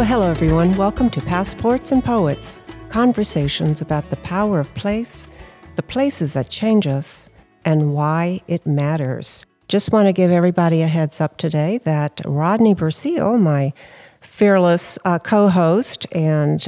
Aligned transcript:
Well, 0.00 0.08
hello, 0.08 0.30
everyone. 0.30 0.72
Welcome 0.76 1.10
to 1.10 1.20
Passports 1.20 1.92
and 1.92 2.02
Poets 2.02 2.58
conversations 2.88 3.82
about 3.82 4.08
the 4.08 4.16
power 4.16 4.58
of 4.58 4.72
place, 4.72 5.28
the 5.76 5.82
places 5.82 6.32
that 6.32 6.48
change 6.48 6.86
us, 6.86 7.28
and 7.66 7.92
why 7.92 8.40
it 8.48 8.66
matters. 8.66 9.44
Just 9.68 9.92
want 9.92 10.06
to 10.06 10.14
give 10.14 10.30
everybody 10.30 10.80
a 10.80 10.86
heads 10.86 11.20
up 11.20 11.36
today 11.36 11.80
that 11.84 12.22
Rodney 12.24 12.74
Burseal, 12.74 13.38
my 13.38 13.74
fearless 14.22 14.98
uh, 15.04 15.18
co 15.18 15.50
host 15.50 16.06
and 16.12 16.66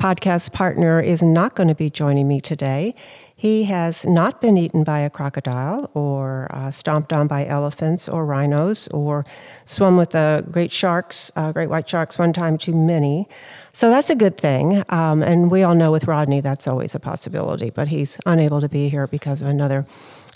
podcast 0.00 0.54
partner, 0.54 1.02
is 1.02 1.20
not 1.20 1.54
going 1.54 1.68
to 1.68 1.74
be 1.74 1.90
joining 1.90 2.28
me 2.28 2.40
today. 2.40 2.94
He 3.42 3.64
has 3.64 4.06
not 4.06 4.40
been 4.40 4.56
eaten 4.56 4.84
by 4.84 5.00
a 5.00 5.10
crocodile 5.10 5.90
or 5.94 6.46
uh, 6.52 6.70
stomped 6.70 7.12
on 7.12 7.26
by 7.26 7.44
elephants 7.44 8.08
or 8.08 8.24
rhinos 8.24 8.86
or 8.92 9.26
swum 9.64 9.96
with 9.96 10.10
the 10.10 10.46
great 10.48 10.70
sharks, 10.70 11.32
uh, 11.34 11.50
great 11.50 11.68
white 11.68 11.88
sharks, 11.90 12.20
one 12.20 12.32
time 12.32 12.56
too 12.56 12.72
many. 12.72 13.28
So 13.72 13.90
that's 13.90 14.10
a 14.10 14.14
good 14.14 14.36
thing. 14.36 14.84
Um, 14.90 15.24
and 15.24 15.50
we 15.50 15.64
all 15.64 15.74
know 15.74 15.90
with 15.90 16.04
Rodney 16.04 16.40
that's 16.40 16.68
always 16.68 16.94
a 16.94 17.00
possibility, 17.00 17.70
but 17.70 17.88
he's 17.88 18.16
unable 18.26 18.60
to 18.60 18.68
be 18.68 18.88
here 18.88 19.08
because 19.08 19.42
of 19.42 19.48
another 19.48 19.86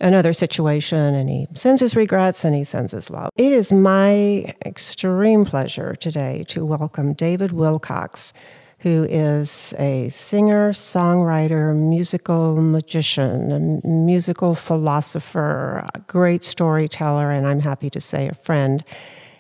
another 0.01 0.33
situation 0.33 1.15
and 1.15 1.31
he 1.31 1.47
sends 1.55 1.81
his 1.81 1.95
regrets 1.95 2.45
and 2.45 2.57
he 2.57 2.65
sends 2.65 2.91
his 2.91 3.09
love. 3.09 3.31
It 3.37 3.53
is 3.53 3.73
my 3.73 4.53
extreme 4.65 5.45
pleasure 5.45 5.95
today 5.95 6.45
to 6.49 6.67
welcome 6.67 7.13
David 7.13 7.53
Wilcox 7.53 8.33
who 8.81 9.05
is 9.05 9.73
a 9.79 10.09
singer, 10.11 10.73
songwriter, 10.73 11.75
musical 11.75 12.61
magician, 12.61 13.53
a 13.53 13.87
musical 13.87 14.55
philosopher, 14.55 15.87
a 15.95 16.01
great 16.01 16.45
storyteller, 16.45 17.31
and 17.31 17.47
I'm 17.47 17.61
happy 17.61 17.89
to 17.91 18.01
say 18.01 18.29
a 18.29 18.35
friend, 18.35 18.85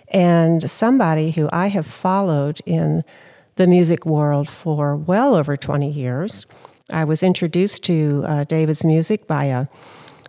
and 0.09 0.71
somebody 0.71 1.33
who 1.33 1.49
I 1.53 1.69
have 1.69 1.87
followed 1.87 2.61
in 2.65 3.05
the 3.57 3.67
music 3.67 4.07
world 4.07 4.49
for 4.49 4.97
well 4.97 5.35
over 5.35 5.57
20 5.57 5.91
years. 5.91 6.47
I 6.91 7.05
was 7.05 7.23
introduced 7.23 7.83
to 7.85 8.25
uh, 8.27 8.45
David's 8.45 8.85
music 8.85 9.27
by 9.27 9.45
a 9.45 9.67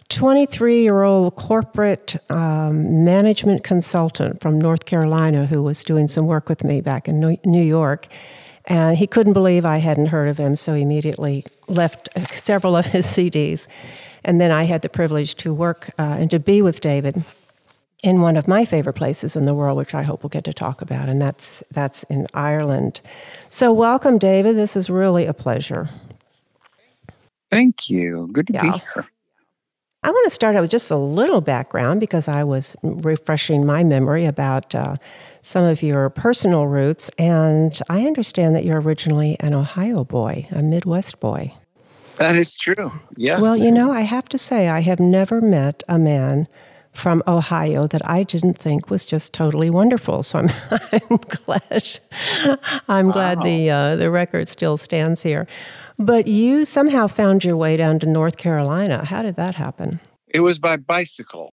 23 0.10 0.82
year 0.82 1.04
old 1.04 1.36
corporate 1.36 2.16
um, 2.30 3.04
management 3.04 3.64
consultant 3.64 4.42
from 4.42 4.60
North 4.60 4.86
Carolina 4.86 5.46
who 5.46 5.62
was 5.62 5.84
doing 5.84 6.08
some 6.08 6.26
work 6.26 6.50
with 6.50 6.64
me 6.64 6.82
back 6.82 7.08
in 7.08 7.20
New 7.20 7.64
York. 7.64 8.08
And 8.68 8.98
he 8.98 9.08
couldn't 9.08 9.34
believe 9.34 9.66
I 9.66 9.78
hadn't 9.78 10.08
heard 10.08 10.28
of 10.28 10.38
him, 10.38 10.56
so 10.56 10.74
he 10.74 10.82
immediately 10.82 11.46
left 11.68 12.10
several 12.36 12.76
of 12.76 12.86
his 12.86 13.06
CDs. 13.06 13.66
And 14.24 14.42
then 14.42 14.52
I 14.52 14.64
had 14.64 14.82
the 14.82 14.90
privilege 14.90 15.36
to 15.36 15.54
work 15.54 15.90
uh, 15.98 16.18
and 16.20 16.30
to 16.32 16.40
be 16.40 16.62
with 16.62 16.82
David 16.82 17.24
in 18.04 18.22
one 18.22 18.36
of 18.36 18.48
my 18.48 18.66
favorite 18.66 18.94
places 18.94 19.36
in 19.36 19.44
the 19.44 19.54
world, 19.54 19.78
which 19.78 19.96
I 19.96 20.04
hope 20.04 20.22
we'll 20.22 20.30
get 20.30 20.44
to 20.44 20.54
talk 20.54 20.82
about, 20.82 21.10
and 21.10 21.22
that's 21.22 21.64
that's 21.72 22.04
in 22.04 22.28
Ireland. 22.34 23.02
So, 23.50 23.74
welcome, 23.74 24.18
David. 24.18 24.56
This 24.56 24.76
is 24.76 24.90
really 24.90 25.26
a 25.26 25.34
pleasure. 25.34 25.90
Thank 27.50 27.90
you. 27.90 28.30
Good 28.34 28.48
to 28.48 28.54
yeah. 28.54 28.62
be 28.64 28.70
here. 28.94 29.08
I 30.04 30.12
want 30.12 30.26
to 30.26 30.30
start 30.30 30.56
out 30.56 30.62
with 30.62 30.70
just 30.70 30.92
a 30.92 30.98
little 30.98 31.42
background 31.42 32.00
because 32.00 32.28
I 32.28 32.44
was 32.44 32.76
refreshing 32.84 33.66
my 33.66 33.84
memory 33.84 34.26
about 34.26 34.76
uh, 34.76 34.96
some 35.48 35.64
of 35.64 35.82
your 35.82 36.10
personal 36.10 36.68
roots, 36.68 37.10
and 37.18 37.80
I 37.88 38.06
understand 38.06 38.54
that 38.54 38.66
you're 38.66 38.82
originally 38.82 39.38
an 39.40 39.54
Ohio 39.54 40.04
boy, 40.04 40.46
a 40.52 40.62
Midwest 40.62 41.22
boy. 41.22 41.54
That 42.18 42.36
is 42.36 42.54
true. 42.54 42.92
Yes. 43.16 43.40
Well, 43.40 43.56
you 43.56 43.72
know, 43.72 43.90
I 43.90 44.02
have 44.02 44.28
to 44.30 44.38
say, 44.38 44.68
I 44.68 44.82
have 44.82 45.00
never 45.00 45.40
met 45.40 45.84
a 45.88 45.98
man 45.98 46.50
from 46.92 47.24
Ohio 47.30 47.88
that 47.88 48.02
I 48.04 48.24
didn't 48.24 48.58
think 48.58 48.90
was 48.90 49.06
just 49.06 49.34
totally 49.34 49.70
wonderful. 49.70 50.22
So 50.22 50.40
I'm, 50.40 50.50
I'm 50.92 51.18
glad, 51.46 52.00
I'm 52.90 53.06
wow. 53.06 53.14
glad 53.14 53.42
the 53.42 53.70
uh, 53.70 53.96
the 53.96 54.12
record 54.12 54.50
still 54.50 54.76
stands 54.76 55.24
here. 55.24 55.48
But 55.98 56.28
you 56.28 56.66
somehow 56.66 57.08
found 57.08 57.46
your 57.46 57.56
way 57.56 57.78
down 57.78 58.00
to 58.00 58.06
North 58.06 58.36
Carolina. 58.36 59.06
How 59.06 59.22
did 59.22 59.38
that 59.38 59.56
happen? 59.56 60.02
It 60.28 60.42
was 60.42 60.60
by 60.60 60.76
bicycle. 60.76 61.54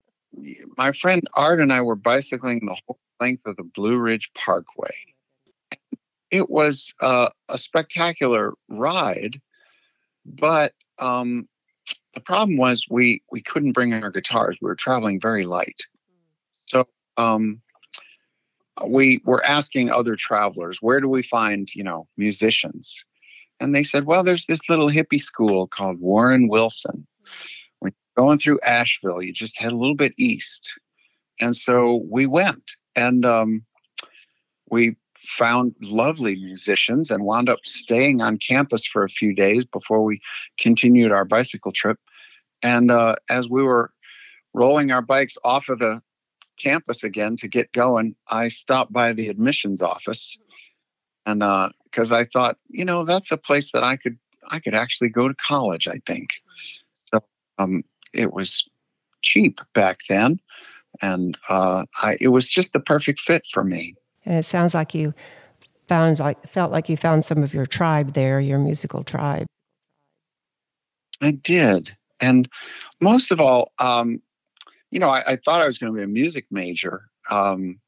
My 0.77 0.93
friend 0.93 1.23
Art 1.33 1.59
and 1.59 1.73
I 1.73 1.81
were 1.81 1.97
bicycling 1.97 2.67
the 2.67 2.77
whole 2.87 2.99
length 3.21 3.47
of 3.47 3.57
the 3.57 3.63
Blue 3.63 3.99
Ridge 3.99 4.31
Parkway. 4.35 4.95
It 6.31 6.51
was 6.51 6.93
uh, 7.01 7.31
a 7.49 7.59
spectacular 7.59 8.53
ride, 8.69 9.41
but 10.27 10.75
um, 10.99 11.49
the 12.15 12.21
problem 12.21 12.59
was 12.59 12.87
we 12.91 13.23
we 13.31 13.41
couldn't 13.41 13.73
bring 13.73 13.95
our 13.95 14.11
guitars. 14.11 14.59
We 14.61 14.67
were 14.67 14.75
traveling 14.75 15.21
very 15.21 15.47
light, 15.47 15.81
so 16.67 16.87
um, 17.17 17.63
we 18.87 19.23
were 19.25 19.45
asking 19.45 19.91
other 19.91 20.17
travelers, 20.17 20.79
where 20.83 21.01
do 21.01 21.09
we 21.09 21.23
find 21.23 21.75
you 21.75 21.83
know 21.83 22.07
musicians? 22.17 23.03
And 23.61 23.75
they 23.75 23.83
said, 23.83 24.07
well, 24.07 24.23
there's 24.23 24.47
this 24.47 24.69
little 24.69 24.89
hippie 24.89 25.21
school 25.21 25.67
called 25.67 26.01
Warren 26.01 26.49
Wilson. 26.49 27.07
When 27.81 27.93
you're 27.93 28.25
going 28.25 28.39
through 28.39 28.61
Asheville, 28.61 29.23
you 29.23 29.33
just 29.33 29.59
head 29.59 29.73
a 29.73 29.77
little 29.77 29.97
bit 29.97 30.15
east. 30.17 30.73
And 31.41 31.57
so 31.57 32.05
we 32.09 32.27
went 32.27 32.73
and 32.99 33.25
um, 33.25 33.65
we 34.71 34.97
found 35.25 35.75
lovely 35.81 36.35
musicians 36.35 37.11
and 37.11 37.25
wound 37.25 37.49
up 37.49 37.61
staying 37.65 38.21
on 38.21 38.39
campus 38.39 38.85
for 38.85 39.05
a 39.05 39.09
few 39.09 39.33
days 39.35 39.65
before 39.65 40.03
we 40.03 40.21
continued 40.59 41.13
our 41.13 41.25
bicycle 41.25 41.71
trip. 41.71 41.99
And 42.63 42.91
uh, 42.91 43.15
as 43.31 43.49
we 43.49 43.63
were 43.63 43.93
rolling 44.53 44.91
our 44.91 45.03
bikes 45.03 45.37
off 45.45 45.69
of 45.69 45.79
the 45.79 46.03
campus 46.59 47.05
again 47.05 47.37
to 47.37 47.47
get 47.47 47.73
going, 47.73 48.17
I 48.27 48.49
stopped 48.49 48.93
by 48.93 49.13
the 49.13 49.29
admissions 49.29 49.81
office, 49.81 50.37
and 51.25 51.39
because 51.85 52.11
uh, 52.11 52.17
I 52.17 52.25
thought, 52.25 52.59
you 52.69 52.85
know, 52.85 53.05
that's 53.05 53.31
a 53.31 53.37
place 53.37 53.71
that 53.73 53.85
I 53.85 53.97
could 53.97 54.19
I 54.49 54.59
could 54.59 54.75
actually 54.75 55.11
go 55.11 55.29
to 55.29 55.35
college. 55.35 55.87
I 55.87 56.01
think 56.05 56.31
so. 57.13 57.21
Um, 57.59 57.85
it 58.13 58.33
was 58.33 58.65
cheap 59.23 59.61
back 59.73 60.01
then, 60.09 60.41
and 61.01 61.37
uh, 61.49 61.85
I, 62.01 62.17
it 62.21 62.29
was 62.29 62.49
just 62.49 62.73
the 62.73 62.81
perfect 62.81 63.21
fit 63.21 63.43
for 63.53 63.65
me. 63.65 63.95
And 64.25 64.37
it 64.37 64.45
sounds 64.45 64.75
like 64.75 64.95
you 64.95 65.15
found 65.87 66.19
like 66.19 66.47
felt 66.49 66.71
like 66.71 66.89
you 66.89 66.97
found 66.97 67.25
some 67.25 67.43
of 67.43 67.55
your 67.55 67.67
tribe 67.67 68.13
there, 68.13 68.41
your 68.41 68.59
musical 68.59 69.05
tribe. 69.05 69.47
I 71.21 71.33
did, 71.33 71.97
and 72.21 72.49
most 73.01 73.33
of 73.33 73.41
all, 73.41 73.73
um, 73.79 74.21
you 74.91 75.01
know, 75.01 75.09
I, 75.09 75.33
I, 75.33 75.37
thought 75.37 75.61
I 75.61 75.67
was 75.67 75.79
going 75.79 75.93
to 75.93 75.97
be 75.97 76.05
a 76.05 76.09
music 76.09 76.47
major, 76.51 77.03
um, 77.31 77.81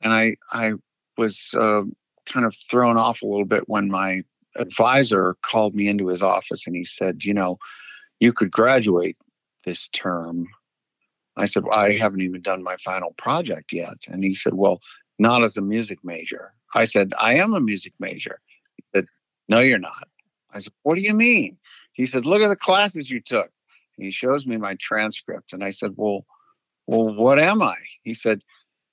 and 0.00 0.12
I 0.12 0.36
I 0.50 0.72
was 1.18 1.54
uh, 1.58 1.82
kind 2.26 2.46
of 2.46 2.56
thrown 2.70 2.96
off 2.96 3.22
a 3.22 3.26
little 3.26 3.44
bit 3.44 3.68
when 3.68 3.90
my 3.90 4.22
advisor 4.56 5.36
called 5.42 5.74
me 5.74 5.88
into 5.88 6.06
his 6.06 6.22
office 6.22 6.66
and 6.66 6.76
he 6.76 6.84
said, 6.84 7.24
you 7.24 7.34
know, 7.34 7.58
you 8.20 8.32
could 8.32 8.50
graduate 8.50 9.16
this 9.64 9.88
term 9.88 10.46
I 11.36 11.46
said, 11.46 11.64
well, 11.64 11.78
I 11.78 11.96
haven't 11.96 12.20
even 12.20 12.42
done 12.42 12.62
my 12.62 12.76
final 12.76 13.12
project 13.18 13.72
yet. 13.72 13.96
And 14.06 14.22
he 14.22 14.34
said, 14.34 14.54
Well, 14.54 14.80
not 15.18 15.44
as 15.44 15.56
a 15.56 15.62
music 15.62 15.98
major. 16.02 16.52
I 16.74 16.84
said, 16.84 17.14
I 17.18 17.34
am 17.34 17.54
a 17.54 17.60
music 17.60 17.92
major. 17.98 18.40
He 18.76 18.84
said, 18.94 19.06
No, 19.48 19.60
you're 19.60 19.78
not. 19.78 20.08
I 20.52 20.60
said, 20.60 20.72
What 20.82 20.94
do 20.94 21.00
you 21.00 21.14
mean? 21.14 21.56
He 21.92 22.06
said, 22.06 22.24
Look 22.24 22.42
at 22.42 22.48
the 22.48 22.56
classes 22.56 23.10
you 23.10 23.20
took. 23.20 23.50
And 23.96 24.04
he 24.04 24.10
shows 24.10 24.46
me 24.46 24.56
my 24.56 24.76
transcript. 24.80 25.52
And 25.52 25.64
I 25.64 25.70
said, 25.70 25.92
Well, 25.96 26.24
well, 26.86 27.14
what 27.14 27.38
am 27.38 27.62
I? 27.62 27.76
He 28.02 28.14
said, 28.14 28.40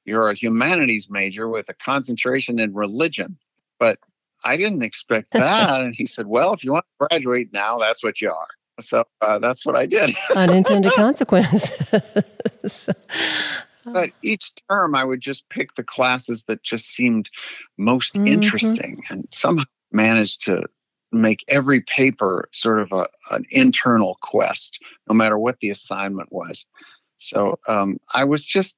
You're 0.05 0.29
a 0.29 0.35
humanities 0.35 1.07
major 1.09 1.47
with 1.47 1.69
a 1.69 1.73
concentration 1.75 2.59
in 2.59 2.73
religion. 2.73 3.37
But 3.79 3.99
I 4.43 4.57
didn't 4.57 4.83
expect 4.83 5.27
that. 5.33 5.81
and 5.81 5.95
he 5.95 6.07
said, 6.07 6.25
Well, 6.25 6.53
if 6.53 6.63
you 6.63 6.71
want 6.71 6.85
to 6.99 7.07
graduate 7.07 7.53
now, 7.53 7.77
that's 7.77 8.03
what 8.03 8.19
you 8.19 8.31
are. 8.31 8.47
So 8.81 9.05
uh, 9.21 9.39
that's 9.39 9.65
what 9.65 9.75
I 9.75 9.85
did. 9.85 10.15
Unintended 10.35 10.93
consequence. 10.93 11.71
so, 12.65 12.93
but 13.85 14.11
each 14.21 14.51
term, 14.69 14.95
I 14.95 15.03
would 15.03 15.21
just 15.21 15.47
pick 15.49 15.75
the 15.75 15.83
classes 15.83 16.43
that 16.47 16.63
just 16.63 16.89
seemed 16.89 17.29
most 17.77 18.15
mm-hmm. 18.15 18.27
interesting, 18.27 19.03
and 19.09 19.27
somehow 19.31 19.65
managed 19.91 20.45
to 20.45 20.63
make 21.11 21.43
every 21.47 21.81
paper 21.81 22.47
sort 22.51 22.79
of 22.79 22.91
a, 22.91 23.07
an 23.31 23.45
internal 23.49 24.17
quest, 24.21 24.79
no 25.09 25.15
matter 25.15 25.37
what 25.37 25.59
the 25.59 25.69
assignment 25.69 26.31
was. 26.31 26.65
So 27.17 27.59
um, 27.67 27.99
I 28.13 28.23
was 28.23 28.45
just, 28.45 28.77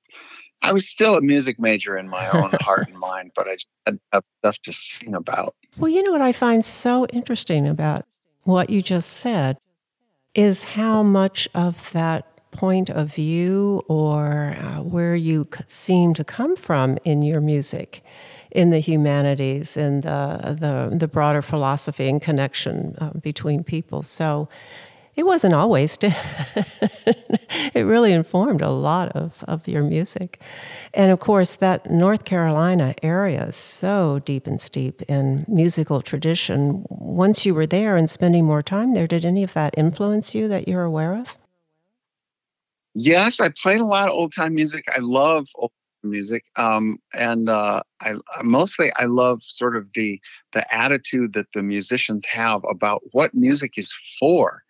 I 0.61 0.73
was 0.73 0.87
still 0.87 1.15
a 1.15 1.21
music 1.21 1.59
major 1.59 1.97
in 1.97 2.09
my 2.09 2.29
own 2.29 2.51
heart 2.61 2.87
and 2.87 2.97
mind, 2.97 3.31
but 3.35 3.47
I 3.47 3.53
just 3.53 3.67
had 3.85 3.99
stuff 4.39 4.57
to 4.63 4.73
sing 4.73 5.13
about. 5.13 5.55
Well, 5.77 5.91
you 5.91 6.03
know 6.03 6.11
what 6.11 6.21
I 6.21 6.33
find 6.33 6.65
so 6.65 7.05
interesting 7.07 7.67
about 7.67 8.05
what 8.43 8.69
you 8.69 8.81
just 8.81 9.09
said 9.11 9.57
is 10.35 10.63
how 10.63 11.03
much 11.03 11.47
of 11.53 11.91
that 11.91 12.27
point 12.51 12.89
of 12.89 13.13
view 13.13 13.83
or 13.87 14.55
uh, 14.59 14.81
where 14.81 15.15
you 15.15 15.47
seem 15.67 16.13
to 16.13 16.23
come 16.23 16.55
from 16.55 16.97
in 17.03 17.21
your 17.23 17.41
music 17.41 18.03
in 18.51 18.69
the 18.69 18.79
humanities 18.79 19.75
in 19.75 20.01
the, 20.01 20.55
the, 20.59 20.95
the 20.95 21.07
broader 21.07 21.41
philosophy 21.41 22.07
and 22.07 22.21
connection 22.21 22.95
uh, 22.99 23.09
between 23.13 23.63
people. 23.63 24.03
So 24.03 24.47
It 25.15 25.25
wasn't 25.27 25.53
always. 25.53 25.97
it 26.01 27.85
really 27.85 28.13
informed 28.13 28.61
a 28.61 28.71
lot 28.71 29.09
of, 29.09 29.43
of 29.47 29.67
your 29.67 29.83
music. 29.83 30.41
And 30.93 31.11
of 31.11 31.19
course, 31.19 31.55
that 31.57 31.89
North 31.91 32.25
Carolina 32.25 32.95
area 33.03 33.45
is 33.45 33.55
so 33.55 34.19
deep 34.25 34.47
and 34.47 34.59
steep 34.59 35.03
in 35.03 35.45
musical 35.47 36.01
tradition. 36.01 36.85
Once 36.89 37.45
you 37.45 37.53
were 37.53 37.67
there 37.67 37.95
and 37.95 38.09
spending 38.09 38.45
more 38.45 38.63
time 38.63 38.95
there, 38.95 39.07
did 39.07 39.23
any 39.23 39.43
of 39.43 39.53
that 39.53 39.75
influence 39.77 40.33
you 40.33 40.47
that 40.47 40.67
you're 40.67 40.83
aware 40.83 41.15
of? 41.15 41.37
Yes, 42.95 43.39
I 43.39 43.49
played 43.49 43.81
a 43.81 43.85
lot 43.85 44.07
of 44.07 44.13
old 44.13 44.33
time 44.33 44.55
music. 44.55 44.85
I 44.95 44.99
love 44.99 45.47
old 45.55 45.71
music 46.03 46.45
um, 46.55 46.99
and 47.13 47.49
uh, 47.49 47.81
I, 48.01 48.15
mostly 48.43 48.91
i 48.97 49.05
love 49.05 49.41
sort 49.41 49.75
of 49.75 49.91
the 49.93 50.19
the 50.53 50.73
attitude 50.73 51.33
that 51.33 51.47
the 51.53 51.63
musicians 51.63 52.25
have 52.25 52.61
about 52.69 53.01
what 53.11 53.33
music 53.33 53.77
is 53.77 53.93
for 54.19 54.63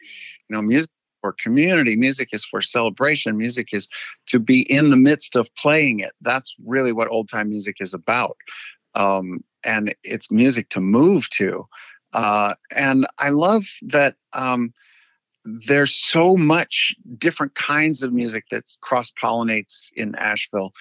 know 0.53 0.61
music 0.61 0.91
for 1.21 1.33
community 1.33 1.95
music 1.95 2.29
is 2.31 2.44
for 2.45 2.61
celebration 2.61 3.38
music 3.38 3.73
is 3.73 3.88
to 4.27 4.39
be 4.39 4.61
in 4.71 4.89
the 4.89 4.97
midst 4.97 5.35
of 5.35 5.47
playing 5.55 6.00
it 6.00 6.11
that's 6.21 6.55
really 6.65 6.94
what 6.94 7.09
old 7.09 7.29
time 7.29 7.50
music 7.50 7.77
is 7.79 7.94
about 7.94 8.38
um, 8.95 9.44
and 9.63 9.95
it's 10.03 10.29
music 10.31 10.69
to 10.69 10.79
move 10.79 11.29
to 11.29 11.65
uh, 12.13 12.53
and 12.75 13.07
i 13.19 13.29
love 13.29 13.65
that 13.81 14.15
um, 14.33 14.73
there's 15.45 15.95
so 15.95 16.38
much 16.38 16.95
different 17.17 17.53
kinds 17.55 18.01
of 18.01 18.13
music 18.13 18.45
that 18.51 18.63
cross 18.81 19.11
pollinates 19.21 19.89
in 19.95 20.15
Asheville. 20.15 20.71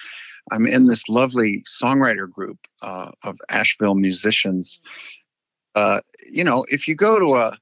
I'm 0.51 0.65
in 0.65 0.87
this 0.87 1.09
lovely 1.09 1.63
songwriter 1.67 2.29
group 2.29 2.59
uh, 2.81 3.11
of 3.23 3.37
Asheville 3.49 3.95
musicians. 3.95 4.79
Uh, 5.75 6.01
you 6.29 6.43
know, 6.43 6.65
if 6.69 6.87
you 6.87 6.95
go 6.95 7.19
to 7.19 7.35
a, 7.35 7.57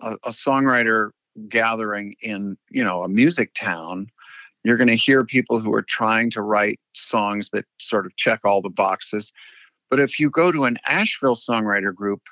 a, 0.00 0.12
a 0.24 0.30
songwriter 0.30 1.10
gathering 1.48 2.16
in 2.20 2.56
you 2.70 2.84
know 2.84 3.02
a 3.02 3.08
music 3.08 3.54
town, 3.54 4.10
you're 4.64 4.76
going 4.76 4.88
to 4.88 4.96
hear 4.96 5.24
people 5.24 5.60
who 5.60 5.72
are 5.74 5.82
trying 5.82 6.30
to 6.30 6.42
write 6.42 6.80
songs 6.94 7.50
that 7.50 7.64
sort 7.78 8.06
of 8.06 8.16
check 8.16 8.40
all 8.44 8.62
the 8.62 8.68
boxes. 8.68 9.32
But 9.90 10.00
if 10.00 10.20
you 10.20 10.30
go 10.30 10.52
to 10.52 10.64
an 10.64 10.76
Asheville 10.86 11.36
songwriter 11.36 11.94
group, 11.94 12.22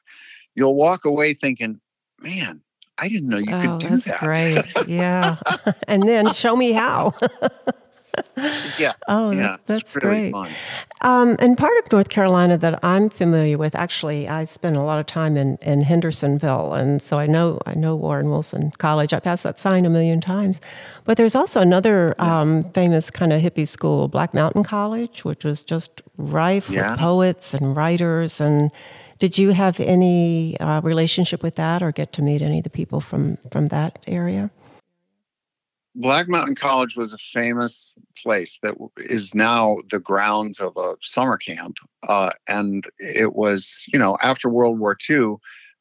you'll 0.55 0.75
walk 0.75 1.05
away 1.05 1.35
thinking, 1.35 1.81
"Man, 2.21 2.61
I 2.99 3.09
didn't 3.09 3.29
know 3.29 3.39
you 3.39 3.55
oh, 3.55 3.61
could 3.61 3.79
do 3.79 3.89
that's 3.91 4.05
that." 4.11 4.21
That's 4.21 4.73
great. 4.75 4.89
Yeah, 4.89 5.37
and 5.89 6.03
then 6.03 6.33
show 6.35 6.57
me 6.57 6.73
how. 6.73 7.15
yeah. 8.79 8.93
Oh, 9.09 9.31
yeah, 9.31 9.57
that's 9.67 9.97
really 9.97 10.31
great. 10.31 10.55
Um, 11.03 11.37
and 11.39 11.57
part 11.57 11.77
of 11.79 11.93
North 11.93 12.09
Carolina 12.09 12.57
that 12.59 12.83
I'm 12.85 13.09
familiar 13.09 13.59
with, 13.59 13.75
actually, 13.75 14.29
I 14.29 14.45
spent 14.45 14.77
a 14.77 14.83
lot 14.83 14.99
of 14.99 15.07
time 15.07 15.37
in, 15.37 15.57
in 15.61 15.83
Hendersonville, 15.83 16.75
and 16.75 17.03
so 17.03 17.17
I 17.17 17.27
know 17.27 17.61
I 17.67 17.75
know 17.75 17.95
Warren 17.97 18.31
Wilson 18.31 18.71
College. 18.79 19.13
I 19.13 19.21
passed 19.21 19.43
that 19.45 19.59
sign 19.59 19.85
a 19.85 19.91
million 19.91 20.21
times. 20.21 20.61
But 21.05 21.17
there's 21.17 21.35
also 21.35 21.61
another 21.61 22.15
yeah. 22.19 22.41
um, 22.41 22.71
famous 22.73 23.11
kind 23.11 23.33
of 23.33 23.43
hippie 23.43 23.69
school, 23.69 24.09
Black 24.09 24.35
Mountain 24.35 24.65
College, 24.65 25.25
which 25.25 25.45
was 25.45 25.63
just 25.63 26.03
rife 26.17 26.71
yeah. 26.71 26.91
with 26.91 26.99
poets 26.99 27.55
and 27.55 27.77
writers. 27.77 28.41
And 28.41 28.73
did 29.19 29.39
you 29.39 29.51
have 29.51 29.81
any 29.81 30.59
uh, 30.61 30.81
relationship 30.83 31.43
with 31.43 31.57
that, 31.57 31.83
or 31.83 31.93
get 31.93 32.13
to 32.15 32.23
meet 32.23 32.43
any 32.43 32.59
of 32.59 32.65
the 32.65 32.71
people 32.71 33.01
from 33.01 33.39
from 33.51 33.69
that 33.69 33.99
area? 34.07 34.51
Black 35.99 36.29
Mountain 36.29 36.57
College 36.57 36.95
was 36.95 37.15
a 37.15 37.19
famous 37.33 37.95
place 38.23 38.59
that 38.63 38.75
is 38.99 39.35
now 39.35 39.79
the 39.91 39.99
grounds 39.99 40.61
of 40.61 40.77
a 40.77 40.95
summer 41.01 41.39
camp. 41.39 41.79
Uh, 42.07 42.31
and 42.47 42.85
it 42.99 43.35
was, 43.35 43.87
you 43.91 43.99
know, 43.99 44.19
after 44.23 44.51
World 44.51 44.79
War 44.79 44.97
II, 45.09 45.37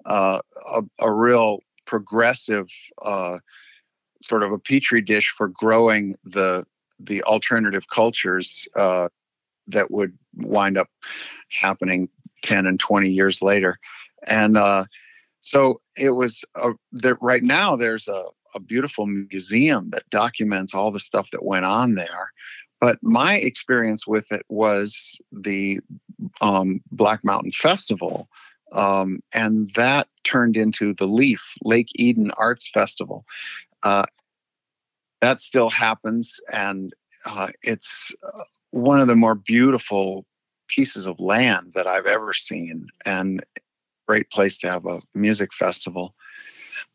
uh, 0.06 0.40
a, 0.72 0.82
a, 1.00 1.12
real 1.12 1.60
progressive 1.86 2.68
uh, 3.02 3.40
sort 4.24 4.44
of 4.44 4.54
a 4.54 4.58
petri 4.58 5.02
dish 5.02 5.34
for 5.36 5.50
growing 5.50 6.16
the 6.24 6.66
the 7.00 7.22
alternative 7.24 7.88
cultures 7.90 8.68
uh, 8.78 9.10
that 9.68 9.92
would 9.92 10.18
wind 10.38 10.78
up 10.78 10.88
happening 11.50 12.08
10 12.44 12.66
and 12.68 12.80
20 12.80 13.10
years 13.10 13.42
later. 13.42 13.78
And 14.26 14.56
uh, 14.58 14.86
so 15.42 15.82
it 15.98 16.12
was 16.12 16.46
that 16.94 17.18
right 17.20 17.44
now 17.44 17.76
there's 17.76 18.08
a, 18.08 18.24
a 18.56 18.60
beautiful 18.60 19.06
museum 19.06 19.90
that 19.92 20.10
documents 20.10 20.74
all 20.74 20.92
the 20.92 21.00
stuff 21.00 21.28
that 21.32 21.44
went 21.44 21.66
on 21.66 21.96
there. 21.96 22.32
But 22.82 22.98
my 23.02 23.36
experience 23.36 24.08
with 24.08 24.32
it 24.32 24.46
was 24.50 25.20
the 25.32 25.80
um, 26.42 26.82
Black 26.92 27.24
Mountain 27.24 27.52
Festival. 27.52 28.28
Um, 28.72 29.20
and 29.34 29.70
that 29.76 30.08
turned 30.24 30.58
into 30.58 30.94
the 30.94 31.06
Leaf, 31.06 31.42
Lake 31.64 31.90
Eden 31.96 32.32
Arts 32.32 32.70
Festival. 32.74 33.26
Uh, 33.84 34.06
that 35.22 35.40
still 35.40 35.70
happens, 35.70 36.40
and 36.52 36.94
uh, 37.26 37.50
it's 37.62 38.14
uh, 38.24 38.44
one 38.72 39.00
of 39.00 39.08
the 39.08 39.16
more 39.16 39.36
beautiful 39.36 40.26
pieces 40.68 41.08
of 41.08 41.20
land 41.20 41.72
that 41.76 41.88
I've 41.88 42.06
ever 42.06 42.34
seen, 42.34 42.88
and 43.06 43.44
great 44.08 44.30
place 44.30 44.58
to 44.60 44.70
have 44.70 44.86
a 44.86 45.02
music 45.14 45.54
festival. 45.54 46.16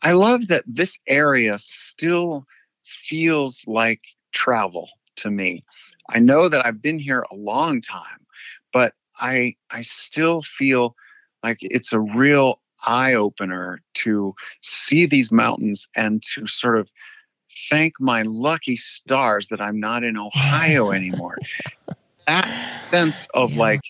I 0.03 0.13
love 0.13 0.49
that 0.49 0.65
this 0.67 0.99
area 1.07 1.59
still 1.59 2.47
feels 2.85 3.65
like 3.67 4.01
travel 4.33 4.89
to 5.17 5.31
me. 5.31 5.65
I 6.09 6.19
know 6.19 6.49
that 6.49 6.65
I've 6.65 6.83
been 6.83 6.99
here 6.99 7.25
a 7.31 7.35
long 7.35 7.81
time, 7.81 8.27
but 8.73 8.95
I 9.21 9.57
I 9.71 9.83
still 9.83 10.43
feel 10.43 10.97
like 11.43 11.59
it's 11.61 11.93
a 11.93 12.01
real 12.01 12.61
eye 12.87 13.15
opener 13.15 13.83
to 13.93 14.35
see 14.63 15.07
these 15.07 15.31
mountains 15.31 15.87
and 15.95 16.23
to 16.35 16.47
sort 16.47 16.79
of 16.79 16.91
thank 17.69 17.95
my 18.01 18.23
lucky 18.23 18.77
stars 18.77 19.49
that 19.49 19.61
I'm 19.61 19.79
not 19.81 20.05
in 20.05 20.17
Ohio 20.17 20.93
anymore. 20.93 21.37
that 22.27 22.83
sense 22.91 23.29
of 23.35 23.53
yeah. 23.53 23.59
like 23.59 23.81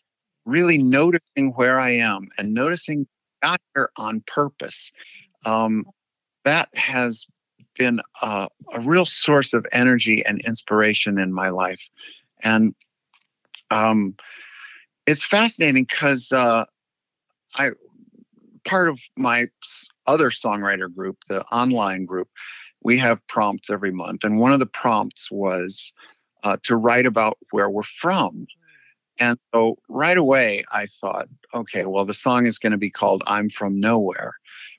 really 0.44 0.78
noticing 0.78 1.52
where 1.54 1.78
I 1.78 1.90
am 1.90 2.28
and 2.38 2.54
noticing 2.54 3.06
got 3.42 3.60
here 3.74 3.90
on 3.96 4.22
purpose. 4.26 4.92
Um, 5.44 5.84
that 6.44 6.68
has 6.74 7.26
been 7.76 8.00
a, 8.22 8.48
a, 8.72 8.80
real 8.80 9.04
source 9.04 9.52
of 9.52 9.66
energy 9.72 10.24
and 10.24 10.40
inspiration 10.40 11.18
in 11.18 11.32
my 11.32 11.48
life. 11.50 11.88
And 12.42 12.74
um, 13.70 14.16
it's 15.06 15.24
fascinating 15.24 15.84
because 15.84 16.32
uh, 16.32 16.64
I 17.54 17.70
part 18.64 18.88
of 18.88 18.98
my 19.16 19.46
other 20.06 20.30
songwriter 20.30 20.94
group, 20.94 21.18
the 21.28 21.42
online 21.46 22.04
group, 22.04 22.28
we 22.82 22.98
have 22.98 23.26
prompts 23.26 23.70
every 23.70 23.92
month, 23.92 24.24
and 24.24 24.38
one 24.38 24.52
of 24.52 24.58
the 24.58 24.66
prompts 24.66 25.30
was 25.30 25.92
uh, 26.42 26.56
to 26.62 26.76
write 26.76 27.06
about 27.06 27.38
where 27.50 27.68
we're 27.68 27.82
from. 27.82 28.46
And 29.18 29.38
so 29.52 29.76
right 29.88 30.16
away, 30.16 30.64
I 30.72 30.86
thought, 31.00 31.28
okay, 31.54 31.84
well, 31.84 32.06
the 32.06 32.14
song 32.14 32.46
is 32.46 32.58
going 32.58 32.72
to 32.72 32.78
be 32.78 32.90
called 32.90 33.22
I'm 33.26 33.50
From 33.50 33.78
Nowhere 33.78 34.34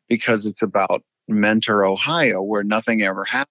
because 0.10 0.48
it's 0.48 0.63
about 0.63 1.03
Mentor, 1.40 1.86
Ohio, 1.86 2.42
where 2.42 2.64
nothing 2.64 3.02
ever 3.02 3.24
happened. 3.24 3.48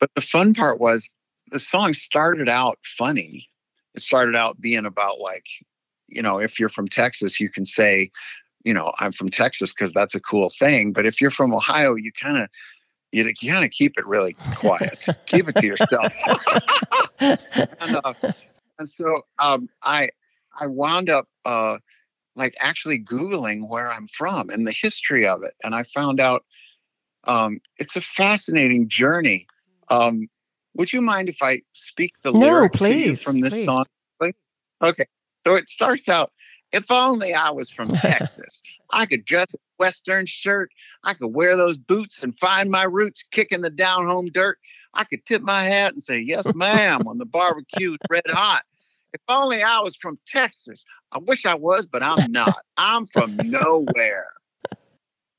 But 0.00 0.10
the 0.14 0.20
fun 0.20 0.54
part 0.54 0.80
was 0.80 1.08
the 1.48 1.58
song 1.58 1.92
started 1.92 2.48
out 2.48 2.78
funny. 2.82 3.48
It 3.94 4.02
started 4.02 4.36
out 4.36 4.60
being 4.60 4.84
about 4.84 5.20
like, 5.20 5.46
you 6.08 6.22
know, 6.22 6.38
if 6.38 6.60
you're 6.60 6.68
from 6.68 6.88
Texas, 6.88 7.40
you 7.40 7.48
can 7.48 7.64
say, 7.64 8.10
you 8.64 8.74
know, 8.74 8.92
I'm 8.98 9.12
from 9.12 9.30
Texas 9.30 9.72
because 9.72 9.92
that's 9.92 10.14
a 10.14 10.20
cool 10.20 10.50
thing. 10.58 10.92
But 10.92 11.06
if 11.06 11.20
you're 11.20 11.30
from 11.30 11.54
Ohio, 11.54 11.94
you 11.94 12.12
kind 12.12 12.38
of 12.38 12.48
you, 13.12 13.32
kind 13.48 13.64
of 13.64 13.70
keep 13.70 13.96
it 13.96 14.06
really 14.06 14.34
quiet. 14.56 15.06
keep 15.26 15.48
it 15.48 15.56
to 15.56 15.66
yourself. 15.66 16.12
and, 17.20 17.96
uh, 18.04 18.12
and, 18.78 18.88
so 18.88 19.22
um, 19.38 19.68
I 19.82 20.10
I 20.60 20.66
wound 20.66 21.08
up 21.08 21.26
uh, 21.44 21.78
like 22.34 22.54
actually 22.60 23.02
Googling 23.02 23.68
where 23.68 23.90
I'm 23.90 24.08
from 24.08 24.50
and 24.50 24.66
the 24.66 24.72
history 24.72 25.26
of 25.26 25.42
it. 25.42 25.54
And 25.62 25.74
I 25.74 25.84
found 25.84 26.20
out 26.20 26.44
um, 27.26 27.60
it's 27.78 27.96
a 27.96 28.00
fascinating 28.00 28.88
journey. 28.88 29.46
Um, 29.88 30.28
would 30.74 30.92
you 30.92 31.00
mind 31.00 31.28
if 31.28 31.42
I 31.42 31.62
speak 31.72 32.12
the 32.22 32.32
no, 32.32 32.38
lyrics 32.38 32.76
please, 32.76 33.22
from 33.22 33.40
this 33.40 33.54
please. 33.54 33.64
song? 33.64 33.84
Okay. 34.82 35.06
So 35.46 35.54
it 35.54 35.68
starts 35.68 36.08
out 36.08 36.32
if 36.72 36.90
only 36.90 37.32
I 37.32 37.50
was 37.50 37.70
from 37.70 37.88
Texas, 38.00 38.62
I 38.92 39.06
could 39.06 39.24
dress 39.24 39.54
a 39.54 39.58
Western 39.78 40.26
shirt. 40.26 40.70
I 41.04 41.14
could 41.14 41.28
wear 41.28 41.56
those 41.56 41.78
boots 41.78 42.22
and 42.22 42.38
find 42.38 42.70
my 42.70 42.84
roots 42.84 43.24
kicking 43.30 43.62
the 43.62 43.70
down 43.70 44.08
home 44.08 44.26
dirt. 44.26 44.58
I 44.94 45.04
could 45.04 45.24
tip 45.26 45.42
my 45.42 45.64
hat 45.64 45.92
and 45.92 46.02
say, 46.02 46.18
Yes, 46.18 46.46
ma'am, 46.54 47.02
when 47.04 47.18
the 47.18 47.26
barbecue's 47.26 47.98
red 48.10 48.24
hot. 48.28 48.62
If 49.12 49.20
only 49.28 49.62
I 49.62 49.78
was 49.80 49.96
from 49.96 50.18
Texas. 50.26 50.84
I 51.12 51.18
wish 51.18 51.46
I 51.46 51.54
was, 51.54 51.86
but 51.86 52.02
I'm 52.02 52.30
not. 52.30 52.56
I'm 52.76 53.06
from 53.06 53.36
nowhere. 53.36 54.26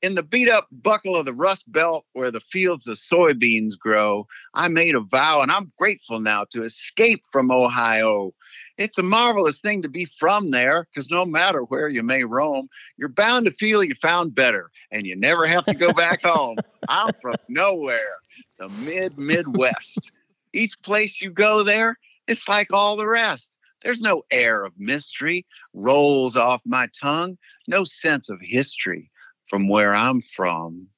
In 0.00 0.14
the 0.14 0.22
beat 0.22 0.48
up 0.48 0.68
buckle 0.70 1.16
of 1.16 1.26
the 1.26 1.34
Rust 1.34 1.70
Belt 1.72 2.06
where 2.12 2.30
the 2.30 2.38
fields 2.38 2.86
of 2.86 2.98
soybeans 2.98 3.76
grow, 3.76 4.28
I 4.54 4.68
made 4.68 4.94
a 4.94 5.00
vow 5.00 5.40
and 5.40 5.50
I'm 5.50 5.72
grateful 5.76 6.20
now 6.20 6.44
to 6.52 6.62
escape 6.62 7.24
from 7.32 7.50
Ohio 7.50 8.32
It's 8.76 8.96
a 8.96 9.02
marvelous 9.02 9.58
thing 9.58 9.82
to 9.82 9.88
be 9.88 10.04
from 10.04 10.52
there 10.52 10.84
because 10.84 11.10
no 11.10 11.24
matter 11.24 11.62
where 11.62 11.88
you 11.88 12.04
may 12.04 12.22
roam, 12.22 12.68
you're 12.96 13.08
bound 13.08 13.46
to 13.46 13.50
feel 13.50 13.82
you 13.82 13.96
found 14.00 14.36
better 14.36 14.70
and 14.92 15.04
you 15.04 15.16
never 15.16 15.48
have 15.48 15.64
to 15.64 15.74
go 15.74 15.92
back 15.92 16.22
home. 16.24 16.58
I'm 16.88 17.12
from 17.20 17.34
nowhere, 17.48 18.18
the 18.60 18.68
mid 18.68 19.18
Midwest. 19.18 20.12
Each 20.52 20.80
place 20.80 21.20
you 21.20 21.32
go 21.32 21.64
there, 21.64 21.98
it's 22.28 22.46
like 22.46 22.72
all 22.72 22.96
the 22.96 23.08
rest. 23.08 23.56
There's 23.82 24.00
no 24.00 24.22
air 24.30 24.64
of 24.64 24.78
mystery 24.78 25.44
rolls 25.74 26.36
off 26.36 26.62
my 26.64 26.88
tongue, 27.00 27.36
no 27.66 27.82
sense 27.82 28.28
of 28.28 28.38
history 28.40 29.10
from 29.48 29.68
where 29.68 29.94
I'm 29.94 30.22
from. 30.22 30.88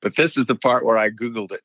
But 0.00 0.16
this 0.16 0.36
is 0.36 0.46
the 0.46 0.54
part 0.54 0.84
where 0.84 0.98
I 0.98 1.10
Googled 1.10 1.52
it. 1.52 1.62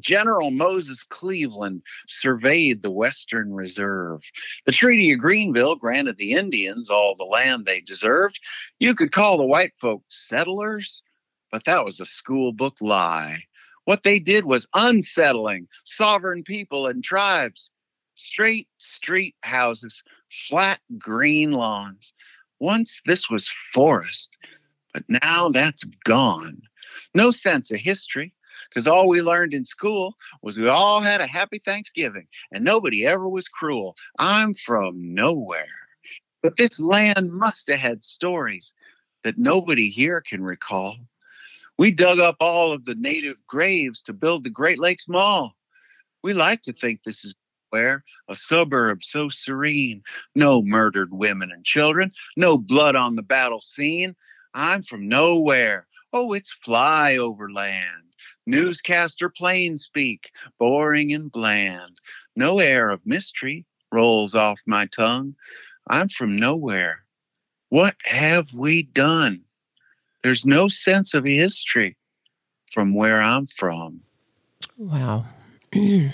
General 0.00 0.50
Moses 0.50 1.02
Cleaveland 1.02 1.82
surveyed 2.06 2.82
the 2.82 2.90
Western 2.90 3.52
Reserve. 3.52 4.20
The 4.64 4.72
Treaty 4.72 5.12
of 5.12 5.18
Greenville 5.18 5.74
granted 5.76 6.18
the 6.18 6.32
Indians 6.32 6.90
all 6.90 7.16
the 7.16 7.24
land 7.24 7.64
they 7.64 7.80
deserved. 7.80 8.38
You 8.78 8.94
could 8.94 9.12
call 9.12 9.36
the 9.36 9.44
white 9.44 9.72
folks 9.80 10.28
settlers, 10.28 11.02
but 11.50 11.64
that 11.64 11.84
was 11.84 12.00
a 12.00 12.04
school 12.04 12.52
book 12.52 12.76
lie. 12.80 13.42
What 13.84 14.02
they 14.02 14.18
did 14.18 14.44
was 14.44 14.68
unsettling 14.74 15.66
sovereign 15.84 16.44
people 16.44 16.86
and 16.86 17.02
tribes. 17.02 17.70
Straight 18.14 18.68
street 18.78 19.34
houses, 19.42 20.02
flat 20.48 20.80
green 20.98 21.52
lawns. 21.52 22.14
Once 22.60 23.00
this 23.06 23.30
was 23.30 23.48
forest, 23.72 24.36
but 24.92 25.04
now 25.08 25.48
that's 25.48 25.84
gone. 26.04 26.60
No 27.14 27.30
sense 27.30 27.70
of 27.70 27.80
history, 27.80 28.34
because 28.68 28.86
all 28.86 29.08
we 29.08 29.22
learned 29.22 29.54
in 29.54 29.64
school 29.64 30.14
was 30.42 30.58
we 30.58 30.68
all 30.68 31.00
had 31.00 31.20
a 31.20 31.26
happy 31.26 31.58
Thanksgiving 31.58 32.26
and 32.52 32.64
nobody 32.64 33.06
ever 33.06 33.28
was 33.28 33.48
cruel. 33.48 33.96
I'm 34.18 34.54
from 34.54 35.14
nowhere. 35.14 35.66
But 36.42 36.56
this 36.56 36.78
land 36.78 37.32
must 37.32 37.68
have 37.68 37.80
had 37.80 38.04
stories 38.04 38.72
that 39.24 39.38
nobody 39.38 39.90
here 39.90 40.20
can 40.20 40.42
recall. 40.42 40.96
We 41.78 41.90
dug 41.90 42.18
up 42.18 42.36
all 42.40 42.72
of 42.72 42.84
the 42.84 42.94
native 42.94 43.36
graves 43.46 44.02
to 44.02 44.12
build 44.12 44.44
the 44.44 44.50
Great 44.50 44.78
Lakes 44.78 45.08
Mall. 45.08 45.54
We 46.22 46.32
like 46.32 46.62
to 46.62 46.72
think 46.72 47.02
this 47.02 47.24
is 47.24 47.36
where 47.70 48.04
a 48.28 48.34
suburb 48.34 49.04
so 49.04 49.28
serene, 49.28 50.02
no 50.34 50.62
murdered 50.62 51.12
women 51.12 51.50
and 51.52 51.64
children, 51.64 52.12
no 52.36 52.58
blood 52.58 52.96
on 52.96 53.14
the 53.14 53.22
battle 53.22 53.60
scene. 53.60 54.16
I'm 54.54 54.82
from 54.82 55.08
nowhere. 55.08 55.86
Oh, 56.12 56.32
it's 56.32 56.56
flyover 56.64 57.52
land. 57.52 58.14
Newscaster 58.46 59.28
plain 59.28 59.76
speak, 59.76 60.30
boring 60.58 61.12
and 61.12 61.30
bland. 61.30 62.00
No 62.34 62.60
air 62.60 62.88
of 62.88 63.04
mystery 63.04 63.66
rolls 63.92 64.34
off 64.34 64.58
my 64.66 64.86
tongue. 64.86 65.34
I'm 65.88 66.08
from 66.08 66.38
nowhere. 66.38 67.04
What 67.68 67.96
have 68.04 68.54
we 68.54 68.84
done? 68.84 69.42
There's 70.22 70.46
no 70.46 70.68
sense 70.68 71.14
of 71.14 71.24
history 71.24 71.96
from 72.72 72.94
where 72.94 73.20
I'm 73.20 73.46
from. 73.46 74.00
Wow. 74.76 75.26
and 75.72 76.12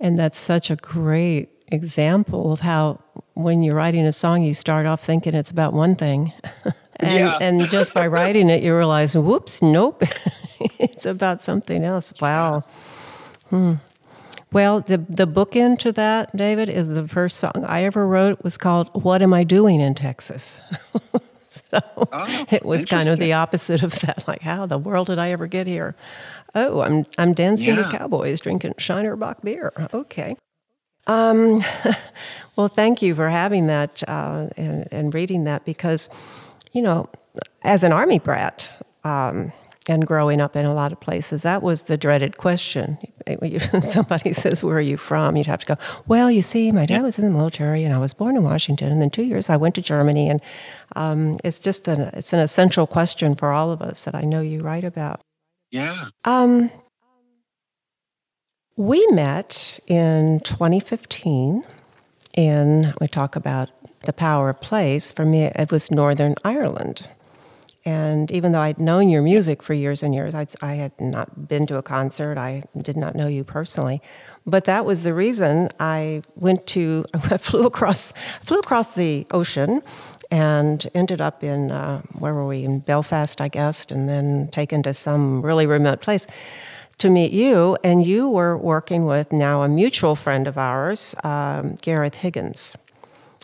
that's 0.00 0.40
such 0.40 0.70
a 0.70 0.76
great 0.76 1.50
example 1.70 2.52
of 2.52 2.60
how 2.60 3.00
when 3.38 3.62
you're 3.62 3.76
writing 3.76 4.04
a 4.04 4.12
song, 4.12 4.42
you 4.42 4.52
start 4.52 4.84
off 4.84 5.00
thinking 5.00 5.32
it's 5.32 5.50
about 5.50 5.72
one 5.72 5.94
thing. 5.94 6.32
and, 6.96 7.18
yeah. 7.18 7.38
and 7.40 7.70
just 7.70 7.94
by 7.94 8.06
writing 8.08 8.50
it, 8.50 8.64
you 8.64 8.76
realize, 8.76 9.14
whoops, 9.14 9.62
nope. 9.62 10.02
it's 10.80 11.06
about 11.06 11.40
something 11.42 11.84
else. 11.84 12.12
Wow. 12.20 12.64
Hmm. 13.50 13.74
Well, 14.50 14.80
the 14.80 14.98
the 14.98 15.26
bookend 15.26 15.78
to 15.80 15.92
that, 15.92 16.34
David, 16.34 16.68
is 16.70 16.88
the 16.88 17.06
first 17.06 17.36
song 17.36 17.64
I 17.66 17.84
ever 17.84 18.06
wrote 18.06 18.42
was 18.42 18.56
called 18.56 18.88
"What 18.94 19.20
Am 19.20 19.34
I 19.34 19.44
Doing 19.44 19.78
in 19.78 19.94
Texas." 19.94 20.60
so 21.50 21.80
oh, 22.12 22.46
it 22.50 22.64
was 22.64 22.86
kind 22.86 23.10
of 23.10 23.18
the 23.18 23.34
opposite 23.34 23.82
of 23.82 24.00
that. 24.00 24.26
Like, 24.26 24.40
how 24.40 24.64
the 24.64 24.78
world 24.78 25.08
did 25.08 25.18
I 25.18 25.32
ever 25.32 25.46
get 25.46 25.66
here? 25.66 25.94
Oh, 26.54 26.80
I'm 26.80 27.04
I'm 27.18 27.34
dancing 27.34 27.76
yeah. 27.76 27.90
to 27.90 27.98
cowboys, 27.98 28.40
drinking 28.40 28.74
Shiner 28.78 29.16
Bock 29.16 29.42
beer. 29.42 29.70
Okay. 29.92 30.34
Um, 31.08 31.64
well, 32.56 32.68
thank 32.68 33.02
you 33.02 33.14
for 33.14 33.28
having 33.28 33.66
that 33.66 34.02
uh, 34.08 34.48
and, 34.56 34.86
and 34.92 35.14
reading 35.14 35.44
that 35.44 35.64
because, 35.64 36.08
you 36.72 36.82
know, 36.82 37.08
as 37.62 37.82
an 37.82 37.92
army 37.92 38.18
brat. 38.18 38.70
Um, 39.04 39.52
and 39.88 40.06
growing 40.06 40.40
up 40.40 40.54
in 40.54 40.66
a 40.66 40.74
lot 40.74 40.92
of 40.92 41.00
places, 41.00 41.42
that 41.42 41.62
was 41.62 41.82
the 41.82 41.96
dreaded 41.96 42.36
question. 42.36 42.98
Somebody 43.80 44.32
says, 44.34 44.62
Where 44.62 44.76
are 44.76 44.82
you 44.82 44.96
from? 44.96 45.36
You'd 45.36 45.46
have 45.46 45.60
to 45.60 45.66
go, 45.66 45.76
Well, 46.06 46.30
you 46.30 46.42
see, 46.42 46.70
my 46.72 46.86
dad 46.86 47.02
was 47.02 47.18
in 47.18 47.24
the 47.24 47.30
military 47.30 47.84
and 47.84 47.94
I 47.94 47.98
was 47.98 48.12
born 48.12 48.36
in 48.36 48.42
Washington. 48.42 48.92
And 48.92 49.00
then 49.00 49.10
two 49.10 49.22
years 49.22 49.48
I 49.48 49.56
went 49.56 49.74
to 49.76 49.82
Germany. 49.82 50.28
And 50.28 50.42
um, 50.94 51.38
it's 51.42 51.58
just 51.58 51.88
an, 51.88 52.02
it's 52.12 52.32
an 52.32 52.38
essential 52.38 52.86
question 52.86 53.34
for 53.34 53.50
all 53.50 53.70
of 53.70 53.80
us 53.80 54.04
that 54.04 54.14
I 54.14 54.22
know 54.22 54.42
you 54.42 54.60
write 54.60 54.84
about. 54.84 55.20
Yeah. 55.70 56.08
Um, 56.24 56.70
we 58.78 59.04
met 59.08 59.80
in 59.88 60.38
2015 60.44 61.64
in, 62.34 62.94
we 63.00 63.08
talk 63.08 63.34
about 63.34 63.70
the 64.04 64.12
power 64.12 64.50
of 64.50 64.60
place. 64.60 65.10
For 65.10 65.24
me, 65.24 65.46
it 65.46 65.72
was 65.72 65.90
Northern 65.90 66.36
Ireland. 66.44 67.08
And 67.84 68.30
even 68.30 68.52
though 68.52 68.60
I'd 68.60 68.78
known 68.78 69.08
your 69.08 69.20
music 69.20 69.64
for 69.64 69.74
years 69.74 70.04
and 70.04 70.14
years, 70.14 70.32
I'd, 70.32 70.50
I 70.62 70.74
had 70.74 70.92
not 71.00 71.48
been 71.48 71.66
to 71.66 71.76
a 71.76 71.82
concert. 71.82 72.38
I 72.38 72.62
did 72.80 72.96
not 72.96 73.16
know 73.16 73.26
you 73.26 73.42
personally, 73.42 74.00
but 74.46 74.64
that 74.66 74.84
was 74.84 75.02
the 75.02 75.12
reason 75.12 75.70
I 75.80 76.22
went 76.36 76.68
to. 76.68 77.04
I 77.14 77.36
flew 77.36 77.66
across, 77.66 78.12
flew 78.44 78.60
across 78.60 78.94
the 78.94 79.26
ocean, 79.32 79.82
and 80.30 80.88
ended 80.94 81.20
up 81.20 81.42
in 81.42 81.72
uh, 81.72 82.02
where 82.12 82.32
were 82.32 82.46
we 82.46 82.62
in 82.62 82.78
Belfast, 82.78 83.40
I 83.40 83.48
guess, 83.48 83.86
and 83.86 84.08
then 84.08 84.48
taken 84.52 84.84
to 84.84 84.94
some 84.94 85.42
really 85.42 85.66
remote 85.66 86.00
place 86.00 86.28
to 86.98 87.10
meet 87.10 87.32
you. 87.32 87.76
And 87.82 88.04
you 88.04 88.28
were 88.28 88.56
working 88.56 89.04
with 89.04 89.32
now 89.32 89.62
a 89.62 89.68
mutual 89.68 90.16
friend 90.16 90.46
of 90.46 90.58
ours, 90.58 91.14
um, 91.24 91.76
Gareth 91.80 92.16
Higgins 92.16 92.76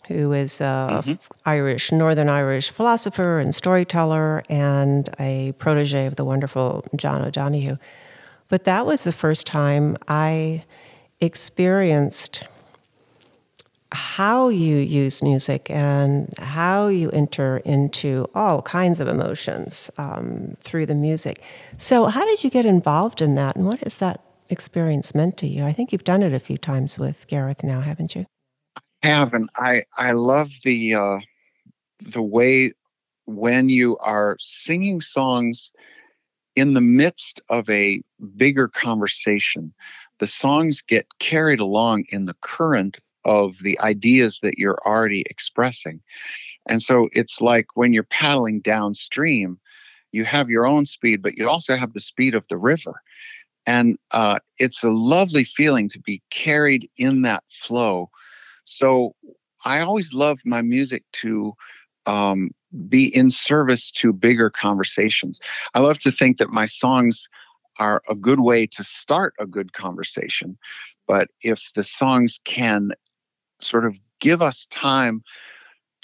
who 0.08 0.32
is 0.32 0.60
a 0.60 1.02
mm-hmm. 1.02 1.14
Irish, 1.46 1.92
Northern 1.92 2.28
Irish 2.28 2.70
philosopher 2.70 3.38
and 3.38 3.54
storyteller 3.54 4.42
and 4.48 5.08
a 5.18 5.52
protege 5.52 6.06
of 6.06 6.16
the 6.16 6.24
wonderful 6.24 6.84
John 6.96 7.22
O'Donohue. 7.22 7.76
But 8.48 8.64
that 8.64 8.86
was 8.86 9.04
the 9.04 9.12
first 9.12 9.46
time 9.46 9.96
I 10.06 10.64
experienced 11.20 12.44
how 13.94 14.48
you 14.48 14.76
use 14.76 15.22
music 15.22 15.70
and 15.70 16.34
how 16.38 16.88
you 16.88 17.10
enter 17.10 17.58
into 17.58 18.26
all 18.34 18.60
kinds 18.62 18.98
of 19.00 19.08
emotions 19.08 19.90
um, 19.98 20.56
through 20.60 20.86
the 20.86 20.94
music. 20.94 21.40
So, 21.78 22.06
how 22.06 22.24
did 22.24 22.42
you 22.42 22.50
get 22.50 22.66
involved 22.66 23.22
in 23.22 23.34
that, 23.34 23.56
and 23.56 23.66
what 23.66 23.80
has 23.80 23.96
that 23.98 24.20
experience 24.50 25.14
meant 25.14 25.36
to 25.38 25.46
you? 25.46 25.64
I 25.64 25.72
think 25.72 25.92
you've 25.92 26.04
done 26.04 26.22
it 26.22 26.34
a 26.34 26.40
few 26.40 26.58
times 26.58 26.98
with 26.98 27.26
Gareth 27.28 27.62
now, 27.62 27.80
haven't 27.80 28.14
you? 28.14 28.26
I 29.02 29.06
have, 29.06 29.32
and 29.32 29.48
I 29.56 29.84
I 29.96 30.12
love 30.12 30.50
the 30.64 30.94
uh, 30.94 31.18
the 32.02 32.22
way 32.22 32.72
when 33.26 33.68
you 33.68 33.96
are 33.98 34.36
singing 34.40 35.00
songs 35.00 35.72
in 36.56 36.74
the 36.74 36.80
midst 36.80 37.40
of 37.48 37.68
a 37.70 38.02
bigger 38.36 38.68
conversation, 38.68 39.72
the 40.18 40.26
songs 40.26 40.82
get 40.82 41.06
carried 41.18 41.60
along 41.60 42.04
in 42.10 42.26
the 42.26 42.36
current 42.40 43.00
of 43.24 43.56
the 43.62 43.78
ideas 43.80 44.40
that 44.42 44.58
you're 44.58 44.78
already 44.86 45.24
expressing. 45.30 46.00
And 46.68 46.82
so 46.82 47.08
it's 47.12 47.40
like 47.40 47.66
when 47.74 47.92
you're 47.92 48.04
paddling 48.04 48.60
downstream, 48.60 49.58
you 50.12 50.24
have 50.24 50.48
your 50.48 50.66
own 50.66 50.86
speed, 50.86 51.22
but 51.22 51.34
you 51.36 51.48
also 51.48 51.76
have 51.76 51.92
the 51.92 52.00
speed 52.00 52.34
of 52.34 52.46
the 52.48 52.56
river. 52.56 53.00
And 53.66 53.98
uh, 54.10 54.38
it's 54.58 54.82
a 54.82 54.90
lovely 54.90 55.44
feeling 55.44 55.88
to 55.90 56.00
be 56.00 56.22
carried 56.30 56.90
in 56.96 57.22
that 57.22 57.44
flow 57.48 58.10
so 58.64 59.14
I 59.64 59.80
always 59.80 60.12
love 60.12 60.38
my 60.44 60.62
music 60.62 61.04
to 61.12 61.54
um, 62.06 62.50
be 62.88 63.14
in 63.14 63.30
service 63.30 63.90
to 63.92 64.12
bigger 64.12 64.50
conversations. 64.50 65.40
I 65.74 65.80
love 65.80 65.98
to 66.00 66.12
think 66.12 66.38
that 66.38 66.50
my 66.50 66.66
songs 66.66 67.28
are 67.78 68.02
a 68.08 68.14
good 68.14 68.40
way 68.40 68.66
to 68.66 68.84
start 68.84 69.34
a 69.38 69.46
good 69.46 69.72
conversation. 69.72 70.58
But 71.06 71.28
if 71.42 71.70
the 71.74 71.82
songs 71.82 72.40
can 72.44 72.90
sort 73.64 73.84
of 73.84 73.96
give 74.20 74.42
us 74.42 74.66
time 74.70 75.22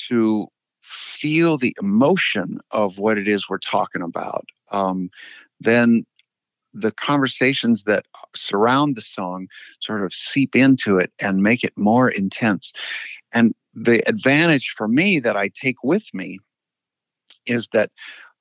to 0.09 0.47
feel 0.83 1.59
the 1.59 1.77
emotion 1.81 2.59
of 2.71 2.99
what 2.99 3.19
it 3.19 3.29
is 3.29 3.49
we're 3.49 3.59
talking 3.59 4.03
about, 4.03 4.47
um, 4.71 5.11
then 5.61 6.05
the 6.73 6.93
conversations 6.93 7.85
that 7.85 8.07
surround 8.35 8.97
the 8.97 9.03
song 9.03 9.49
sort 9.81 10.05
of 10.05 10.13
seep 10.13 10.55
into 10.55 10.99
it 10.99 11.13
and 11.21 11.43
make 11.43 11.65
it 11.65 11.77
more 11.77 12.09
intense. 12.09 12.73
And 13.33 13.55
the 13.75 14.07
advantage 14.09 14.73
for 14.77 14.89
me 14.89 15.21
that 15.21 15.37
I 15.37 15.49
take 15.49 15.83
with 15.83 16.13
me 16.15 16.39
is 17.47 17.69
that 17.73 17.91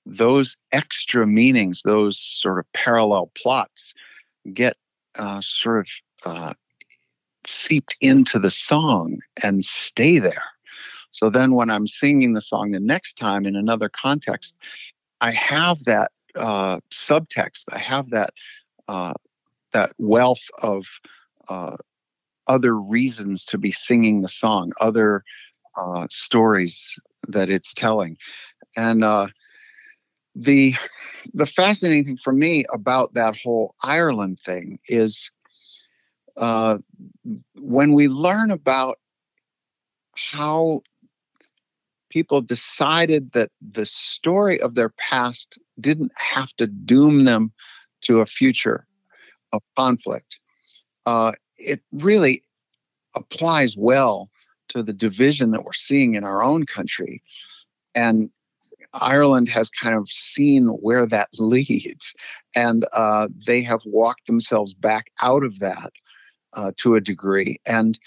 those 0.05 0.57
extra 0.71 1.25
meanings, 1.27 1.81
those 1.83 2.19
sort 2.19 2.59
of 2.59 2.71
parallel 2.73 3.31
plots, 3.35 3.93
get 4.53 4.77
uh, 5.15 5.41
sort 5.41 5.79
of 5.79 5.88
uh, 6.25 6.53
seeped 7.46 7.96
into 8.01 8.39
the 8.39 8.50
song 8.50 9.19
and 9.43 9.63
stay 9.63 10.19
there. 10.19 10.43
So 11.12 11.29
then 11.29 11.53
when 11.53 11.69
I'm 11.69 11.88
singing 11.88 12.34
the 12.34 12.41
song 12.41 12.72
the 12.72 12.79
next 12.79 13.15
time 13.15 13.46
in 13.46 13.55
another 13.55 13.89
context, 13.89 14.55
I 15.22 15.31
have 15.31 15.84
that 15.86 16.12
uh, 16.36 16.79
subtext. 16.91 17.63
I 17.72 17.79
have 17.79 18.10
that 18.12 18.34
uh, 18.88 19.13
that 19.74 19.93
wealth 19.98 20.43
of 20.62 20.86
uh, 21.48 21.77
other 22.48 22.75
reasons 22.75 23.46
to 23.46 23.58
be 23.58 23.72
singing 23.72 24.22
the 24.22 24.29
song, 24.29 24.72
other 24.79 25.24
uh, 25.75 26.08
stories 26.10 27.00
that 27.27 27.50
it's 27.50 27.74
telling, 27.74 28.17
and 28.75 29.03
uh, 29.03 29.27
the 30.36 30.75
the 31.34 31.46
fascinating 31.46 32.05
thing 32.05 32.17
for 32.17 32.34
me 32.34 32.65
about 32.72 33.13
that 33.13 33.36
whole 33.36 33.75
Ireland 33.84 34.39
thing 34.46 34.79
is 34.88 35.31
uh, 36.39 36.77
when 37.60 37.91
we 37.91 38.08
learn 38.08 38.50
about 38.50 38.98
how 40.15 40.81
people 42.10 42.41
decided 42.41 43.34
that 43.34 43.51
the 43.62 43.86
story 43.86 44.60
of 44.62 44.74
their 44.74 44.89
past 44.89 45.60
didn't 45.79 46.12
have 46.15 46.51
to 46.55 46.65
doom 46.65 47.25
them 47.25 47.51
to 48.01 48.22
a 48.22 48.25
future 48.25 48.88
of 49.51 49.62
conflict. 49.77 50.39
Uh, 51.05 51.34
it 51.58 51.81
really 51.91 52.41
applies 53.15 53.75
well 53.77 54.29
to 54.69 54.81
the 54.81 54.93
division 54.93 55.51
that 55.51 55.65
we're 55.65 55.74
seeing 55.74 56.15
in 56.15 56.24
our 56.24 56.41
own 56.41 56.65
country. 56.65 57.22
And 57.93 58.29
Ireland 58.93 59.50
has 59.50 59.69
kind 59.69 59.96
of 59.96 60.08
seen 60.10 60.67
where 60.67 61.05
that 61.05 61.29
leads, 61.38 62.15
and 62.55 62.86
uh, 62.93 63.27
they 63.46 63.62
have 63.63 63.81
walked 63.86 64.25
themselves 64.25 64.74
back 64.74 65.12
out 65.22 65.43
of 65.43 65.60
that 65.60 65.91
uh, 66.53 66.72
to 66.77 66.96
a 66.96 67.01
degree. 67.01 67.60
And 67.65 68.00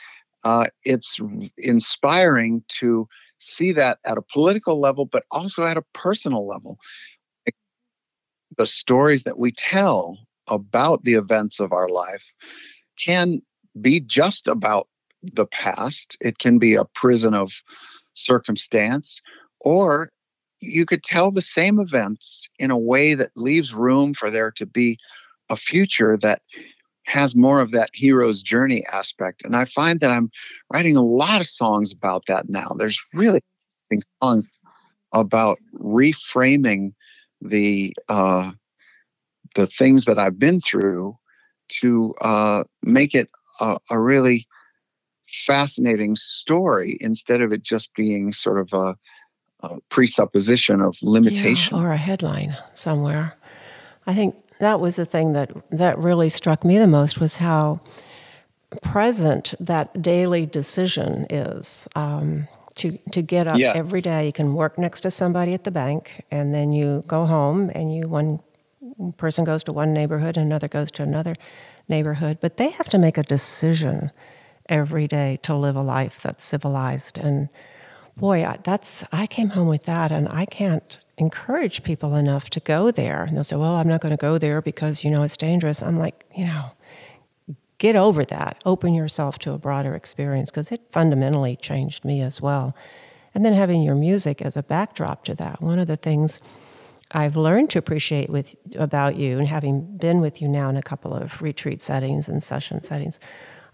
uh, 0.45 0.67
it's 0.85 1.19
inspiring 1.57 2.65
to 2.69 3.09
see 3.39 3.73
that 3.73 3.99
at 4.05 4.19
a 4.19 4.23
political 4.23 4.81
level, 4.81 5.07
but 5.07 5.25
also 5.31 5.67
at 5.67 5.77
a 5.77 5.85
personal 5.95 6.47
level. 6.47 6.79
The 8.57 8.67
stories 8.67 9.23
that 9.23 9.39
we 9.39 9.53
tell 9.53 10.19
about 10.49 11.05
the 11.05 11.15
events 11.15 11.61
of 11.61 11.73
our 11.73 11.89
life 11.89 12.33
can 12.99 13.41
be 13.81 14.01
just 14.01 14.47
about 14.47 14.89
the 15.23 15.47
past, 15.47 16.17
it 16.21 16.39
can 16.39 16.59
be 16.59 16.75
a 16.75 16.85
prison 16.85 17.33
of 17.33 17.53
circumstance, 18.15 19.23
or 19.61 20.11
you 20.61 20.85
could 20.85 21.03
tell 21.03 21.31
the 21.31 21.41
same 21.41 21.79
events 21.81 22.49
in 22.59 22.71
a 22.71 22.79
way 22.79 23.15
that 23.15 23.31
leaves 23.37 23.73
room 23.73 24.15
for 24.15 24.31
there 24.31 24.51
to 24.53 24.67
be 24.67 24.99
a 25.49 25.57
future 25.57 26.17
that 26.17 26.43
has 27.13 27.37
more 27.37 27.61
of 27.61 27.73
that 27.73 27.91
hero's 27.93 28.41
journey 28.43 28.85
aspect. 28.91 29.45
And 29.45 29.55
I 29.55 29.67
find 29.67 30.01
that 30.01 30.11
I'm 30.11 30.31
writing 30.73 30.97
a 30.97 31.03
lot 31.03 31.43
of 31.43 31.47
songs 31.47 31.93
about 31.93 32.25
that 32.27 32.49
now. 32.49 32.75
There's 32.79 32.99
really 33.13 33.41
songs 34.23 34.59
about 35.13 35.59
reframing 35.75 36.95
the 37.43 37.95
uh, 38.09 38.53
the 39.55 39.67
things 39.67 40.07
that 40.07 40.19
I've 40.19 40.39
been 40.39 40.61
through 40.61 41.19
to 41.81 42.15
uh, 42.23 42.65
make 42.83 43.15
it 43.15 43.29
a, 43.61 43.77
a, 43.91 43.99
really 43.99 44.47
fascinating 45.47 46.17
story 46.17 46.97
instead 47.01 47.43
of 47.43 47.53
it 47.53 47.63
just 47.63 47.95
being 47.95 48.33
sort 48.33 48.59
of 48.59 48.73
a, 48.73 48.97
a 49.61 49.79
presupposition 49.91 50.81
of 50.81 50.97
limitation 51.03 51.77
yeah, 51.77 51.83
or 51.83 51.93
a 51.93 51.99
headline 51.99 52.57
somewhere. 52.73 53.37
I 54.07 54.15
think 54.15 54.35
that 54.63 54.79
was 54.79 54.95
the 54.95 55.05
thing 55.05 55.33
that 55.33 55.51
that 55.71 55.99
really 55.99 56.29
struck 56.29 56.65
me 56.65 56.79
the 56.79 56.87
most 56.87 57.21
was 57.21 57.39
how 57.39 57.81
present 58.81 59.55
that 59.59 60.01
daily 60.01 60.47
decision 60.47 61.27
is. 61.29 61.89
Um, 61.97 62.47
to 62.77 62.97
to 63.11 63.21
get 63.21 63.47
up 63.49 63.59
yes. 63.59 63.77
every 63.77 64.01
day, 64.01 64.25
you 64.27 64.33
can 64.33 64.55
work 64.55 64.79
next 64.79 65.03
to 65.03 65.11
somebody 65.11 65.53
at 65.53 65.65
the 65.65 65.71
bank, 65.71 66.25
and 66.31 66.55
then 66.55 66.73
you 66.73 67.03
go 67.07 67.27
home, 67.27 67.71
and 67.75 67.95
you 67.95 68.09
one 68.09 68.41
person 69.19 69.45
goes 69.45 69.65
to 69.65 69.73
one 69.73 69.93
neighborhood, 69.93 70.37
and 70.37 70.47
another 70.47 70.69
goes 70.69 70.91
to 70.93 71.03
another 71.03 71.35
neighborhood, 71.89 72.39
but 72.41 72.57
they 72.57 72.71
have 72.71 72.89
to 72.89 72.99
make 72.99 73.19
a 73.19 73.23
decision 73.25 74.13
every 74.69 75.09
day 75.09 75.39
to 75.43 75.57
live 75.57 75.77
a 75.77 75.83
life 75.83 76.21
that's 76.23 76.45
civilized. 76.45 77.19
And 77.19 77.49
boy, 78.17 78.47
that's 78.63 79.05
I 79.13 79.27
came 79.27 79.51
home 79.51 79.69
with 79.69 79.85
that, 79.85 80.13
and 80.13 80.29
I 80.29 80.45
can't 80.47 80.99
encourage 81.19 81.83
people 81.83 82.15
enough 82.15 82.51
to 82.51 82.61
go 82.61 82.91
there. 82.91 83.25
And 83.25 83.37
they'll 83.37 83.45
say, 83.45 83.57
"Well, 83.57 83.77
I'm 83.77 83.89
not 83.89 84.01
going 84.01 84.11
to 84.11 84.17
go 84.17 84.39
there 84.39 84.61
because 84.61 85.05
you 85.05 85.11
know 85.11 85.23
it's 85.23 85.37
dangerous." 85.37 85.83
I'm 85.83 85.99
like, 85.99 86.25
you 86.35 86.45
know, 86.45 86.73
get 87.79 87.97
over 87.97 88.25
that. 88.25 88.63
Open 88.65 88.95
yourself 88.95 89.39
to 89.41 89.53
a 89.53 89.59
broader 89.59 89.95
experience 89.95 90.51
because 90.51 90.71
it 90.71 90.83
fundamentally 90.91 91.57
changed 91.57 92.05
me 92.05 92.21
as 92.23 92.41
well. 92.41 92.77
And 93.35 93.45
then 93.45 93.55
having 93.55 93.83
your 93.83 93.95
music 93.95 94.43
as 94.43 94.57
a 94.57 94.63
backdrop 94.63 95.25
to 95.25 95.35
that. 95.37 95.63
One 95.63 95.79
of 95.79 95.87
the 95.87 95.97
things 95.97 96.41
I've 97.13 97.37
learned 97.37 97.71
to 97.71 97.79
appreciate 97.79 98.31
with 98.31 98.55
about 98.77 99.17
you 99.17 99.39
and 99.39 99.49
having 99.49 99.97
been 99.97 100.21
with 100.21 100.41
you 100.41 100.49
now 100.49 100.69
in 100.69 100.77
a 100.77 100.83
couple 100.83 101.15
of 101.15 101.43
retreat 101.43 101.83
settings 101.83 102.29
and 102.29 102.43
session 102.43 102.83
settings 102.83 103.19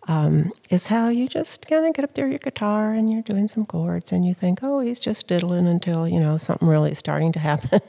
um, 0.08 0.52
is 0.70 0.86
how 0.86 1.10
you 1.10 1.28
just 1.28 1.66
kind 1.68 1.84
of 1.84 1.94
get 1.94 2.02
up 2.02 2.14
there 2.14 2.26
your 2.26 2.38
guitar 2.38 2.94
and 2.94 3.12
you're 3.12 3.22
doing 3.22 3.46
some 3.46 3.66
chords 3.66 4.10
and 4.10 4.24
you 4.24 4.32
think, 4.32 4.60
oh, 4.62 4.80
he's 4.80 4.98
just 4.98 5.28
diddling 5.28 5.66
until 5.66 6.08
you 6.08 6.18
know 6.18 6.38
something 6.38 6.66
really 6.66 6.92
is 6.92 6.98
starting 6.98 7.30
to 7.32 7.38
happen, 7.38 7.80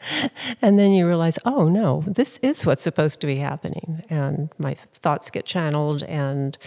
and 0.62 0.78
then 0.78 0.90
you 0.90 1.06
realize, 1.06 1.38
oh 1.44 1.68
no, 1.68 2.04
this 2.06 2.38
is 2.38 2.66
what's 2.66 2.82
supposed 2.82 3.20
to 3.20 3.26
be 3.26 3.36
happening, 3.36 4.02
and 4.10 4.50
my 4.58 4.74
thoughts 4.90 5.30
get 5.30 5.46
channeled 5.46 6.02
and 6.02 6.58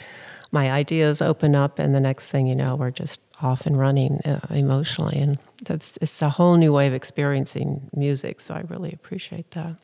my 0.52 0.72
ideas 0.72 1.22
open 1.22 1.56
up, 1.56 1.78
and 1.78 1.94
the 1.94 2.00
next 2.00 2.30
thing 2.30 2.48
you 2.48 2.56
know, 2.56 2.76
we're 2.76 2.90
just 2.90 3.22
off 3.42 3.66
and 3.66 3.78
running 3.78 4.22
uh, 4.24 4.40
emotionally, 4.50 5.20
and 5.20 5.38
that's 5.66 5.98
it's 6.02 6.22
a 6.22 6.30
whole 6.30 6.56
new 6.56 6.72
way 6.72 6.88
of 6.88 6.94
experiencing 6.94 7.90
music. 7.94 8.40
So 8.40 8.54
I 8.54 8.64
really 8.70 8.94
appreciate 8.94 9.52
that. 9.52 9.76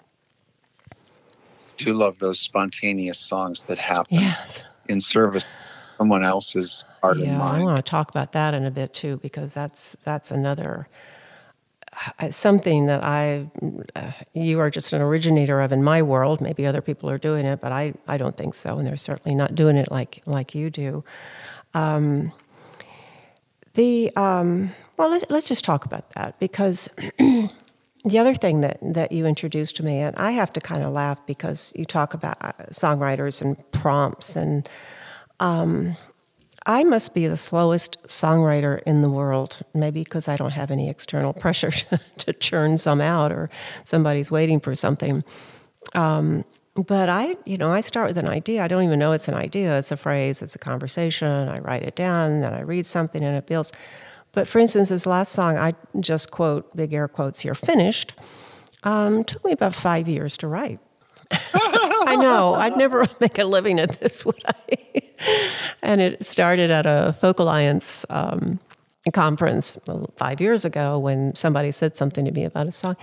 I 0.92 0.96
do 1.78 1.92
love 1.92 2.20
those 2.20 2.40
spontaneous 2.40 3.20
songs 3.20 3.64
that 3.64 3.78
happen 3.78 4.20
yes. 4.20 4.62
In 4.88 5.02
service 5.02 5.46
someone 5.98 6.24
else's 6.24 6.86
art 7.02 7.18
yeah, 7.18 7.30
and 7.30 7.38
mind. 7.38 7.62
I 7.62 7.66
want 7.66 7.78
to 7.78 7.90
talk 7.90 8.10
about 8.10 8.34
that 8.34 8.54
in 8.54 8.66
a 8.66 8.72
bit 8.72 8.94
too 8.94 9.18
because 9.18 9.54
that's 9.54 9.96
that's 10.04 10.32
another 10.32 10.88
uh, 12.20 12.32
something 12.32 12.88
that 12.88 13.04
I 13.04 13.50
uh, 13.96 14.12
you 14.34 14.60
are 14.60 14.70
just 14.70 14.94
an 14.94 15.02
originator 15.02 15.62
of 15.62 15.72
in 15.72 15.84
my 15.84 16.02
world. 16.02 16.42
Maybe 16.42 16.66
other 16.66 16.82
people 16.82 17.10
are 17.10 17.18
doing 17.18 17.46
it, 17.46 17.62
but 17.62 17.72
I 17.72 17.94
I 18.08 18.18
don't 18.18 18.38
think 18.38 18.54
so, 18.54 18.78
and 18.78 18.88
they're 18.88 18.98
certainly 18.98 19.36
not 19.36 19.56
doing 19.56 19.78
it 19.78 19.92
like 19.92 20.22
like 20.26 20.54
you 20.54 20.70
do. 20.70 21.04
Um, 21.74 22.34
the 23.76 24.12
um, 24.16 24.74
well, 24.98 25.10
let's 25.10 25.26
let's 25.30 25.48
just 25.48 25.64
talk 25.64 25.86
about 25.86 26.12
that 26.12 26.38
because 26.40 26.90
the 28.06 28.20
other 28.20 28.36
thing 28.36 28.62
that 28.62 28.78
that 28.82 29.12
you 29.12 29.26
introduced 29.26 29.76
to 29.78 29.84
me, 29.84 30.00
and 30.00 30.16
I 30.16 30.32
have 30.32 30.54
to 30.54 30.62
kind 30.62 30.84
of 30.84 30.94
laugh 30.94 31.26
because 31.26 31.74
you 31.76 31.86
talk 31.86 32.14
about 32.14 32.38
uh, 32.40 32.54
songwriters 32.70 33.42
and 33.42 33.58
prompts, 33.72 34.36
and 34.36 34.70
um, 35.40 35.98
I 36.68 36.84
must 36.84 37.16
be 37.16 37.28
the 37.28 37.38
slowest 37.38 37.98
songwriter 38.04 38.82
in 38.84 39.02
the 39.02 39.10
world. 39.10 39.62
Maybe 39.74 40.04
because 40.04 40.28
I 40.28 40.38
don't 40.38 40.52
have 40.52 40.70
any 40.70 40.88
external 40.88 41.34
pressure 41.44 41.72
to, 41.72 42.34
churn 42.34 42.78
some 42.78 43.02
out, 43.02 43.32
or 43.32 43.50
somebody's 43.84 44.30
waiting 44.30 44.60
for 44.60 44.76
something. 44.76 45.24
Um, 45.94 46.46
but 46.76 47.10
I, 47.10 47.38
you 47.46 47.58
know, 47.58 47.72
I 47.72 47.82
start 47.82 48.08
with 48.08 48.18
an 48.18 48.28
idea. 48.28 48.64
I 48.64 48.68
don't 48.68 48.84
even 48.84 49.00
know 49.00 49.14
it's 49.14 49.28
an 49.28 49.34
idea. 49.34 49.78
It's 49.80 49.92
a 49.92 49.98
phrase. 49.98 50.42
It's 50.42 50.56
a 50.56 50.60
conversation. 50.60 51.50
I 51.50 51.60
write 51.60 51.84
it 51.84 51.96
down. 51.96 52.42
Then 52.42 52.54
I 52.54 52.62
read 52.62 52.86
something, 52.86 53.24
and 53.24 53.36
it 53.36 53.48
feels. 53.48 53.72
But 54.36 54.48
for 54.48 54.60
instance, 54.60 54.90
this 54.90 55.06
last 55.06 55.32
song, 55.32 55.58
I 55.58 55.74
just 56.00 56.30
quote 56.30 56.76
big 56.76 56.94
air 56.94 57.08
quotes 57.08 57.40
here. 57.40 57.56
Finished. 57.56 58.14
Um, 58.84 59.24
took 59.24 59.44
me 59.44 59.54
about 59.54 59.74
five 59.74 60.08
years 60.08 60.38
to 60.38 60.48
write. 60.48 60.80
I 61.32 62.18
know. 62.18 62.54
I'd 62.54 62.78
never 62.78 63.06
make 63.20 63.40
a 63.40 63.46
living 63.46 63.80
at 63.80 64.00
this, 64.00 64.26
would 64.26 64.44
I? 64.46 64.78
and 65.82 66.02
it 66.02 66.26
started 66.26 66.70
at 66.70 66.86
a 66.86 67.14
Folk 67.14 67.40
Alliance 67.40 68.06
um, 68.10 68.60
conference 69.14 69.78
five 70.18 70.42
years 70.42 70.66
ago 70.66 71.00
when 71.00 71.34
somebody 71.34 71.72
said 71.72 71.96
something 71.96 72.26
to 72.26 72.32
me 72.32 72.44
about 72.44 72.68
a 72.68 72.72
song 72.72 72.98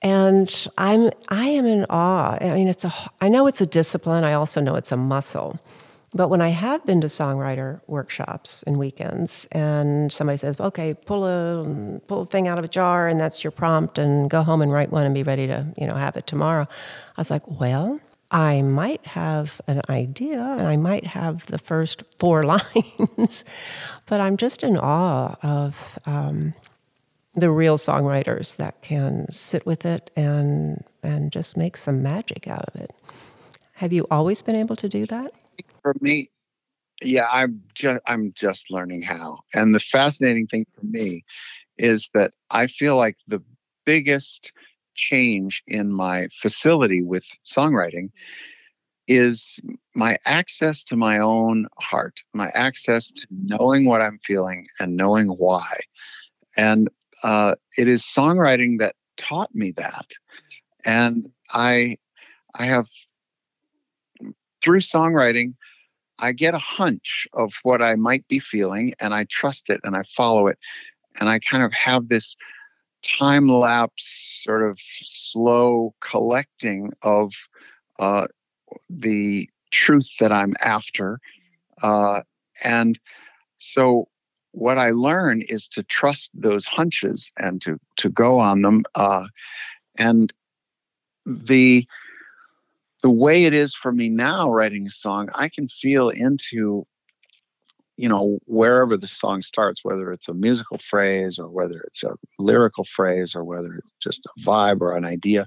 and 0.00 0.68
i'm 0.78 1.10
i 1.28 1.46
am 1.48 1.66
in 1.66 1.84
awe 1.90 2.38
i 2.40 2.54
mean 2.54 2.66
it's 2.66 2.84
a 2.84 2.92
i 3.20 3.28
know 3.28 3.46
it's 3.46 3.60
a 3.60 3.66
discipline 3.66 4.24
i 4.24 4.32
also 4.32 4.60
know 4.60 4.74
it's 4.74 4.90
a 4.90 4.96
muscle 4.96 5.58
but 6.18 6.28
when 6.28 6.42
i 6.42 6.48
have 6.48 6.84
been 6.84 7.00
to 7.00 7.06
songwriter 7.06 7.80
workshops 7.86 8.64
and 8.64 8.76
weekends 8.76 9.46
and 9.52 10.12
somebody 10.12 10.36
says 10.36 10.58
okay 10.60 10.92
pull 10.92 11.24
a 11.24 12.00
pull 12.08 12.22
a 12.22 12.26
thing 12.26 12.48
out 12.48 12.58
of 12.58 12.64
a 12.64 12.68
jar 12.68 13.06
and 13.08 13.20
that's 13.20 13.44
your 13.44 13.52
prompt 13.52 13.98
and 13.98 14.28
go 14.28 14.42
home 14.42 14.60
and 14.60 14.72
write 14.72 14.90
one 14.90 15.06
and 15.06 15.14
be 15.14 15.22
ready 15.22 15.46
to 15.46 15.64
you 15.78 15.86
know 15.86 15.94
have 15.94 16.16
it 16.16 16.26
tomorrow 16.26 16.66
i 17.16 17.20
was 17.20 17.30
like 17.30 17.46
well 17.46 18.00
I 18.30 18.60
might 18.60 19.06
have 19.06 19.58
an 19.66 19.80
idea 19.88 20.42
and 20.58 20.68
I 20.68 20.76
might 20.76 21.06
have 21.06 21.46
the 21.46 21.56
first 21.56 22.02
four 22.18 22.42
lines, 22.54 23.42
but 24.04 24.20
I'm 24.20 24.36
just 24.36 24.62
in 24.62 24.76
awe 24.76 25.34
of 25.42 25.98
um, 26.04 26.52
the 27.34 27.50
real 27.50 27.78
songwriters 27.78 28.56
that 28.56 28.82
can 28.82 29.26
sit 29.30 29.64
with 29.64 29.86
it 29.86 30.10
and 30.14 30.84
and 31.02 31.32
just 31.32 31.56
make 31.56 31.78
some 31.78 32.02
magic 32.02 32.46
out 32.46 32.64
of 32.68 32.78
it. 32.78 32.90
Have 33.74 33.94
you 33.94 34.06
always 34.10 34.42
been 34.42 34.56
able 34.56 34.76
to 34.76 34.90
do 34.90 35.06
that? 35.06 35.32
For 35.88 35.94
me, 36.02 36.30
Yeah, 37.00 37.26
I'm 37.32 37.62
just 37.74 38.00
I'm 38.06 38.32
just 38.34 38.70
learning 38.70 39.02
how. 39.02 39.38
And 39.54 39.74
the 39.74 39.80
fascinating 39.80 40.46
thing 40.46 40.66
for 40.72 40.84
me 40.84 41.24
is 41.78 42.10
that 42.14 42.32
I 42.50 42.66
feel 42.66 42.96
like 42.96 43.16
the 43.26 43.42
biggest 43.86 44.52
change 44.94 45.62
in 45.66 45.92
my 45.92 46.28
facility 46.42 47.02
with 47.02 47.24
songwriting 47.46 48.10
is 49.06 49.60
my 49.94 50.18
access 50.26 50.84
to 50.84 50.96
my 50.96 51.18
own 51.18 51.66
heart, 51.78 52.20
my 52.34 52.50
access 52.54 53.10
to 53.12 53.26
knowing 53.30 53.86
what 53.86 54.02
I'm 54.02 54.18
feeling 54.24 54.66
and 54.78 54.94
knowing 54.94 55.28
why. 55.28 55.74
And 56.58 56.90
uh, 57.22 57.54
it 57.78 57.88
is 57.88 58.02
songwriting 58.02 58.78
that 58.80 58.94
taught 59.16 59.54
me 59.54 59.72
that. 59.78 60.10
And 60.84 61.30
I, 61.50 61.96
I 62.54 62.66
have 62.66 62.88
through 64.62 64.80
songwriting, 64.80 65.54
I 66.18 66.32
get 66.32 66.54
a 66.54 66.58
hunch 66.58 67.26
of 67.32 67.52
what 67.62 67.82
I 67.82 67.96
might 67.96 68.26
be 68.28 68.38
feeling, 68.38 68.94
and 69.00 69.14
I 69.14 69.24
trust 69.24 69.70
it 69.70 69.80
and 69.84 69.96
I 69.96 70.02
follow 70.02 70.46
it, 70.46 70.58
and 71.20 71.28
I 71.28 71.38
kind 71.38 71.62
of 71.62 71.72
have 71.72 72.08
this 72.08 72.36
time 73.02 73.48
lapse, 73.48 74.42
sort 74.42 74.68
of 74.68 74.78
slow 75.04 75.94
collecting 76.00 76.92
of 77.02 77.32
uh, 77.98 78.26
the 78.90 79.48
truth 79.70 80.10
that 80.20 80.32
I'm 80.32 80.54
after. 80.60 81.20
Uh, 81.82 82.22
and 82.62 82.98
so 83.58 84.08
what 84.52 84.78
I 84.78 84.90
learn 84.90 85.42
is 85.42 85.68
to 85.68 85.82
trust 85.82 86.30
those 86.34 86.66
hunches 86.66 87.30
and 87.36 87.60
to 87.62 87.78
to 87.96 88.08
go 88.08 88.38
on 88.38 88.62
them. 88.62 88.84
Uh, 88.94 89.26
and 89.96 90.32
the 91.26 91.86
the 93.02 93.10
way 93.10 93.44
it 93.44 93.54
is 93.54 93.74
for 93.74 93.92
me 93.92 94.08
now 94.08 94.50
writing 94.50 94.86
a 94.86 94.90
song, 94.90 95.28
I 95.34 95.48
can 95.48 95.68
feel 95.68 96.08
into 96.08 96.86
you 97.98 98.08
know 98.08 98.38
wherever 98.46 98.96
the 98.96 99.08
song 99.08 99.42
starts 99.42 99.84
whether 99.84 100.10
it's 100.12 100.28
a 100.28 100.34
musical 100.34 100.78
phrase 100.78 101.38
or 101.38 101.48
whether 101.48 101.80
it's 101.80 102.02
a 102.04 102.14
lyrical 102.38 102.84
phrase 102.84 103.34
or 103.34 103.44
whether 103.44 103.74
it's 103.74 103.92
just 104.00 104.24
a 104.24 104.40
vibe 104.48 104.80
or 104.80 104.96
an 104.96 105.04
idea 105.04 105.46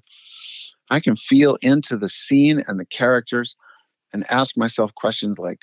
i 0.92 1.00
can 1.00 1.16
feel 1.16 1.58
into 1.62 1.98
the 1.98 2.10
scene 2.10 2.62
and 2.68 2.80
the 2.80 2.86
characters 2.86 3.56
and 4.14 4.30
ask 4.30 4.58
myself 4.58 4.94
questions 4.96 5.40
like 5.40 5.62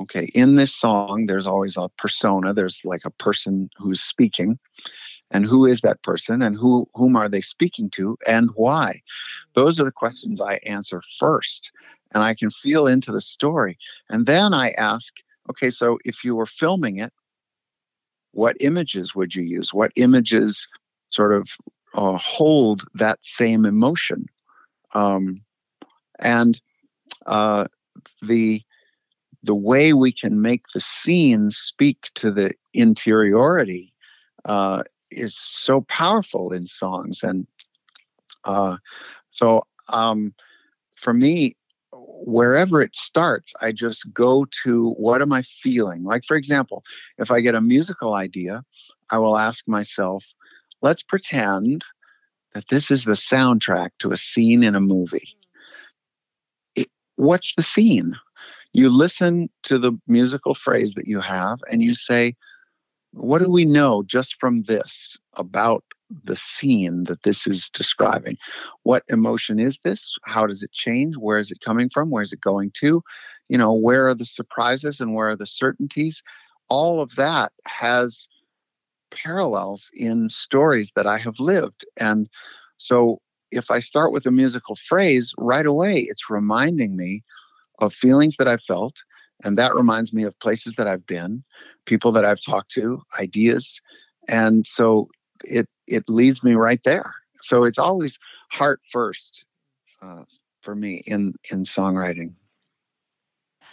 okay 0.00 0.30
in 0.34 0.56
this 0.56 0.74
song 0.74 1.26
there's 1.26 1.46
always 1.46 1.76
a 1.76 1.88
persona 1.98 2.52
there's 2.54 2.80
like 2.84 3.04
a 3.04 3.10
person 3.10 3.68
who's 3.76 4.02
speaking 4.02 4.58
and 5.30 5.44
who 5.44 5.66
is 5.66 5.80
that 5.80 6.02
person 6.02 6.42
and 6.42 6.56
who 6.56 6.88
whom 6.94 7.16
are 7.16 7.28
they 7.28 7.40
speaking 7.40 7.90
to 7.90 8.16
and 8.26 8.50
why? 8.54 9.02
Those 9.54 9.80
are 9.80 9.84
the 9.84 9.92
questions 9.92 10.40
i 10.40 10.54
answer 10.66 11.02
first 11.18 11.72
and 12.12 12.22
i 12.22 12.34
can 12.34 12.50
feel 12.50 12.86
into 12.86 13.12
the 13.12 13.20
story. 13.20 13.78
And 14.08 14.26
then 14.26 14.54
i 14.54 14.70
ask 14.72 15.14
okay 15.50 15.70
so 15.70 15.98
if 16.04 16.24
you 16.24 16.34
were 16.36 16.46
filming 16.46 16.98
it 16.98 17.12
what 18.36 18.56
images 18.60 19.14
would 19.14 19.34
you 19.34 19.42
use? 19.42 19.72
What 19.72 19.92
images 19.96 20.68
sort 21.08 21.32
of 21.32 21.48
uh, 21.94 22.18
hold 22.18 22.84
that 22.94 23.18
same 23.24 23.64
emotion? 23.64 24.26
Um, 24.94 25.40
and 26.18 26.60
uh, 27.24 27.66
the 28.22 28.62
the 29.42 29.54
way 29.54 29.92
we 29.92 30.12
can 30.12 30.42
make 30.42 30.64
the 30.74 30.80
scene 30.80 31.50
speak 31.50 32.10
to 32.16 32.30
the 32.30 32.52
interiority 32.74 33.92
uh, 34.44 34.82
is 35.16 35.36
so 35.36 35.82
powerful 35.82 36.52
in 36.52 36.66
songs 36.66 37.22
and 37.22 37.46
uh, 38.44 38.76
so 39.30 39.62
um, 39.88 40.34
for 40.94 41.12
me 41.12 41.56
wherever 41.92 42.82
it 42.82 42.94
starts 42.94 43.52
i 43.60 43.72
just 43.72 44.12
go 44.12 44.46
to 44.64 44.90
what 44.92 45.22
am 45.22 45.32
i 45.32 45.42
feeling? 45.42 46.04
Like 46.04 46.24
for 46.24 46.36
example 46.36 46.84
if 47.18 47.30
i 47.30 47.40
get 47.40 47.54
a 47.54 47.60
musical 47.60 48.14
idea 48.14 48.62
i 49.10 49.18
will 49.18 49.38
ask 49.38 49.66
myself 49.66 50.24
let's 50.82 51.02
pretend 51.02 51.84
that 52.56 52.68
this 52.68 52.90
is 52.90 53.04
the 53.04 53.12
soundtrack 53.12 53.90
to 53.98 54.12
a 54.12 54.16
scene 54.16 54.62
in 54.62 54.74
a 54.74 54.80
movie. 54.80 55.36
It, 56.74 56.88
what's 57.16 57.54
the 57.54 57.62
scene? 57.62 58.14
You 58.72 58.88
listen 58.88 59.50
to 59.64 59.78
the 59.78 59.92
musical 60.06 60.54
phrase 60.54 60.94
that 60.94 61.06
you 61.06 61.20
have 61.20 61.60
and 61.70 61.82
you 61.82 61.94
say 61.94 62.34
what 63.16 63.38
do 63.38 63.50
we 63.50 63.64
know 63.64 64.02
just 64.06 64.36
from 64.38 64.62
this 64.64 65.16
about 65.34 65.82
the 66.24 66.36
scene 66.36 67.04
that 67.04 67.22
this 67.22 67.46
is 67.46 67.70
describing? 67.70 68.36
What 68.82 69.02
emotion 69.08 69.58
is 69.58 69.78
this? 69.84 70.14
How 70.24 70.46
does 70.46 70.62
it 70.62 70.72
change? 70.72 71.16
Where 71.16 71.38
is 71.38 71.50
it 71.50 71.58
coming 71.64 71.88
from? 71.88 72.10
Where 72.10 72.22
is 72.22 72.32
it 72.32 72.40
going 72.40 72.72
to? 72.80 73.02
You 73.48 73.58
know, 73.58 73.72
where 73.72 74.06
are 74.06 74.14
the 74.14 74.24
surprises 74.24 75.00
and 75.00 75.14
where 75.14 75.28
are 75.28 75.36
the 75.36 75.46
certainties? 75.46 76.22
All 76.68 77.00
of 77.00 77.14
that 77.16 77.52
has 77.64 78.28
parallels 79.10 79.90
in 79.94 80.28
stories 80.28 80.92
that 80.94 81.06
I 81.06 81.18
have 81.18 81.40
lived. 81.40 81.86
And 81.96 82.28
so 82.76 83.20
if 83.50 83.70
I 83.70 83.80
start 83.80 84.12
with 84.12 84.26
a 84.26 84.30
musical 84.30 84.76
phrase, 84.76 85.32
right 85.38 85.66
away 85.66 86.06
it's 86.08 86.28
reminding 86.28 86.96
me 86.96 87.22
of 87.78 87.94
feelings 87.94 88.36
that 88.36 88.48
I 88.48 88.58
felt 88.58 88.96
and 89.44 89.58
that 89.58 89.74
reminds 89.74 90.12
me 90.12 90.24
of 90.24 90.38
places 90.38 90.74
that 90.74 90.86
I've 90.86 91.06
been, 91.06 91.44
people 91.84 92.12
that 92.12 92.24
I've 92.24 92.40
talked 92.40 92.70
to, 92.72 93.02
ideas. 93.18 93.80
And 94.28 94.66
so 94.66 95.08
it 95.44 95.68
it 95.86 96.04
leads 96.08 96.42
me 96.42 96.54
right 96.54 96.80
there. 96.84 97.14
So 97.42 97.64
it's 97.64 97.78
always 97.78 98.18
heart 98.50 98.80
first 98.90 99.44
uh, 100.02 100.24
for 100.62 100.74
me 100.74 101.02
in 101.06 101.34
in 101.50 101.64
songwriting. 101.64 102.32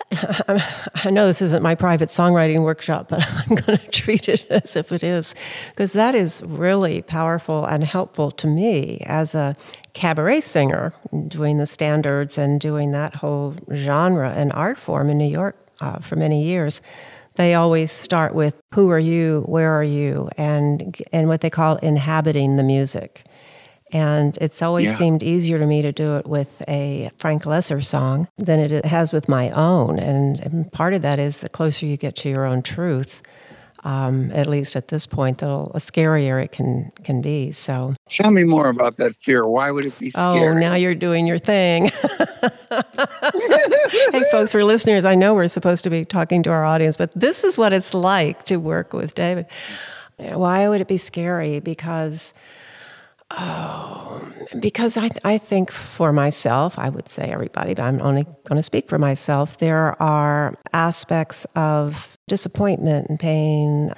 I 0.11 1.09
know 1.09 1.27
this 1.27 1.41
isn't 1.41 1.63
my 1.63 1.75
private 1.75 2.09
songwriting 2.09 2.63
workshop, 2.63 3.09
but 3.09 3.25
I'm 3.49 3.55
going 3.55 3.77
to 3.77 3.87
treat 3.87 4.29
it 4.29 4.45
as 4.49 4.75
if 4.75 4.91
it 4.91 5.03
is, 5.03 5.33
because 5.69 5.93
that 5.93 6.15
is 6.15 6.43
really 6.45 7.01
powerful 7.01 7.65
and 7.65 7.83
helpful 7.83 8.31
to 8.31 8.47
me 8.47 8.99
as 9.05 9.35
a 9.35 9.55
cabaret 9.93 10.41
singer, 10.41 10.93
doing 11.27 11.57
the 11.57 11.65
standards 11.65 12.37
and 12.37 12.59
doing 12.59 12.91
that 12.91 13.15
whole 13.15 13.55
genre 13.73 14.31
and 14.31 14.51
art 14.53 14.77
form 14.77 15.09
in 15.09 15.17
New 15.17 15.29
York 15.29 15.57
uh, 15.81 15.99
for 15.99 16.15
many 16.15 16.43
years. 16.43 16.81
They 17.35 17.55
always 17.55 17.91
start 17.91 18.35
with 18.35 18.61
"Who 18.75 18.89
are 18.91 18.99
you? 18.99 19.43
Where 19.47 19.71
are 19.71 19.83
you?" 19.83 20.29
and 20.37 20.95
and 21.11 21.27
what 21.27 21.41
they 21.41 21.49
call 21.49 21.77
inhabiting 21.77 22.57
the 22.57 22.63
music. 22.63 23.23
And 23.93 24.37
it's 24.41 24.63
always 24.63 24.89
yeah. 24.89 24.95
seemed 24.95 25.21
easier 25.21 25.59
to 25.59 25.67
me 25.67 25.83
to 25.83 25.91
do 25.91 26.17
it 26.17 26.25
with 26.25 26.63
a 26.67 27.11
Frank 27.17 27.43
Loesser 27.43 27.85
song 27.85 28.27
than 28.37 28.59
it 28.59 28.85
has 28.85 29.13
with 29.13 29.29
my 29.29 29.51
own. 29.51 29.99
And, 29.99 30.39
and 30.39 30.71
part 30.71 30.95
of 30.95 31.03
that 31.03 31.19
is 31.19 31.37
the 31.37 31.49
closer 31.49 31.85
you 31.85 31.95
get 31.95 32.15
to 32.17 32.29
your 32.29 32.45
own 32.45 32.63
truth, 32.63 33.21
um, 33.83 34.31
at 34.31 34.47
least 34.47 34.75
at 34.75 34.87
this 34.87 35.05
point, 35.05 35.37
the 35.37 35.47
scarier 35.75 36.43
it 36.43 36.51
can 36.51 36.91
can 37.03 37.21
be. 37.21 37.51
So, 37.51 37.93
tell 38.09 38.31
me 38.31 38.43
more 38.45 38.69
about 38.69 38.97
that 38.97 39.15
fear. 39.17 39.45
Why 39.45 39.69
would 39.69 39.85
it 39.85 39.99
be 39.99 40.09
scary? 40.09 40.39
Oh, 40.39 40.57
now 40.57 40.73
you're 40.73 40.95
doing 40.95 41.27
your 41.27 41.37
thing. 41.37 41.91
hey, 42.71 44.23
folks, 44.31 44.53
for 44.53 44.63
listeners, 44.63 45.05
I 45.05 45.13
know 45.15 45.35
we're 45.35 45.49
supposed 45.49 45.83
to 45.83 45.91
be 45.91 46.03
talking 46.03 46.41
to 46.43 46.49
our 46.49 46.65
audience, 46.65 46.97
but 46.97 47.13
this 47.13 47.43
is 47.43 47.57
what 47.57 47.73
it's 47.73 47.93
like 47.93 48.45
to 48.45 48.57
work 48.57 48.93
with 48.93 49.13
David. 49.13 49.45
Why 50.17 50.67
would 50.67 50.81
it 50.81 50.87
be 50.87 50.97
scary? 50.97 51.59
Because 51.59 52.33
Oh, 53.35 54.21
because 54.59 54.97
I, 54.97 55.09
I 55.23 55.37
think 55.37 55.71
for 55.71 56.13
myself, 56.13 56.77
I 56.77 56.89
would 56.89 57.09
say 57.09 57.31
everybody, 57.31 57.73
but 57.73 57.83
I'm 57.83 58.01
only 58.01 58.23
going 58.23 58.57
to 58.57 58.63
speak 58.63 58.87
for 58.87 58.99
myself. 58.99 59.57
There 59.57 60.01
are 60.01 60.55
aspects 60.71 61.45
of 61.55 62.17
disappointment 62.27 63.09
and 63.09 63.19
pain, 63.19 63.91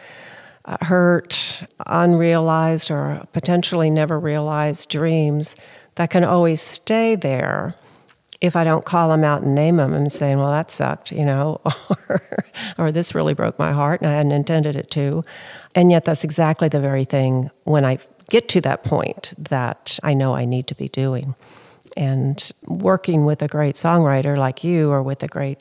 uh, 0.65 0.78
hurt, 0.86 1.63
unrealized 1.86 2.89
or 2.89 3.28
potentially 3.34 3.89
never 3.89 4.19
realized 4.19 4.89
dreams 4.89 5.56
that 5.95 6.10
can 6.10 6.24
always 6.24 6.62
stay 6.62 7.15
there 7.15 7.76
if 8.41 8.56
I 8.56 8.63
don't 8.63 8.86
call 8.86 9.10
them 9.10 9.24
out 9.24 9.41
and 9.41 9.56
name 9.56 9.78
them 9.78 9.93
and 9.93 10.12
saying, 10.12 10.38
well, 10.38 10.52
that 10.52 10.71
sucked, 10.71 11.12
you 11.12 11.26
know, 11.26 11.62
or, 12.10 12.21
or 12.78 12.91
this 12.91 13.15
really 13.15 13.34
broke 13.34 13.58
my 13.58 13.71
heart 13.71 14.02
and 14.02 14.10
I 14.10 14.13
hadn't 14.13 14.34
intended 14.34 14.76
it 14.76 14.91
to. 14.91 15.24
And 15.74 15.91
yet, 15.91 16.06
that's 16.06 16.24
exactly 16.24 16.69
the 16.69 16.80
very 16.80 17.06
thing 17.06 17.50
when 17.63 17.86
I 17.86 17.98
get 18.29 18.47
to 18.49 18.61
that 18.61 18.83
point 18.83 19.33
that 19.38 19.99
I 20.03 20.13
know 20.13 20.35
I 20.35 20.45
need 20.45 20.67
to 20.67 20.75
be 20.75 20.89
doing. 20.89 21.35
And 21.97 22.51
working 22.65 23.25
with 23.25 23.41
a 23.41 23.47
great 23.47 23.75
songwriter 23.75 24.38
like 24.38 24.63
you 24.63 24.91
or 24.91 25.01
with 25.01 25.23
a 25.23 25.27
great 25.27 25.59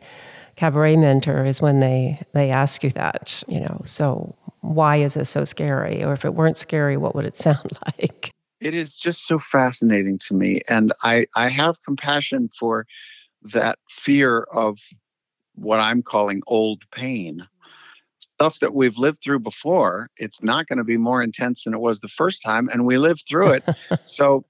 cabaret 0.57 0.97
mentor 0.97 1.45
is 1.45 1.61
when 1.61 1.81
they 1.81 2.21
they 2.33 2.51
ask 2.51 2.85
you 2.85 2.91
that 2.91 3.43
you 3.49 3.59
know 3.59 3.83
so 3.85 4.37
why 4.61 4.97
is 4.97 5.15
this 5.15 5.29
so 5.29 5.45
scary? 5.45 6.03
Or 6.03 6.13
if 6.13 6.25
it 6.25 6.35
weren't 6.35 6.57
scary 6.57 6.97
what 6.97 7.15
would 7.15 7.25
it 7.25 7.37
sound 7.49 7.79
like? 7.87 8.31
It 8.61 8.75
is 8.75 8.97
just 8.97 9.27
so 9.27 9.39
fascinating 9.39 10.19
to 10.27 10.35
me. 10.35 10.63
And 10.69 10.93
i 11.03 11.27
i 11.37 11.49
have 11.49 11.83
compassion 11.85 12.49
for 12.49 12.87
that 13.53 13.79
fear 13.91 14.47
of 14.53 14.79
what 15.55 15.79
i'm 15.79 16.03
calling 16.03 16.43
old 16.47 16.83
pain 16.91 17.47
stuff 18.35 18.59
that 18.61 18.75
we've 18.75 18.99
lived 18.99 19.23
through 19.23 19.39
before 19.39 20.11
it's 20.17 20.43
not 20.43 20.67
going 20.67 20.79
to 20.79 20.85
be 20.85 20.97
more 20.97 21.23
intense 21.23 21.65
than 21.65 21.75
it 21.75 21.81
was 21.81 22.01
the 22.01 22.09
first 22.09 22.43
time 22.43 22.69
and 22.69 22.85
we 22.85 22.99
lived 22.99 23.25
through 23.29 23.51
it. 23.51 23.65
So 24.05 24.45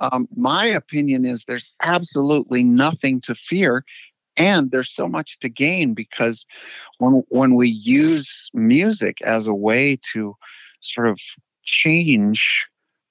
um, 0.00 0.28
my 0.36 0.66
opinion 0.66 1.24
is 1.24 1.44
there's 1.44 1.70
absolutely 1.82 2.64
nothing 2.64 3.20
to 3.22 3.34
fear 3.34 3.84
and 4.36 4.70
there's 4.70 4.92
so 4.92 5.08
much 5.08 5.38
to 5.40 5.48
gain 5.48 5.94
because 5.94 6.46
when 6.98 7.24
when 7.28 7.54
we 7.54 7.68
use 7.68 8.50
music 8.54 9.20
as 9.22 9.46
a 9.46 9.54
way 9.54 9.98
to 10.12 10.34
sort 10.80 11.08
of 11.08 11.18
change 11.64 12.66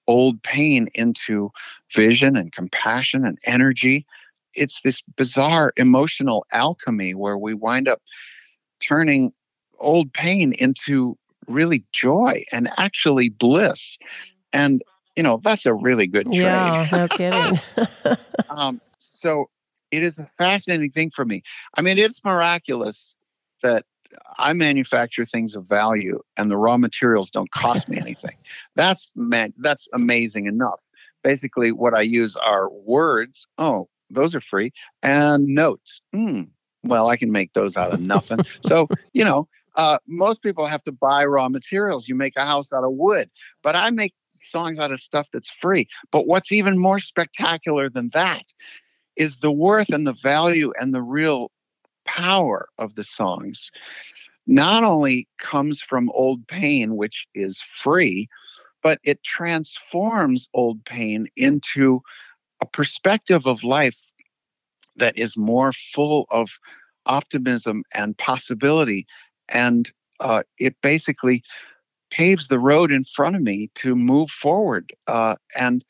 old 0.07 0.41
pain 0.41 0.87
into 0.95 1.51
vision 1.93 2.35
and 2.35 2.53
compassion 2.53 3.25
and 3.25 3.37
energy 3.43 4.05
it's 4.53 4.81
this 4.83 5.01
bizarre 5.17 5.73
emotional 5.75 6.45
alchemy 6.51 7.13
where 7.13 7.37
we 7.37 7.53
wind 7.53 7.87
up 7.87 8.01
turning 8.79 9.33
old 9.79 10.11
pain 10.13 10.53
into 10.53 11.17
really 11.47 11.83
joy 11.91 12.43
and 12.51 12.69
actually 12.77 13.29
bliss 13.29 13.97
and 14.51 14.83
you 15.15 15.23
know 15.23 15.39
that's 15.43 15.65
a 15.65 15.73
really 15.73 16.07
good 16.07 16.27
trade 16.27 16.41
yeah 16.41 16.87
no 16.91 17.07
kidding 17.09 17.59
um, 18.49 18.81
so 18.99 19.49
it 19.91 20.03
is 20.03 20.19
a 20.19 20.25
fascinating 20.25 20.91
thing 20.91 21.11
for 21.11 21.25
me. 21.25 21.43
I 21.75 21.81
mean, 21.81 21.97
it's 21.97 22.23
miraculous 22.23 23.15
that 23.63 23.85
I 24.37 24.53
manufacture 24.53 25.25
things 25.25 25.55
of 25.55 25.67
value 25.67 26.21
and 26.37 26.49
the 26.49 26.57
raw 26.57 26.77
materials 26.77 27.29
don't 27.29 27.51
cost 27.51 27.87
me 27.87 27.97
anything. 28.01 28.35
That's 28.75 29.11
man, 29.15 29.53
that's 29.57 29.87
amazing 29.93 30.45
enough. 30.45 30.83
Basically, 31.23 31.71
what 31.71 31.93
I 31.93 32.01
use 32.01 32.35
are 32.37 32.69
words. 32.69 33.47
Oh, 33.57 33.89
those 34.09 34.35
are 34.35 34.41
free 34.41 34.71
and 35.03 35.47
notes. 35.47 36.01
Hmm. 36.13 36.43
Well, 36.83 37.09
I 37.09 37.17
can 37.17 37.31
make 37.31 37.53
those 37.53 37.75
out 37.75 37.93
of 37.93 37.99
nothing. 37.99 38.39
so 38.65 38.87
you 39.13 39.25
know, 39.25 39.47
uh, 39.77 39.99
most 40.07 40.41
people 40.41 40.65
have 40.65 40.83
to 40.83 40.91
buy 40.91 41.23
raw 41.23 41.47
materials. 41.49 42.07
You 42.07 42.15
make 42.15 42.35
a 42.35 42.45
house 42.45 42.73
out 42.73 42.83
of 42.83 42.93
wood, 42.93 43.29
but 43.63 43.75
I 43.75 43.91
make 43.91 44.13
songs 44.35 44.79
out 44.79 44.91
of 44.91 44.99
stuff 44.99 45.27
that's 45.31 45.49
free. 45.49 45.87
But 46.11 46.27
what's 46.27 46.51
even 46.51 46.77
more 46.77 46.99
spectacular 46.99 47.89
than 47.89 48.09
that 48.13 48.53
is 49.15 49.37
the 49.37 49.51
worth 49.51 49.89
and 49.89 50.05
the 50.05 50.13
value 50.13 50.73
and 50.79 50.93
the 50.93 51.01
real 51.01 51.51
power 52.05 52.69
of 52.77 52.95
the 52.95 53.03
songs 53.03 53.71
not 54.47 54.83
only 54.83 55.27
comes 55.39 55.81
from 55.81 56.09
old 56.11 56.47
pain, 56.47 56.95
which 56.95 57.27
is 57.35 57.61
free, 57.61 58.27
but 58.81 58.99
it 59.03 59.21
transforms 59.23 60.49
old 60.53 60.83
pain 60.85 61.27
into 61.35 62.01
a 62.61 62.65
perspective 62.65 63.45
of 63.45 63.63
life 63.63 63.95
that 64.95 65.17
is 65.17 65.37
more 65.37 65.73
full 65.73 66.25
of 66.31 66.49
optimism 67.05 67.83
and 67.93 68.17
possibility. 68.17 69.05
And 69.49 69.91
uh, 70.19 70.43
it 70.57 70.75
basically 70.81 71.43
paves 72.09 72.47
the 72.47 72.59
road 72.59 72.91
in 72.91 73.03
front 73.03 73.35
of 73.35 73.41
me 73.41 73.69
to 73.75 73.95
move 73.95 74.29
forward. 74.29 74.91
Uh, 75.07 75.35
and, 75.57 75.83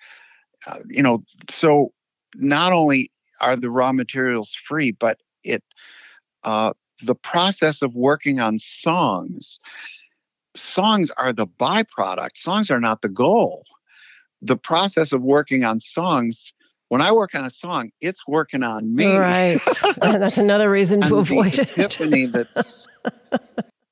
uh, 0.65 0.79
you 0.87 1.03
know, 1.03 1.23
so 1.49 1.93
not 2.35 2.73
only 2.73 3.11
are 3.39 3.55
the 3.55 3.69
raw 3.69 3.91
materials 3.91 4.55
free, 4.67 4.91
but 4.91 5.19
it 5.43 5.63
uh, 6.43 6.73
the 7.03 7.15
process 7.15 7.81
of 7.81 7.93
working 7.93 8.39
on 8.39 8.57
songs. 8.57 9.59
Songs 10.55 11.11
are 11.17 11.31
the 11.31 11.45
byproduct. 11.45 12.35
Songs 12.35 12.71
are 12.71 12.79
not 12.79 13.01
the 13.01 13.09
goal. 13.09 13.63
The 14.41 14.57
process 14.57 15.11
of 15.11 15.21
working 15.21 15.63
on 15.63 15.79
songs 15.79 16.53
when 16.89 17.02
I 17.02 17.12
work 17.12 17.36
on 17.36 17.45
a 17.45 17.50
song, 17.50 17.91
it's 18.02 18.28
working 18.28 18.63
on 18.63 18.95
me. 18.95 19.15
Right. 19.15 19.62
that's 19.97 20.38
another 20.38 20.69
reason 20.69 21.02
to 21.02 21.17
avoid 21.17 21.60
it. 21.60 21.71
Epiphany 21.71 22.26
that's 22.28 22.88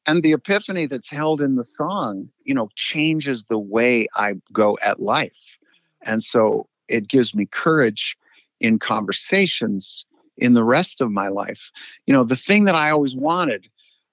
and 0.06 0.24
the 0.24 0.34
epiphany 0.34 0.86
that's 0.86 1.10
held 1.10 1.42
in 1.42 1.56
the 1.56 1.64
song, 1.64 2.30
you 2.44 2.54
know, 2.54 2.70
changes 2.76 3.46
the 3.46 3.58
way 3.58 4.08
I 4.16 4.36
go 4.54 4.78
at 4.82 5.02
life. 5.02 5.58
And 6.04 6.24
so 6.24 6.68
it 6.88 7.08
gives 7.08 7.34
me 7.34 7.48
courage 7.48 8.16
in 8.60 8.80
conversations 8.80 10.06
in 10.38 10.54
the 10.54 10.64
rest 10.64 11.02
of 11.02 11.12
my 11.12 11.30
life. 11.30 11.72
You 12.06 12.14
know, 12.14 12.24
the 12.24 12.36
thing 12.36 12.66
that 12.66 12.76
I 12.76 12.92
always 12.92 13.16
wanted 13.16 13.68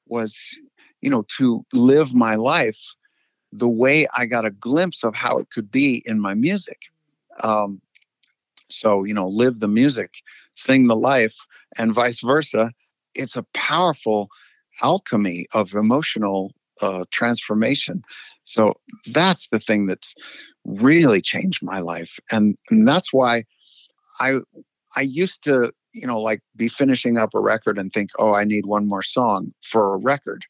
was, 0.09 0.37
you 1.01 1.11
know, 1.11 1.25
to 1.37 1.65
live 1.73 2.15
my 2.15 2.37
life 2.37 2.81
the 3.53 3.69
way 3.69 4.07
I 4.17 4.27
got 4.27 4.47
a 4.47 4.51
glimpse 4.51 5.05
of 5.05 5.15
how 5.15 5.39
it 5.39 5.51
could 5.51 5.71
be 5.71 6.03
in 6.07 6.19
my 6.19 6.35
music. 6.35 6.79
Um, 7.41 7.83
so, 8.75 9.05
you 9.05 9.15
know, 9.15 9.29
live 9.29 9.61
the 9.61 9.69
music, 9.69 10.15
sing 10.55 10.87
the 10.87 10.97
life, 10.97 11.35
and 11.79 11.95
vice 11.95 12.21
versa. 12.21 12.73
It's 13.15 13.37
a 13.37 13.47
powerful 13.55 14.29
alchemy 14.83 15.47
of 15.53 15.75
emotional 15.75 16.53
uh, 16.81 17.05
transformation. 17.11 18.03
So 18.45 18.75
that's 19.07 19.49
the 19.49 19.61
thing 19.61 19.87
that's 19.87 20.15
really 20.65 21.21
changed 21.21 21.63
my 21.63 21.81
life. 21.81 22.19
And, 22.31 22.57
and 22.71 22.87
that's 22.89 23.13
why 23.13 23.45
I 24.21 24.39
I 24.95 25.03
used 25.03 25.43
to, 25.45 25.73
you 25.93 26.07
know, 26.07 26.21
like 26.21 26.41
be 26.57 26.69
finishing 26.69 27.17
up 27.17 27.31
a 27.35 27.41
record 27.41 27.79
and 27.79 27.93
think, 27.93 28.11
oh, 28.19 28.35
I 28.35 28.45
need 28.45 28.67
one 28.67 28.87
more 28.87 29.03
song 29.03 29.53
for 29.63 29.95
a 29.95 29.99
record. 29.99 30.45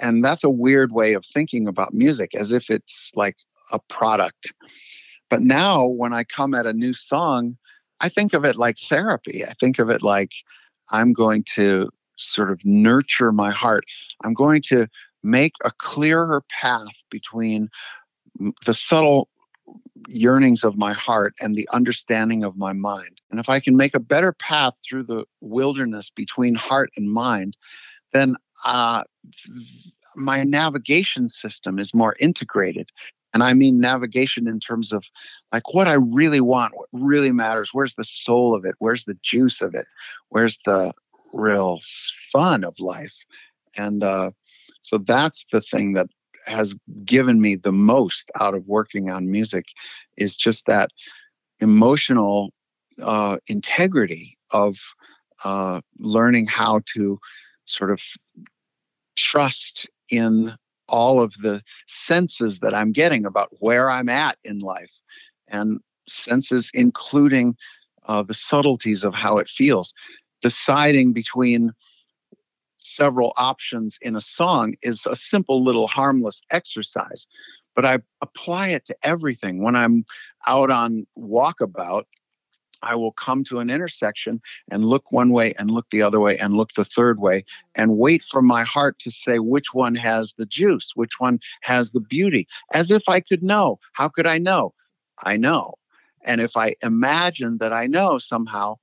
And 0.00 0.24
that's 0.24 0.44
a 0.44 0.50
weird 0.50 0.92
way 0.92 1.14
of 1.14 1.24
thinking 1.24 1.68
about 1.68 1.94
music, 1.94 2.34
as 2.34 2.52
if 2.52 2.70
it's 2.70 3.12
like 3.14 3.36
a 3.72 3.78
product. 3.78 4.52
But 5.30 5.42
now 5.42 5.86
when 5.86 6.12
I 6.12 6.24
come 6.24 6.54
at 6.54 6.66
a 6.66 6.72
new 6.72 6.94
song, 6.94 7.56
I 8.00 8.08
think 8.08 8.32
of 8.32 8.44
it 8.44 8.56
like 8.56 8.78
therapy. 8.78 9.44
I 9.44 9.54
think 9.54 9.78
of 9.78 9.90
it 9.90 10.02
like 10.02 10.32
I'm 10.90 11.12
going 11.12 11.44
to 11.54 11.90
sort 12.16 12.50
of 12.50 12.64
nurture 12.64 13.32
my 13.32 13.50
heart. 13.50 13.84
I'm 14.24 14.34
going 14.34 14.62
to 14.68 14.86
make 15.22 15.54
a 15.64 15.72
clearer 15.78 16.42
path 16.48 16.94
between 17.10 17.68
the 18.64 18.74
subtle 18.74 19.28
yearnings 20.08 20.64
of 20.64 20.76
my 20.76 20.92
heart 20.92 21.34
and 21.40 21.54
the 21.54 21.68
understanding 21.72 22.44
of 22.44 22.56
my 22.56 22.72
mind. 22.72 23.20
And 23.30 23.40
if 23.40 23.48
I 23.48 23.60
can 23.60 23.76
make 23.76 23.94
a 23.94 24.00
better 24.00 24.32
path 24.32 24.74
through 24.88 25.04
the 25.04 25.24
wilderness 25.40 26.10
between 26.14 26.54
heart 26.54 26.90
and 26.96 27.12
mind, 27.12 27.56
then 28.12 28.36
uh, 28.64 29.04
my 30.16 30.42
navigation 30.44 31.28
system 31.28 31.78
is 31.78 31.92
more 31.92 32.16
integrated. 32.20 32.90
And 33.34 33.42
I 33.42 33.54
mean 33.54 33.80
navigation 33.80 34.48
in 34.48 34.58
terms 34.58 34.92
of 34.92 35.04
like 35.52 35.74
what 35.74 35.88
I 35.88 35.94
really 35.94 36.40
want, 36.40 36.76
what 36.76 36.88
really 36.92 37.32
matters. 37.32 37.70
Where's 37.72 37.94
the 37.94 38.04
soul 38.04 38.54
of 38.54 38.64
it? 38.64 38.74
Where's 38.78 39.04
the 39.04 39.18
juice 39.22 39.60
of 39.60 39.74
it? 39.74 39.86
Where's 40.30 40.58
the 40.64 40.92
real 41.32 41.80
fun 42.32 42.64
of 42.64 42.78
life? 42.80 43.14
And 43.76 44.02
uh, 44.02 44.30
so 44.82 44.98
that's 44.98 45.46
the 45.52 45.60
thing 45.60 45.92
that 45.94 46.08
has 46.46 46.74
given 47.04 47.40
me 47.40 47.56
the 47.56 47.72
most 47.72 48.30
out 48.40 48.54
of 48.54 48.66
working 48.66 49.10
on 49.10 49.30
music 49.30 49.66
is 50.16 50.36
just 50.36 50.66
that 50.66 50.90
emotional 51.60 52.52
uh, 53.02 53.36
integrity 53.46 54.38
of 54.50 54.78
uh, 55.44 55.80
learning 55.98 56.46
how 56.46 56.80
to 56.94 57.18
sort 57.66 57.90
of 57.90 58.00
trust 59.16 59.88
in 60.08 60.54
all 60.88 61.20
of 61.20 61.34
the 61.42 61.62
senses 61.86 62.60
that 62.60 62.74
I'm 62.74 62.92
getting 62.92 63.24
about 63.24 63.48
where 63.60 63.90
I'm 63.90 64.08
at 64.08 64.38
in 64.44 64.60
life, 64.60 64.92
and 65.48 65.80
senses 66.08 66.70
including 66.74 67.56
uh, 68.06 68.22
the 68.22 68.34
subtleties 68.34 69.04
of 69.04 69.14
how 69.14 69.38
it 69.38 69.48
feels, 69.48 69.92
deciding 70.40 71.12
between 71.12 71.72
several 72.78 73.32
options 73.36 73.98
in 74.00 74.16
a 74.16 74.20
song 74.20 74.74
is 74.82 75.06
a 75.06 75.14
simple 75.16 75.62
little 75.62 75.86
harmless 75.86 76.40
exercise 76.50 77.26
but 77.78 77.84
i 77.84 77.96
apply 78.22 78.68
it 78.70 78.84
to 78.86 78.96
everything. 79.04 79.62
When 79.62 79.76
i'm 79.76 80.04
out 80.48 80.68
on 80.68 81.06
walkabout 81.16 82.06
I 82.82 82.94
will 82.94 83.12
come 83.12 83.44
to 83.44 83.58
an 83.60 83.70
intersection 83.70 84.40
and 84.70 84.84
look 84.84 85.10
one 85.10 85.30
way 85.30 85.54
and 85.58 85.70
look 85.70 85.86
the 85.90 86.02
other 86.02 86.20
way 86.20 86.38
and 86.38 86.54
look 86.54 86.72
the 86.74 86.84
third 86.84 87.20
way 87.20 87.44
and 87.74 87.98
wait 87.98 88.22
for 88.22 88.42
my 88.42 88.64
heart 88.64 88.98
to 89.00 89.10
say 89.10 89.38
which 89.38 89.74
one 89.74 89.94
has 89.94 90.34
the 90.34 90.46
juice, 90.46 90.92
which 90.94 91.18
one 91.18 91.40
has 91.62 91.90
the 91.90 92.00
beauty, 92.00 92.46
as 92.72 92.90
if 92.90 93.08
I 93.08 93.20
could 93.20 93.42
know. 93.42 93.78
How 93.92 94.08
could 94.08 94.26
I 94.26 94.38
know? 94.38 94.74
I 95.24 95.36
know. 95.36 95.74
And 96.24 96.40
if 96.40 96.56
I 96.56 96.74
imagine 96.82 97.58
that 97.58 97.72
I 97.72 97.86
know 97.86 98.18
somehow, 98.18 98.76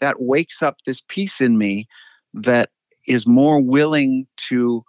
that 0.00 0.20
wakes 0.20 0.62
up 0.62 0.78
this 0.86 1.02
piece 1.08 1.40
in 1.40 1.58
me 1.58 1.86
that 2.34 2.70
is 3.06 3.26
more 3.26 3.60
willing 3.60 4.26
to 4.48 4.84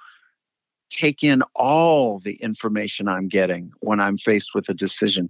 take 0.92 1.24
in 1.24 1.42
all 1.56 2.20
the 2.20 2.36
information 2.36 3.08
I'm 3.08 3.28
getting 3.28 3.72
when 3.80 4.00
I'm 4.00 4.18
faced 4.18 4.54
with 4.54 4.70
a 4.70 4.74
decision. 4.74 5.30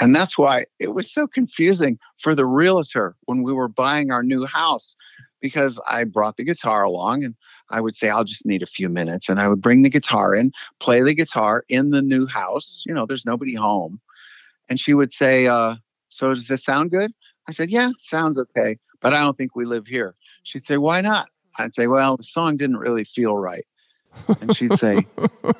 And 0.00 0.14
that's 0.14 0.38
why 0.38 0.66
it 0.78 0.94
was 0.94 1.10
so 1.10 1.26
confusing 1.26 1.98
for 2.18 2.34
the 2.34 2.46
realtor 2.46 3.16
when 3.24 3.42
we 3.42 3.52
were 3.52 3.68
buying 3.68 4.10
our 4.10 4.22
new 4.22 4.46
house 4.46 4.96
because 5.40 5.80
I 5.88 6.04
brought 6.04 6.36
the 6.36 6.44
guitar 6.44 6.82
along 6.82 7.24
and 7.24 7.34
I 7.70 7.80
would 7.80 7.96
say, 7.96 8.08
I'll 8.08 8.24
just 8.24 8.46
need 8.46 8.62
a 8.62 8.66
few 8.66 8.88
minutes. 8.88 9.28
And 9.28 9.40
I 9.40 9.48
would 9.48 9.60
bring 9.60 9.82
the 9.82 9.90
guitar 9.90 10.34
in, 10.34 10.52
play 10.80 11.02
the 11.02 11.14
guitar 11.14 11.64
in 11.68 11.90
the 11.90 12.02
new 12.02 12.26
house. 12.26 12.82
You 12.86 12.94
know, 12.94 13.06
there's 13.06 13.26
nobody 13.26 13.54
home. 13.54 14.00
And 14.68 14.80
she 14.80 14.94
would 14.94 15.12
say, 15.12 15.46
uh, 15.46 15.76
So 16.08 16.34
does 16.34 16.48
this 16.48 16.64
sound 16.64 16.90
good? 16.90 17.12
I 17.46 17.52
said, 17.52 17.70
Yeah, 17.70 17.90
sounds 17.98 18.38
okay. 18.38 18.78
But 19.00 19.14
I 19.14 19.20
don't 19.20 19.36
think 19.36 19.54
we 19.54 19.64
live 19.64 19.86
here. 19.86 20.14
She'd 20.42 20.66
say, 20.66 20.76
Why 20.76 21.00
not? 21.00 21.28
I'd 21.58 21.74
say, 21.74 21.86
well, 21.86 22.16
the 22.16 22.22
song 22.22 22.56
didn't 22.56 22.76
really 22.76 23.04
feel 23.04 23.36
right. 23.36 23.66
And 24.40 24.56
she'd 24.56 24.78
say, 24.78 25.06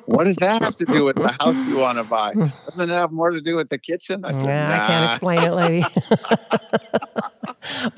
What 0.05 0.25
does 0.25 0.37
that 0.37 0.61
have 0.61 0.75
to 0.77 0.85
do 0.85 1.03
with 1.03 1.15
the 1.15 1.29
house 1.39 1.55
you 1.67 1.77
want 1.77 1.97
to 1.97 2.03
buy? 2.03 2.33
Doesn't 2.33 2.89
it 2.89 2.93
have 2.93 3.11
more 3.11 3.31
to 3.31 3.41
do 3.41 3.55
with 3.55 3.69
the 3.69 3.77
kitchen? 3.77 4.25
I 4.25 4.31
said, 4.31 4.45
nah, 4.45 4.67
nah. 4.67 4.83
I 4.83 4.87
can't 4.87 5.05
explain 5.05 5.39
it, 5.39 5.51
lady. 5.51 5.85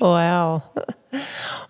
wow. 0.00 0.62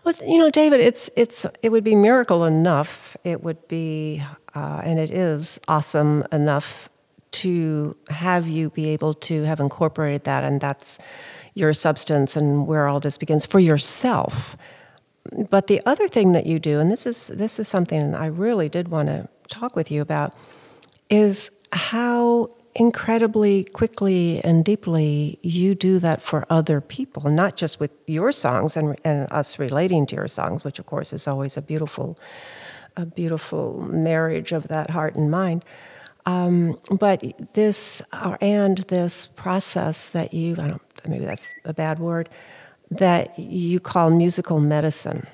well, 0.05 0.15
you 0.27 0.39
know, 0.39 0.51
David, 0.51 0.81
it's 0.81 1.11
it's 1.17 1.47
it 1.63 1.71
would 1.71 1.85
be 1.85 1.95
miracle 1.95 2.45
enough. 2.45 3.17
It 3.25 3.43
would 3.43 3.67
be, 3.69 4.23
uh, 4.55 4.81
and 4.85 4.99
it 4.99 5.11
is 5.11 5.61
awesome 5.69 6.25
enough 6.33 6.89
to 7.33 7.97
have 8.09 8.47
you 8.47 8.71
be 8.71 8.89
able 8.91 9.15
to 9.15 9.43
have 9.45 9.59
incorporated 9.59 10.25
that, 10.25 10.45
and 10.45 10.61
that's 10.61 10.99
your 11.55 11.75
substance 11.75 12.37
and 12.37 12.67
where 12.67 12.89
all 12.89 13.01
this 13.01 13.19
begins 13.19 13.45
for 13.45 13.61
yourself. 13.61 14.57
But 15.51 15.69
the 15.69 15.81
other 15.87 16.09
thing 16.09 16.33
that 16.33 16.47
you 16.47 16.59
do, 16.59 16.81
and 16.81 16.91
this 16.91 17.07
is 17.07 17.29
this 17.29 17.59
is 17.59 17.69
something 17.69 18.15
I 18.15 18.27
really 18.27 18.69
did 18.69 18.89
want 18.89 19.09
to 19.09 19.29
talk 19.49 19.77
with 19.77 19.91
you 19.91 20.03
about, 20.03 20.35
is 21.09 21.51
how 21.73 22.49
incredibly 22.75 23.65
quickly 23.65 24.43
and 24.43 24.65
deeply 24.65 25.39
you 25.43 25.75
do 25.75 25.99
that 25.99 26.23
for 26.23 26.47
other 26.49 26.81
people, 26.81 27.29
not 27.31 27.57
just 27.57 27.79
with 27.79 27.91
your 28.07 28.33
songs 28.33 28.77
and, 28.77 28.99
and 29.05 29.31
us 29.31 29.59
relating 29.59 30.07
to 30.07 30.17
your 30.17 30.29
songs, 30.29 30.65
which 30.65 30.79
of 30.79 30.87
course 30.87 31.13
is 31.13 31.29
always 31.29 31.57
a 31.57 31.63
beautiful, 31.63 32.19
a 32.97 33.05
beautiful 33.05 33.79
marriage 33.83 34.53
of 34.53 34.69
that 34.69 34.91
heart 34.91 35.15
and 35.15 35.31
mind. 35.31 35.65
Um, 36.25 36.79
but 36.91 37.23
this 37.53 38.01
uh, 38.13 38.37
and 38.41 38.79
this 38.79 39.27
process 39.27 40.09
that 40.11 40.33
you, 40.33 40.53
I 40.53 40.69
don't, 40.69 40.83
maybe 41.07 41.25
that's 41.25 41.53
a 41.65 41.75
bad 41.75 41.99
word, 41.99 42.29
that 42.99 43.39
you 43.39 43.81
call 43.81 44.11
musical 44.11 44.61
medicine. 44.61 45.27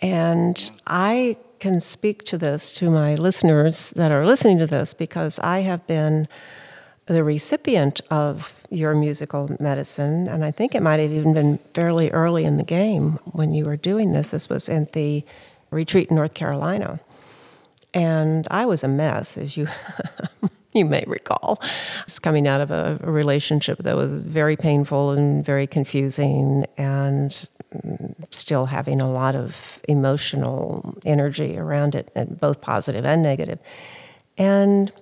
And 0.00 0.70
I 0.86 1.36
can 1.58 1.80
speak 1.80 2.24
to 2.26 2.38
this 2.38 2.72
to 2.74 2.90
my 2.90 3.14
listeners 3.14 3.90
that 3.90 4.12
are 4.12 4.26
listening 4.26 4.58
to 4.58 4.66
this 4.66 4.94
because 4.94 5.38
I 5.40 5.60
have 5.60 5.86
been 5.86 6.28
the 7.06 7.24
recipient 7.24 8.00
of 8.10 8.54
your 8.70 8.94
musical 8.94 9.50
medicine, 9.58 10.28
and 10.28 10.44
I 10.44 10.50
think 10.50 10.74
it 10.74 10.82
might 10.82 11.00
have 11.00 11.10
even 11.10 11.32
been 11.32 11.58
fairly 11.72 12.10
early 12.10 12.44
in 12.44 12.58
the 12.58 12.64
game 12.64 13.18
when 13.24 13.52
you 13.52 13.64
were 13.64 13.76
doing 13.76 14.12
this. 14.12 14.30
This 14.30 14.48
was 14.48 14.68
in 14.68 14.88
the 14.92 15.24
retreat 15.70 16.10
in 16.10 16.16
North 16.16 16.34
Carolina. 16.34 17.00
And 17.94 18.46
I 18.50 18.66
was 18.66 18.84
a 18.84 18.88
mess, 18.88 19.38
as 19.38 19.56
you 19.56 19.68
you 20.72 20.84
may 20.84 21.04
recall. 21.06 21.60
Just 22.06 22.22
coming 22.22 22.46
out 22.46 22.60
of 22.60 22.70
a, 22.70 22.98
a 23.02 23.10
relationship 23.10 23.78
that 23.82 23.96
was 23.96 24.22
very 24.22 24.56
painful 24.56 25.10
and 25.10 25.44
very 25.44 25.66
confusing 25.66 26.66
and 26.76 27.48
still 28.30 28.66
having 28.66 29.00
a 29.00 29.10
lot 29.10 29.34
of 29.34 29.80
emotional 29.88 30.96
energy 31.04 31.58
around 31.58 31.94
it, 31.94 32.10
and 32.14 32.40
both 32.40 32.60
positive 32.60 33.04
and 33.04 33.22
negative. 33.22 33.58
And 34.36 34.92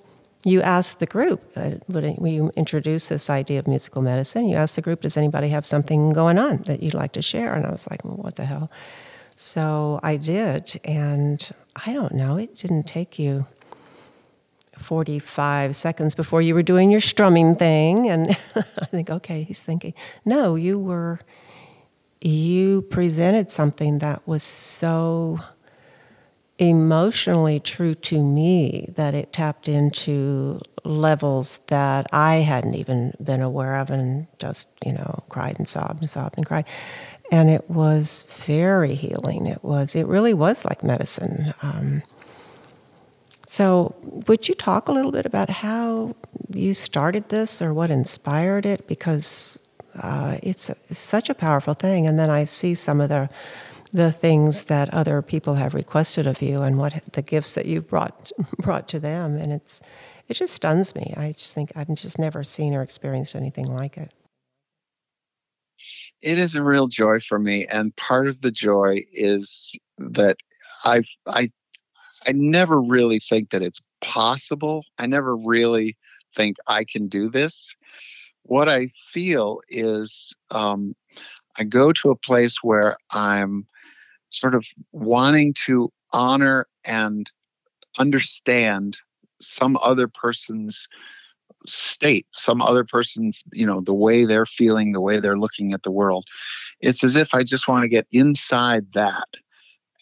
you 0.45 0.63
asked 0.63 1.01
the 1.01 1.07
group, 1.07 1.43
uh, 1.57 1.71
when 1.87 2.27
you 2.27 2.53
introduced 2.57 3.09
this 3.09 3.29
idea 3.29 3.59
of 3.59 3.67
musical 3.67 4.03
medicine, 4.03 4.49
you 4.49 4.57
asked 4.57 4.77
the 4.77 4.83
group, 4.83 5.01
does 5.01 5.17
anybody 5.17 5.49
have 5.49 5.67
something 5.67 6.13
going 6.13 6.39
on 6.39 6.59
that 6.67 6.83
you'd 6.83 6.95
like 6.95 7.13
to 7.13 7.23
share? 7.23 7.53
And 7.55 7.67
I 7.67 7.71
was 7.71 7.87
like, 7.91 8.05
well, 8.05 8.17
what 8.17 8.37
the 8.37 8.45
hell? 8.45 8.71
So 9.35 10.01
I 10.03 10.17
did. 10.17 10.81
And 10.85 11.49
I 11.85 11.93
don't 11.93 12.15
know, 12.15 12.37
it 12.37 12.55
didn't 12.57 12.85
take 12.85 13.19
you 13.19 13.47
45 14.79 15.75
seconds 15.77 16.15
before 16.15 16.43
you 16.43 16.55
were 16.55 16.63
doing 16.63 16.91
your 16.91 17.01
strumming 17.01 17.55
thing. 17.55 18.09
And 18.09 18.37
I 18.57 18.87
think, 18.87 19.11
okay, 19.11 19.43
he's 19.43 19.63
thinking. 19.63 19.95
No, 20.25 20.55
you 20.55 20.79
were 20.79 21.21
you 22.21 22.83
presented 22.83 23.51
something 23.51 23.99
that 23.99 24.27
was 24.27 24.43
so 24.43 25.39
emotionally 26.59 27.61
true 27.61 27.95
to 27.95 28.23
me 28.23 28.89
that 28.97 29.15
it 29.15 29.33
tapped 29.33 29.69
into 29.69 30.59
levels 30.85 31.59
that 31.67 32.07
I 32.13 32.37
hadn't 32.37 32.75
even 32.75 33.13
been 33.23 33.43
aware 33.43 33.77
of 33.77 33.91
and 33.91 34.27
just, 34.39 34.69
you 34.85 34.93
know, 34.93 35.23
cried 35.29 35.59
and 35.59 35.69
sobbed 35.69 36.01
and 36.01 36.09
sobbed 36.09 36.37
and 36.37 36.47
cried. 36.47 36.65
And 37.31 37.51
it 37.51 37.69
was 37.69 38.25
very 38.47 38.95
healing. 38.95 39.47
It 39.47 39.63
was, 39.63 39.95
it 39.95 40.07
really 40.07 40.33
was 40.33 40.65
like 40.65 40.83
medicine. 40.83 41.53
Um, 41.61 42.03
so, 43.47 43.95
would 44.03 44.49
you 44.49 44.55
talk 44.55 44.89
a 44.89 44.93
little 44.93 45.13
bit 45.13 45.25
about 45.25 45.49
how 45.49 46.17
you 46.51 46.75
started 46.75 47.29
this 47.29 47.63
or 47.63 47.73
what 47.73 47.91
inspired 47.91 48.67
it? 48.67 48.87
Because 48.89 49.59
uh, 49.95 50.39
it's, 50.43 50.69
a, 50.69 50.77
it's 50.89 50.99
such 50.99 51.31
a 51.31 51.35
powerful 51.35 51.75
thing. 51.75 52.07
And 52.07 52.19
then 52.19 52.29
I 52.29 52.45
see 52.45 52.75
some 52.75 53.01
of 53.01 53.09
the 53.09 53.31
the 53.93 54.13
things 54.13 54.65
that 54.65 54.93
other 54.93 55.23
people 55.23 55.55
have 55.55 55.73
requested 55.73 56.27
of 56.27 56.43
you 56.43 56.61
and 56.61 56.77
what 56.77 57.03
the 57.13 57.23
gifts 57.23 57.55
that 57.55 57.67
you've 57.67 57.89
brought 57.89 58.31
brought 58.59 58.89
to 58.89 58.99
them, 58.99 59.37
and 59.37 59.53
it's 59.53 59.81
it 60.29 60.35
just 60.35 60.55
stuns 60.55 60.95
me. 60.95 61.15
I 61.17 61.33
just 61.33 61.55
think 61.55 61.73
I've 61.77 61.93
just 61.95 62.19
never 62.19 62.45
seen 62.45 62.75
or 62.75 62.83
experienced 62.83 63.35
anything 63.35 63.67
like 63.67 63.97
it. 63.97 64.13
It 66.21 66.39
is 66.39 66.55
a 66.55 66.63
real 66.63 66.89
joy 66.89 67.21
for 67.21 67.39
me, 67.39 67.67
and 67.67 67.95
part 67.97 68.29
of 68.29 68.41
the 68.41 68.51
joy 68.51 69.05
is 69.13 69.79
that 69.99 70.37
I 70.85 71.03
I 71.27 71.51
I 72.27 72.33
never 72.33 72.81
really 72.83 73.21
think 73.21 73.51
that 73.51 73.63
it's 73.63 73.81
possible. 74.01 74.85
I 74.99 75.07
never 75.07 75.37
really 75.37 75.97
think 76.37 76.57
I 76.67 76.85
can 76.85 77.09
do 77.09 77.31
this 77.31 77.77
what 78.47 78.69
I 78.69 78.89
feel 79.13 79.61
is 79.69 80.35
um, 80.51 80.95
I 81.59 81.65
go 81.65 81.93
to 81.93 82.11
a 82.11 82.17
place 82.17 82.59
where 82.63 82.97
I'm 83.11 83.67
sort 84.31 84.55
of 84.55 84.65
wanting 84.93 85.55
to 85.67 85.93
honor 86.13 86.67
and 86.85 87.31
understand 87.99 88.99
some 89.41 89.77
other 89.83 90.09
person's 90.09 90.89
state, 91.67 92.27
some 92.35 92.63
other 92.63 92.85
person's, 92.85 93.43
you 93.53 93.67
know, 93.67 93.81
the 93.81 93.95
way 93.95 94.25
they're 94.25 94.47
feeling, 94.47 94.93
the 94.93 95.01
way 95.01 95.21
they're 95.21 95.39
looking 95.39 95.73
at 95.73 95.83
the 95.83 95.91
world. 95.91 96.27
It's 96.81 97.03
as 97.03 97.17
if 97.17 97.35
I 97.35 97.43
just 97.43 97.69
want 97.69 97.83
to 97.83 97.89
get 97.89 98.07
inside 98.13 98.93
that. 98.93 99.29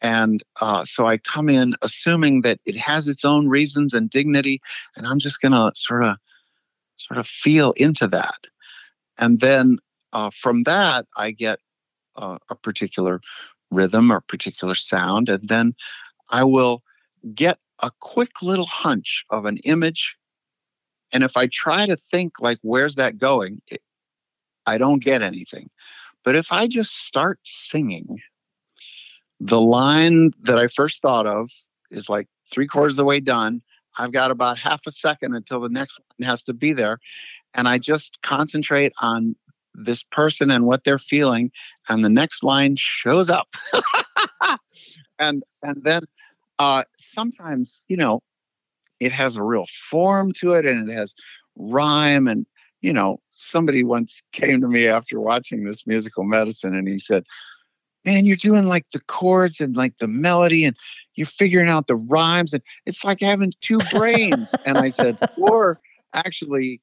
And 0.03 0.43
uh, 0.61 0.85
so 0.85 1.07
I 1.07 1.19
come 1.19 1.49
in 1.49 1.75
assuming 1.83 2.43
that 2.43 2.61
it 2.67 2.77
has 2.77 3.09
its 3.09 3.25
own 3.25 3.49
reasons 3.49 3.95
and 3.95 4.11
dignity, 4.11 4.61
and 4.97 5.07
I'm 5.07 5.19
just 5.19 5.41
going 5.41 5.53
to 5.53 5.73
sort 5.75 6.05
of 6.05 6.17
sort 6.97 7.19
of 7.19 7.27
feel 7.27 7.73
into 7.73 8.07
that. 8.09 8.39
And 9.19 9.41
then 9.41 9.79
uh, 10.13 10.31
from 10.31 10.63
that, 10.65 11.07
I 11.17 11.31
get 11.31 11.59
uh, 12.17 12.39
a 12.49 12.55
particular 12.55 13.21
rhythm 13.71 14.13
or 14.13 14.21
particular 14.21 14.75
sound. 14.75 15.29
And 15.29 15.49
then 15.49 15.75
I 16.31 16.45
will 16.45 16.83
get 17.35 17.59
a 17.81 17.91
quick 18.01 18.43
little 18.43 18.67
hunch 18.67 19.25
of 19.31 19.45
an 19.47 19.59
image. 19.59 20.17
And 21.13 21.25
if 21.25 21.37
I 21.37 21.49
try 21.49 21.87
to 21.87 21.97
think, 21.97 22.41
like, 22.41 22.59
where's 22.63 22.95
that 22.97 23.19
going? 23.19 23.61
It, 23.69 23.83
I 24.67 24.79
don't 24.79 25.03
get 25.03 25.23
anything. 25.23 25.71
But 26.25 26.37
if 26.37 26.53
I 26.53 26.67
just 26.67 27.07
start 27.07 27.39
singing, 27.43 28.21
the 29.45 29.61
line 29.61 30.33
that 30.43 30.59
I 30.59 30.69
first 30.69 31.03
thought 31.03 31.27
of 31.27 31.51
is 31.91 32.09
like 32.09 32.29
three 32.51 32.67
quarters 32.67 32.95
of 32.95 32.97
the 32.97 33.05
way 33.05 33.21
done. 33.21 33.61
I've 33.99 34.11
got 34.11 34.31
about 34.31 34.59
half 34.59 34.81
a 34.87 34.91
second 34.91 35.35
until 35.35 35.61
the 35.61 35.69
next 35.69 36.01
one 36.17 36.27
has 36.27 36.43
to 36.45 36.55
be 36.55 36.73
there. 36.73 36.99
And 37.53 37.69
I 37.69 37.77
just 37.77 38.19
concentrate 38.23 38.95
on 39.03 39.37
this 39.75 40.03
person 40.03 40.51
and 40.51 40.65
what 40.65 40.85
they're 40.85 40.99
feeling. 40.99 41.53
And 41.91 42.03
the 42.03 42.09
next 42.09 42.43
line 42.43 42.77
shows 42.79 43.29
up. 43.29 43.49
and 45.19 45.43
and 45.63 45.85
then 45.85 46.05
uh, 46.59 46.85
sometimes, 46.97 47.83
you 47.87 47.99
know, 47.99 48.23
it 48.99 49.13
has 49.13 49.37
a 49.37 49.43
real 49.43 49.67
form 49.91 50.33
to 50.41 50.55
it 50.55 50.65
and 50.65 50.89
it 50.89 50.95
has 50.95 51.15
rhyme. 51.55 52.29
And, 52.29 52.47
you 52.81 52.95
know, 52.95 53.21
somebody 53.33 53.85
once 53.85 54.23
came 54.33 54.63
to 54.63 54.69
me 54.69 54.89
after 54.89 55.21
watching 55.21 55.65
this 55.65 55.87
musical 55.87 56.25
medicine 56.25 56.75
and 56.75 56.89
he 56.89 56.99
said, 56.99 57.25
man, 58.05 58.27
you're 58.27 58.37
doing 58.37 58.67
like 58.67 58.87
the 58.93 59.01
chords 59.01 59.61
and 59.61 59.77
like 59.77 59.99
the 59.99 60.09
melody 60.09 60.65
and 60.65 60.77
you're 61.15 61.27
figuring 61.27 61.69
out 61.69 61.87
the 61.87 61.97
rhymes 61.97 62.53
and 62.53 62.63
it's 62.87 63.05
like 63.05 63.21
having 63.21 63.53
two 63.61 63.79
brains. 63.93 64.55
and 64.65 64.79
I 64.79 64.89
said, 64.89 65.19
or 65.37 65.81
actually 66.13 66.81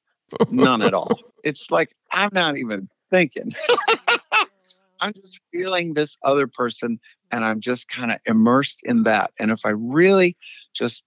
none 0.50 0.82
at 0.82 0.94
all. 0.94 1.20
It's 1.44 1.70
like 1.70 1.94
I'm 2.12 2.30
not 2.32 2.56
even 2.56 2.88
thinking. 3.08 3.54
I'm 5.00 5.12
just 5.12 5.40
feeling 5.52 5.94
this 5.94 6.16
other 6.22 6.46
person 6.46 7.00
and 7.32 7.44
I'm 7.44 7.60
just 7.60 7.88
kind 7.88 8.12
of 8.12 8.18
immersed 8.26 8.82
in 8.84 9.02
that. 9.02 9.32
And 9.38 9.50
if 9.50 9.66
I 9.66 9.70
really 9.70 10.36
just 10.74 11.04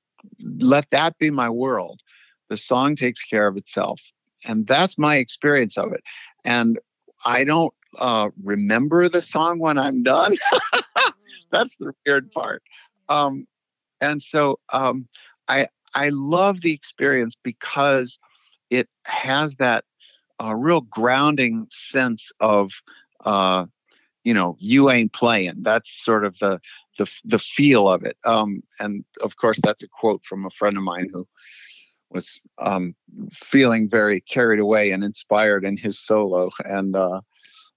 let 0.59 0.89
that 0.91 1.17
be 1.17 1.31
my 1.31 1.49
world, 1.49 2.01
the 2.49 2.57
song 2.57 2.95
takes 2.95 3.23
care 3.23 3.47
of 3.47 3.57
itself. 3.57 4.01
And 4.45 4.67
that's 4.67 4.97
my 4.97 5.15
experience 5.15 5.77
of 5.77 5.93
it. 5.93 6.03
And 6.43 6.77
I 7.25 7.43
don't 7.43 7.73
uh, 7.97 8.29
remember 8.43 9.09
the 9.09 9.21
song 9.21 9.59
when 9.59 9.77
I'm 9.77 10.03
done. 10.03 10.37
That's 11.51 11.75
the 11.77 11.93
weird 12.05 12.31
part. 12.31 12.63
Um, 13.09 13.47
and 14.01 14.21
so 14.21 14.59
um, 14.71 15.07
I 15.47 15.67
I 15.93 16.09
love 16.09 16.61
the 16.61 16.73
experience 16.73 17.35
because 17.41 18.19
it 18.69 18.89
has 19.03 19.55
that 19.55 19.85
uh, 20.41 20.53
real 20.53 20.81
grounding 20.81 21.67
sense 21.69 22.31
of 22.39 22.71
uh, 23.23 23.65
you 24.23 24.33
know 24.33 24.57
you 24.59 24.89
ain't 24.89 25.13
playing. 25.13 25.55
That's 25.61 25.89
sort 25.89 26.25
of 26.25 26.37
the 26.39 26.59
the 26.97 27.09
the 27.23 27.39
feel 27.39 27.89
of 27.89 28.03
it. 28.03 28.17
Um, 28.25 28.63
and 28.79 29.05
of 29.21 29.37
course, 29.37 29.59
that's 29.63 29.83
a 29.83 29.87
quote 29.87 30.23
from 30.25 30.45
a 30.45 30.49
friend 30.49 30.77
of 30.77 30.83
mine 30.83 31.09
who 31.11 31.27
was 32.11 32.39
um, 32.59 32.95
feeling 33.31 33.89
very 33.89 34.21
carried 34.21 34.59
away 34.59 34.91
and 34.91 35.03
inspired 35.03 35.65
in 35.65 35.77
his 35.77 35.99
solo 35.99 36.49
and 36.63 36.95
uh, 36.95 37.21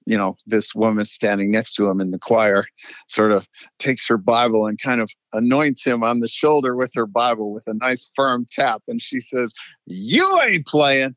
you 0.09 0.17
know, 0.17 0.39
this 0.47 0.75
woman 0.75 1.05
standing 1.05 1.51
next 1.51 1.75
to 1.75 1.87
him 1.87 2.01
in 2.01 2.13
the 2.13 2.19
choir 2.19 2.67
sort 3.09 3.31
of 3.31 3.47
takes 3.79 4.09
her 4.09 4.17
Bible 4.17 4.67
and 4.67 4.81
kind 4.81 5.03
of 5.03 5.11
anoints 5.35 5.85
him 5.85 6.03
on 6.03 6.21
the 6.21 6.29
shoulder 6.29 6.75
with 6.75 6.93
her 6.95 7.05
Bible 7.05 7.53
with 7.53 7.67
a 7.67 7.75
nice 7.75 8.11
firm 8.17 8.47
tap. 8.51 8.83
And 8.89 9.03
she 9.03 9.21
says, 9.21 9.53
You 9.85 10.41
ain't 10.41 10.67
playing. 10.67 11.15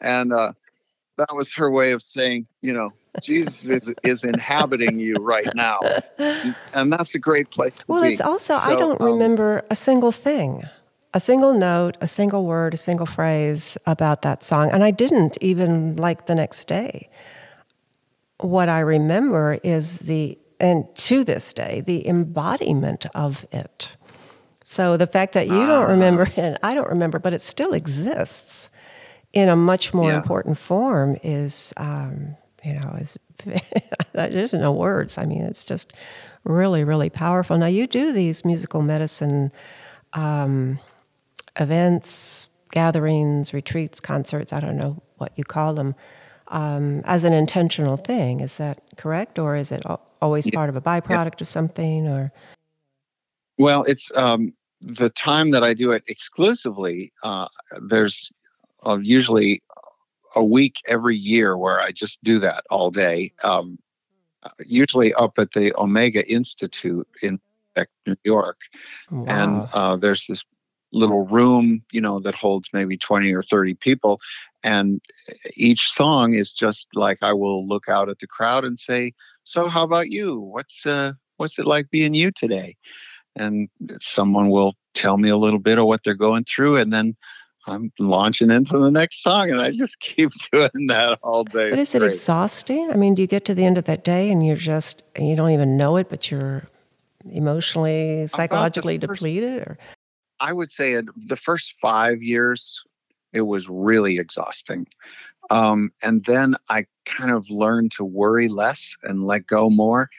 And 0.00 0.32
uh, 0.32 0.52
that 1.16 1.34
was 1.34 1.52
her 1.54 1.68
way 1.68 1.90
of 1.90 2.00
saying, 2.00 2.46
you 2.62 2.72
know, 2.72 2.90
Jesus 3.20 3.64
is, 3.64 3.92
is 4.04 4.22
inhabiting 4.22 5.00
you 5.00 5.16
right 5.16 5.52
now. 5.54 5.80
And 6.72 6.92
that's 6.92 7.14
a 7.14 7.18
great 7.18 7.50
place 7.50 7.72
well, 7.88 8.02
be. 8.02 8.08
it's 8.08 8.20
also, 8.20 8.56
so, 8.56 8.62
I 8.62 8.76
don't 8.76 9.00
um, 9.00 9.12
remember 9.12 9.64
a 9.70 9.74
single 9.74 10.12
thing 10.12 10.64
a 11.14 11.20
single 11.20 11.54
note, 11.54 11.96
a 12.00 12.06
single 12.06 12.44
word, 12.44 12.74
a 12.74 12.76
single 12.76 13.06
phrase 13.06 13.78
about 13.86 14.22
that 14.22 14.44
song. 14.44 14.70
And 14.70 14.84
I 14.84 14.90
didn't 14.90 15.38
even 15.40 15.96
like 15.96 16.26
the 16.26 16.34
next 16.34 16.68
day 16.68 17.08
what 18.40 18.68
I 18.68 18.80
remember 18.80 19.58
is 19.62 19.98
the, 19.98 20.38
and 20.60 20.84
to 20.96 21.24
this 21.24 21.52
day, 21.52 21.82
the 21.84 22.06
embodiment 22.06 23.06
of 23.14 23.46
it. 23.52 23.92
So 24.64 24.96
the 24.96 25.06
fact 25.06 25.32
that 25.32 25.46
you 25.46 25.66
don't 25.66 25.88
remember 25.88 26.24
it, 26.36 26.58
I 26.62 26.74
don't 26.74 26.88
remember, 26.88 27.18
but 27.18 27.34
it 27.34 27.42
still 27.42 27.72
exists 27.72 28.68
in 29.32 29.48
a 29.48 29.56
much 29.56 29.92
more 29.92 30.10
yeah. 30.10 30.16
important 30.16 30.58
form 30.58 31.16
is, 31.22 31.72
um, 31.76 32.36
you 32.64 32.74
know, 32.74 32.96
is 32.98 33.18
there's 34.12 34.52
no 34.52 34.72
words. 34.72 35.18
I 35.18 35.24
mean, 35.24 35.42
it's 35.42 35.64
just 35.64 35.92
really, 36.44 36.84
really 36.84 37.10
powerful. 37.10 37.56
Now 37.58 37.66
you 37.66 37.86
do 37.86 38.12
these 38.12 38.44
musical 38.44 38.82
medicine 38.82 39.52
um, 40.12 40.78
events, 41.56 42.48
gatherings, 42.72 43.52
retreats, 43.52 44.00
concerts. 44.00 44.52
I 44.52 44.60
don't 44.60 44.76
know 44.76 45.02
what 45.16 45.32
you 45.36 45.44
call 45.44 45.74
them 45.74 45.94
um, 46.48 47.02
as 47.04 47.24
an 47.24 47.32
intentional 47.32 47.96
thing. 47.96 48.40
Is 48.40 48.56
that 48.56 48.82
correct, 48.96 49.38
or 49.38 49.56
is 49.56 49.72
it 49.72 49.82
always 50.20 50.46
yeah. 50.46 50.54
part 50.54 50.68
of 50.68 50.76
a 50.76 50.80
byproduct 50.80 51.40
yeah. 51.40 51.44
of 51.44 51.48
something? 51.48 52.08
Or 52.08 52.32
well, 53.56 53.84
it's 53.84 54.10
um, 54.14 54.52
the 54.80 55.10
time 55.10 55.50
that 55.50 55.62
I 55.62 55.74
do 55.74 55.90
it 55.92 56.04
exclusively. 56.06 57.12
Uh, 57.22 57.48
there's 57.80 58.30
uh, 58.86 58.98
usually 59.00 59.62
a 60.34 60.44
week 60.44 60.76
every 60.86 61.16
year 61.16 61.56
where 61.56 61.80
I 61.80 61.90
just 61.90 62.22
do 62.22 62.38
that 62.40 62.64
all 62.70 62.90
day. 62.90 63.32
Um, 63.42 63.78
usually 64.64 65.12
up 65.14 65.38
at 65.38 65.52
the 65.52 65.74
Omega 65.78 66.26
Institute 66.30 67.08
in 67.22 67.40
New 68.06 68.16
York, 68.24 68.58
wow. 69.10 69.24
and 69.28 69.68
uh, 69.72 69.96
there's 69.96 70.26
this 70.26 70.44
little 70.92 71.26
room, 71.26 71.82
you 71.92 72.00
know, 72.00 72.20
that 72.20 72.34
holds 72.34 72.68
maybe 72.72 72.96
20 72.96 73.32
or 73.32 73.42
30 73.42 73.74
people. 73.74 74.20
And 74.62 75.00
each 75.54 75.92
song 75.92 76.34
is 76.34 76.52
just 76.52 76.88
like 76.94 77.18
I 77.22 77.32
will 77.32 77.66
look 77.66 77.88
out 77.88 78.08
at 78.08 78.18
the 78.18 78.26
crowd 78.26 78.64
and 78.64 78.78
say, 78.78 79.12
So 79.44 79.68
how 79.68 79.84
about 79.84 80.10
you? 80.10 80.40
What's 80.40 80.86
uh 80.86 81.12
what's 81.36 81.58
it 81.58 81.66
like 81.66 81.90
being 81.90 82.14
you 82.14 82.30
today? 82.30 82.76
And 83.36 83.68
someone 84.00 84.50
will 84.50 84.74
tell 84.94 85.16
me 85.16 85.28
a 85.28 85.36
little 85.36 85.60
bit 85.60 85.78
of 85.78 85.86
what 85.86 86.02
they're 86.02 86.14
going 86.14 86.44
through 86.44 86.76
and 86.76 86.92
then 86.92 87.16
I'm 87.66 87.92
launching 87.98 88.50
into 88.50 88.78
the 88.78 88.90
next 88.90 89.22
song 89.22 89.50
and 89.50 89.60
I 89.60 89.70
just 89.70 90.00
keep 90.00 90.30
doing 90.52 90.86
that 90.88 91.18
all 91.22 91.44
day. 91.44 91.70
But 91.70 91.78
is 91.78 91.94
it 91.94 92.02
exhausting? 92.02 92.90
I 92.90 92.96
mean, 92.96 93.14
do 93.14 93.22
you 93.22 93.28
get 93.28 93.44
to 93.44 93.54
the 93.54 93.64
end 93.64 93.78
of 93.78 93.84
that 93.84 94.04
day 94.04 94.30
and 94.30 94.44
you're 94.44 94.56
just 94.56 95.02
you 95.18 95.36
don't 95.36 95.50
even 95.50 95.76
know 95.76 95.96
it, 95.96 96.08
but 96.08 96.30
you're 96.30 96.64
emotionally, 97.30 98.26
psychologically 98.26 98.98
depleted 98.98 99.58
or 99.58 99.78
I 100.40 100.52
would 100.52 100.70
say 100.70 100.94
in 100.94 101.08
the 101.16 101.36
first 101.36 101.74
five 101.80 102.22
years, 102.22 102.82
it 103.32 103.42
was 103.42 103.68
really 103.68 104.18
exhausting. 104.18 104.86
Um, 105.50 105.92
and 106.02 106.24
then 106.24 106.56
I 106.68 106.86
kind 107.06 107.30
of 107.30 107.48
learned 107.50 107.92
to 107.92 108.04
worry 108.04 108.48
less 108.48 108.96
and 109.02 109.26
let 109.26 109.46
go 109.46 109.70
more, 109.70 110.10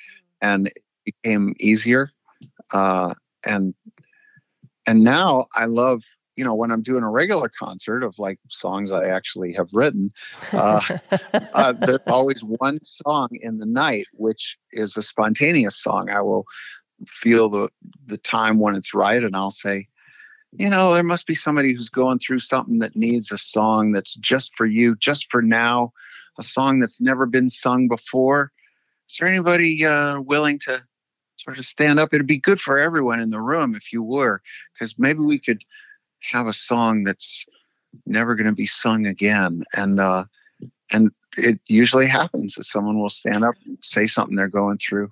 and 0.41 0.67
it 0.67 0.83
became 1.05 1.55
easier. 1.59 2.11
Uh, 2.71 3.13
and 3.43 3.73
and 4.85 5.03
now 5.03 5.47
I 5.55 5.65
love, 5.65 6.03
you 6.35 6.43
know, 6.43 6.55
when 6.55 6.71
I'm 6.71 6.81
doing 6.81 7.03
a 7.03 7.09
regular 7.09 7.49
concert 7.49 8.03
of 8.03 8.17
like 8.17 8.39
songs 8.49 8.91
I 8.91 9.05
actually 9.05 9.53
have 9.53 9.69
written, 9.71 10.11
uh, 10.51 10.81
uh, 11.53 11.73
there's 11.73 11.99
always 12.07 12.43
one 12.43 12.81
song 12.81 13.29
in 13.33 13.59
the 13.59 13.67
night 13.67 14.07
which 14.13 14.57
is 14.71 14.97
a 14.97 15.03
spontaneous 15.03 15.79
song. 15.79 16.09
I 16.09 16.21
will 16.21 16.45
feel 17.07 17.49
the 17.49 17.69
the 18.07 18.17
time 18.17 18.59
when 18.59 18.75
it's 18.75 18.93
right, 18.93 19.23
and 19.23 19.35
I'll 19.35 19.51
say, 19.51 19.87
you 20.51 20.69
know, 20.69 20.93
there 20.93 21.03
must 21.03 21.27
be 21.27 21.35
somebody 21.35 21.73
who's 21.73 21.89
going 21.89 22.19
through 22.19 22.39
something 22.39 22.79
that 22.79 22.95
needs 22.95 23.31
a 23.31 23.37
song 23.37 23.91
that's 23.91 24.15
just 24.15 24.55
for 24.55 24.65
you, 24.65 24.95
just 24.95 25.29
for 25.29 25.41
now, 25.41 25.93
a 26.37 26.43
song 26.43 26.79
that's 26.79 26.99
never 26.99 27.25
been 27.25 27.49
sung 27.49 27.87
before. 27.87 28.51
Is 29.09 29.17
there 29.19 29.27
anybody 29.27 29.85
uh, 29.85 30.19
willing 30.21 30.59
to 30.59 30.83
sort 31.37 31.57
of 31.57 31.65
stand 31.65 31.99
up? 31.99 32.13
It'd 32.13 32.27
be 32.27 32.37
good 32.37 32.59
for 32.59 32.77
everyone 32.77 33.19
in 33.19 33.29
the 33.29 33.41
room 33.41 33.75
if 33.75 33.93
you 33.93 34.01
were, 34.01 34.41
because 34.73 34.97
maybe 34.97 35.19
we 35.19 35.39
could 35.39 35.63
have 36.31 36.47
a 36.47 36.53
song 36.53 37.03
that's 37.03 37.45
never 38.05 38.35
going 38.35 38.47
to 38.47 38.53
be 38.53 38.65
sung 38.65 39.05
again. 39.05 39.63
And 39.73 39.99
uh, 39.99 40.25
and 40.91 41.11
it 41.37 41.59
usually 41.67 42.07
happens 42.07 42.55
that 42.55 42.65
someone 42.65 42.99
will 42.99 43.09
stand 43.09 43.43
up 43.43 43.55
and 43.65 43.77
say 43.81 44.07
something 44.07 44.35
they're 44.35 44.47
going 44.47 44.77
through. 44.79 45.11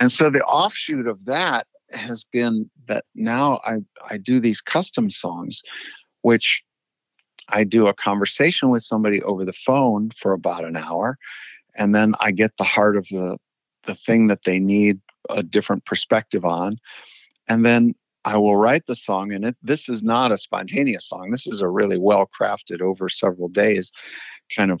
And 0.00 0.10
so 0.10 0.30
the 0.30 0.44
offshoot 0.44 1.06
of 1.06 1.26
that 1.26 1.66
has 1.94 2.24
been 2.24 2.70
that 2.86 3.04
now 3.14 3.60
I, 3.64 3.78
I 4.08 4.18
do 4.18 4.40
these 4.40 4.60
custom 4.60 5.10
songs, 5.10 5.62
which 6.22 6.62
I 7.48 7.64
do 7.64 7.86
a 7.86 7.94
conversation 7.94 8.70
with 8.70 8.82
somebody 8.82 9.22
over 9.22 9.44
the 9.44 9.52
phone 9.52 10.10
for 10.16 10.32
about 10.32 10.64
an 10.64 10.76
hour, 10.76 11.18
and 11.74 11.94
then 11.94 12.14
I 12.20 12.30
get 12.30 12.56
the 12.56 12.64
heart 12.64 12.96
of 12.96 13.06
the 13.08 13.38
the 13.84 13.94
thing 13.94 14.28
that 14.28 14.44
they 14.44 14.60
need 14.60 15.00
a 15.28 15.42
different 15.42 15.84
perspective 15.84 16.44
on, 16.44 16.76
and 17.48 17.64
then 17.64 17.94
I 18.24 18.36
will 18.36 18.56
write 18.56 18.86
the 18.86 18.94
song. 18.94 19.32
And 19.32 19.44
it, 19.44 19.56
this 19.62 19.88
is 19.88 20.02
not 20.02 20.30
a 20.30 20.38
spontaneous 20.38 21.08
song. 21.08 21.30
This 21.30 21.48
is 21.48 21.60
a 21.60 21.68
really 21.68 21.98
well 21.98 22.28
crafted 22.40 22.80
over 22.80 23.08
several 23.08 23.48
days 23.48 23.90
kind 24.56 24.70
of 24.70 24.80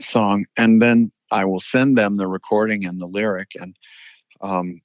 song, 0.00 0.46
and 0.56 0.82
then 0.82 1.12
I 1.30 1.44
will 1.44 1.60
send 1.60 1.96
them 1.96 2.16
the 2.16 2.26
recording 2.26 2.84
and 2.84 3.00
the 3.00 3.06
lyric, 3.06 3.52
and 3.54 3.76
um, 4.40 4.80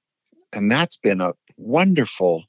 and 0.53 0.71
that's 0.71 0.97
been 0.97 1.21
a 1.21 1.34
wonderful 1.58 2.45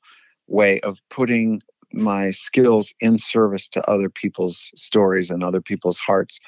way 0.47 0.81
of 0.81 1.01
putting 1.11 1.61
my 1.93 2.31
skills 2.31 2.95
in 3.01 3.19
service 3.19 3.69
to 3.69 3.91
other 3.91 4.09
people's 4.09 4.71
stories 4.75 5.31
and 5.31 5.43
other 5.43 5.61
people's 5.61 5.99
hearts. 5.99 6.41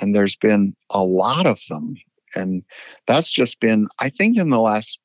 And 0.00 0.14
there's 0.14 0.36
been 0.36 0.74
a 0.90 1.04
lot 1.04 1.46
of 1.46 1.60
them. 1.68 1.96
And 2.34 2.64
that's 3.06 3.30
just 3.30 3.60
been, 3.60 3.88
I 4.00 4.10
think, 4.10 4.36
in 4.36 4.50
the 4.50 4.60
last 4.60 4.98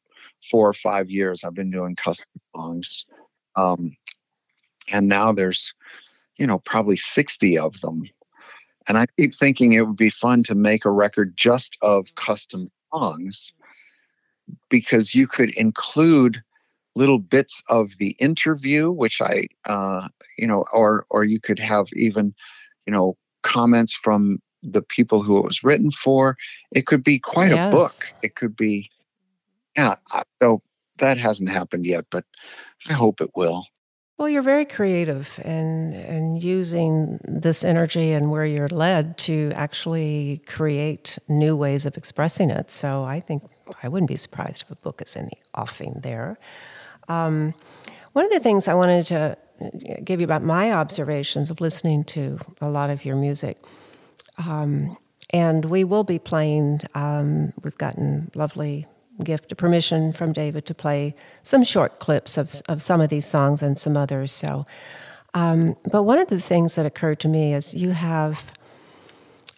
four 0.49 0.67
or 0.67 0.73
five 0.73 1.09
years, 1.09 1.43
I've 1.43 1.53
been 1.53 1.71
doing 1.71 1.95
custom 1.95 2.41
songs. 2.55 3.05
Um, 3.55 3.95
and 4.91 5.07
now 5.07 5.31
there's, 5.31 5.73
you 6.37 6.47
know, 6.47 6.59
probably 6.59 6.97
60 6.97 7.57
of 7.57 7.79
them. 7.81 8.03
And 8.87 8.97
I 8.97 9.05
keep 9.17 9.35
thinking 9.35 9.73
it 9.73 9.81
would 9.81 9.97
be 9.97 10.09
fun 10.09 10.41
to 10.43 10.55
make 10.55 10.85
a 10.85 10.91
record 10.91 11.37
just 11.37 11.77
of 11.81 12.15
custom 12.15 12.67
songs 12.91 13.53
because 14.69 15.13
you 15.13 15.27
could 15.27 15.51
include 15.51 16.41
little 16.95 17.19
bits 17.19 17.61
of 17.69 17.97
the 17.97 18.15
interview, 18.19 18.91
which 18.91 19.21
I, 19.21 19.47
uh, 19.65 20.07
you 20.37 20.47
know, 20.47 20.65
or 20.73 21.05
or 21.09 21.23
you 21.23 21.39
could 21.39 21.59
have 21.59 21.87
even, 21.93 22.33
you 22.85 22.93
know, 22.93 23.17
comments 23.43 23.95
from 23.95 24.39
the 24.63 24.81
people 24.81 25.23
who 25.23 25.37
it 25.37 25.45
was 25.45 25.63
written 25.63 25.91
for. 25.91 26.35
It 26.71 26.85
could 26.85 27.03
be 27.03 27.19
quite 27.19 27.51
yes. 27.51 27.73
a 27.73 27.75
book. 27.75 28.13
It 28.21 28.35
could 28.35 28.55
be, 28.55 28.89
yeah. 29.77 29.95
So 30.41 30.61
that 30.97 31.17
hasn't 31.17 31.49
happened 31.49 31.85
yet, 31.85 32.05
but 32.11 32.25
I 32.87 32.93
hope 32.93 33.21
it 33.21 33.31
will. 33.35 33.65
Well, 34.17 34.27
you're 34.27 34.41
very 34.41 34.65
creative 34.65 35.39
and 35.45 35.93
and 35.93 36.43
using 36.43 37.19
this 37.23 37.63
energy 37.63 38.11
and 38.11 38.29
where 38.29 38.43
you're 38.43 38.67
led 38.67 39.17
to 39.19 39.53
actually 39.55 40.41
create 40.45 41.17
new 41.29 41.55
ways 41.55 41.85
of 41.85 41.95
expressing 41.95 42.49
it. 42.49 42.69
So 42.69 43.05
I 43.05 43.21
think 43.21 43.43
I 43.81 43.87
wouldn't 43.87 44.09
be 44.09 44.17
surprised 44.17 44.63
if 44.63 44.71
a 44.71 44.75
book 44.75 45.01
is 45.01 45.15
in 45.15 45.27
the 45.27 45.37
offing 45.53 46.01
there. 46.03 46.37
Um, 47.09 47.53
one 48.13 48.25
of 48.25 48.31
the 48.31 48.39
things 48.39 48.67
I 48.67 48.73
wanted 48.73 49.05
to 49.07 49.37
give 50.03 50.19
you 50.19 50.23
about 50.23 50.43
my 50.43 50.71
observations 50.71 51.51
of 51.51 51.59
listening 51.59 52.03
to 52.05 52.39
a 52.61 52.69
lot 52.69 52.89
of 52.89 53.03
your 53.03 53.15
music, 53.15 53.57
um, 54.37 54.97
and 55.31 55.65
we 55.65 55.83
will 55.83 56.03
be 56.03 56.19
playing. 56.19 56.81
Um, 56.95 57.53
we've 57.63 57.77
gotten 57.77 58.31
lovely 58.35 58.87
gift, 59.23 59.55
permission 59.57 60.13
from 60.13 60.31
David 60.31 60.65
to 60.65 60.73
play 60.73 61.13
some 61.43 61.63
short 61.63 61.99
clips 61.99 62.37
of 62.37 62.61
of 62.69 62.81
some 62.81 63.01
of 63.01 63.09
these 63.09 63.25
songs 63.25 63.61
and 63.61 63.77
some 63.77 63.97
others. 63.97 64.31
So, 64.31 64.65
um, 65.33 65.75
but 65.91 66.03
one 66.03 66.19
of 66.19 66.29
the 66.29 66.39
things 66.39 66.75
that 66.75 66.85
occurred 66.85 67.19
to 67.21 67.27
me 67.27 67.53
is 67.53 67.73
you 67.73 67.91
have 67.91 68.51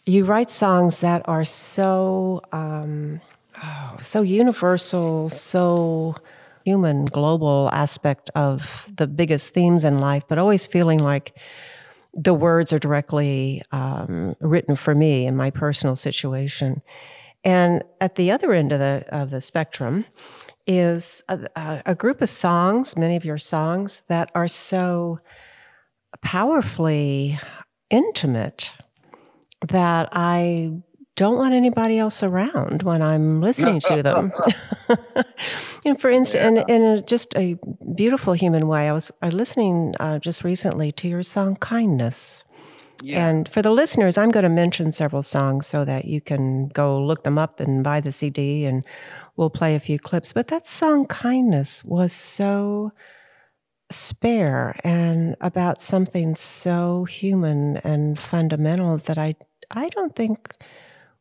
you 0.06 0.26
write 0.26 0.50
songs 0.50 1.00
that 1.02 1.22
are 1.26 1.46
so 1.46 2.42
um, 2.52 3.22
oh, 3.64 3.98
so 4.02 4.22
universal, 4.22 5.30
so 5.30 6.16
human, 6.66 7.06
global 7.06 7.70
aspect 7.72 8.30
of 8.36 8.90
the 8.96 9.08
biggest 9.08 9.54
themes 9.54 9.84
in 9.84 10.00
life, 10.00 10.24
but 10.28 10.38
always 10.38 10.66
feeling 10.66 11.00
like 11.00 11.38
the 12.14 12.34
words 12.34 12.74
are 12.74 12.80
directly 12.80 13.62
um, 13.72 14.36
written 14.40 14.76
for 14.76 14.94
me 14.94 15.26
in 15.26 15.36
my 15.36 15.50
personal 15.50 15.96
situation. 15.96 16.82
And 17.44 17.84
at 18.00 18.16
the 18.16 18.32
other 18.32 18.54
end 18.54 18.72
of 18.72 18.80
the 18.80 19.06
of 19.10 19.32
the 19.32 19.42
spectrum 19.42 20.06
is 20.68 21.24
a, 21.28 21.82
a 21.86 21.96
group 21.96 22.22
of 22.22 22.30
songs, 22.30 22.96
many 22.96 23.16
of 23.16 23.26
your 23.26 23.40
songs 23.40 24.04
that 24.08 24.30
are 24.36 24.48
so 24.48 25.20
powerfully 26.22 27.40
intimate 27.90 28.72
that 29.68 30.10
I 30.12 30.72
don't 31.22 31.38
want 31.38 31.54
anybody 31.54 32.00
else 32.00 32.24
around 32.24 32.82
when 32.82 33.04
I'm 33.04 33.42
listening 33.42 33.80
to 33.82 34.02
them. 34.02 34.34
you 35.86 35.94
know, 35.94 35.96
for 35.96 36.10
instance, 36.10 36.34
yeah. 36.34 36.76
in, 36.76 36.82
in 36.82 36.82
a, 36.82 37.02
just 37.04 37.38
a 37.38 37.60
beautiful 37.94 38.34
human 38.34 38.68
way, 38.68 38.90
I 38.90 38.92
was 38.92 39.12
listening 39.22 39.94
uh, 40.00 40.18
just 40.18 40.44
recently 40.44 40.92
to 40.94 41.08
your 41.08 41.22
song 41.22 41.58
"Kindness." 41.58 42.44
Yeah. 43.04 43.30
And 43.30 43.48
for 43.50 43.62
the 43.62 43.70
listeners, 43.70 44.18
I'm 44.18 44.32
going 44.32 44.44
to 44.44 44.50
mention 44.50 44.92
several 44.92 45.22
songs 45.22 45.68
so 45.68 45.86
that 45.86 46.06
you 46.06 46.22
can 46.22 46.70
go 46.70 47.00
look 47.00 47.24
them 47.24 47.38
up 47.38 47.60
and 47.60 47.84
buy 47.84 48.02
the 48.02 48.12
CD, 48.12 48.66
and 48.66 48.84
we'll 49.36 49.52
play 49.52 49.76
a 49.76 49.80
few 49.80 50.00
clips. 50.00 50.34
But 50.34 50.48
that 50.48 50.68
song 50.68 51.06
"Kindness" 51.06 51.86
was 51.86 52.14
so 52.14 52.94
spare 53.92 54.76
and 54.84 55.36
about 55.40 55.84
something 55.84 56.34
so 56.36 57.04
human 57.04 57.78
and 57.78 58.18
fundamental 58.18 58.98
that 58.98 59.20
I 59.20 59.36
I 59.70 59.90
don't 59.90 60.16
think 60.16 60.56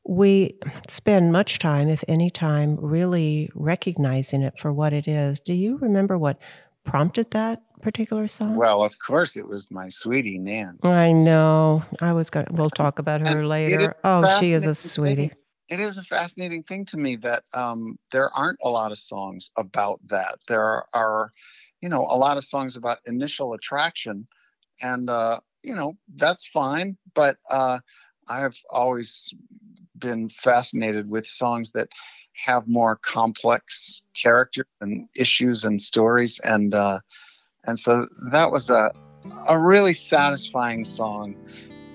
we 0.04 0.58
spend 0.88 1.32
much 1.32 1.58
time, 1.58 1.88
if 1.88 2.02
any 2.08 2.30
time, 2.30 2.76
really 2.80 3.50
recognizing 3.54 4.42
it 4.42 4.58
for 4.58 4.72
what 4.72 4.92
it 4.92 5.06
is. 5.06 5.40
Do 5.40 5.52
you 5.52 5.78
remember 5.78 6.16
what 6.16 6.38
prompted 6.84 7.30
that 7.32 7.62
particular 7.82 8.26
song? 8.26 8.56
Well, 8.56 8.82
of 8.82 8.94
course, 9.06 9.36
it 9.36 9.46
was 9.46 9.70
my 9.70 9.88
sweetie 9.88 10.38
Nance. 10.38 10.80
I 10.82 11.12
know. 11.12 11.82
I 12.00 12.12
was 12.12 12.30
going. 12.30 12.46
We'll 12.50 12.70
talk 12.70 12.98
about 12.98 13.20
her 13.20 13.40
and 13.40 13.48
later. 13.48 13.94
Oh, 14.04 14.26
she 14.38 14.52
is 14.52 14.66
a 14.66 14.74
sweetie. 14.74 15.28
Thing. 15.28 15.36
It 15.68 15.80
is 15.80 15.98
a 15.98 16.02
fascinating 16.02 16.64
thing 16.64 16.84
to 16.86 16.96
me 16.96 17.16
that 17.16 17.44
um, 17.54 17.98
there 18.10 18.30
aren't 18.30 18.58
a 18.62 18.68
lot 18.68 18.90
of 18.90 18.98
songs 18.98 19.52
about 19.56 20.00
that. 20.08 20.38
There 20.48 20.62
are, 20.62 20.86
are, 20.92 21.32
you 21.80 21.88
know, 21.88 22.02
a 22.02 22.16
lot 22.16 22.36
of 22.36 22.44
songs 22.44 22.74
about 22.74 22.98
initial 23.06 23.52
attraction, 23.52 24.26
and 24.82 25.08
uh, 25.08 25.40
you 25.62 25.74
know 25.74 25.96
that's 26.16 26.46
fine. 26.48 26.96
But 27.14 27.36
uh, 27.48 27.78
I've 28.30 28.56
always 28.70 29.34
been 29.98 30.30
fascinated 30.30 31.10
with 31.10 31.26
songs 31.26 31.72
that 31.72 31.88
have 32.46 32.68
more 32.68 32.96
complex 33.02 34.02
characters 34.14 34.66
and 34.80 35.08
issues 35.16 35.64
and 35.64 35.82
stories 35.82 36.40
and 36.44 36.72
uh, 36.72 37.00
and 37.64 37.78
so 37.78 38.06
that 38.30 38.50
was 38.50 38.70
a 38.70 38.92
a 39.48 39.58
really 39.58 39.92
satisfying 39.92 40.84
song 40.84 41.34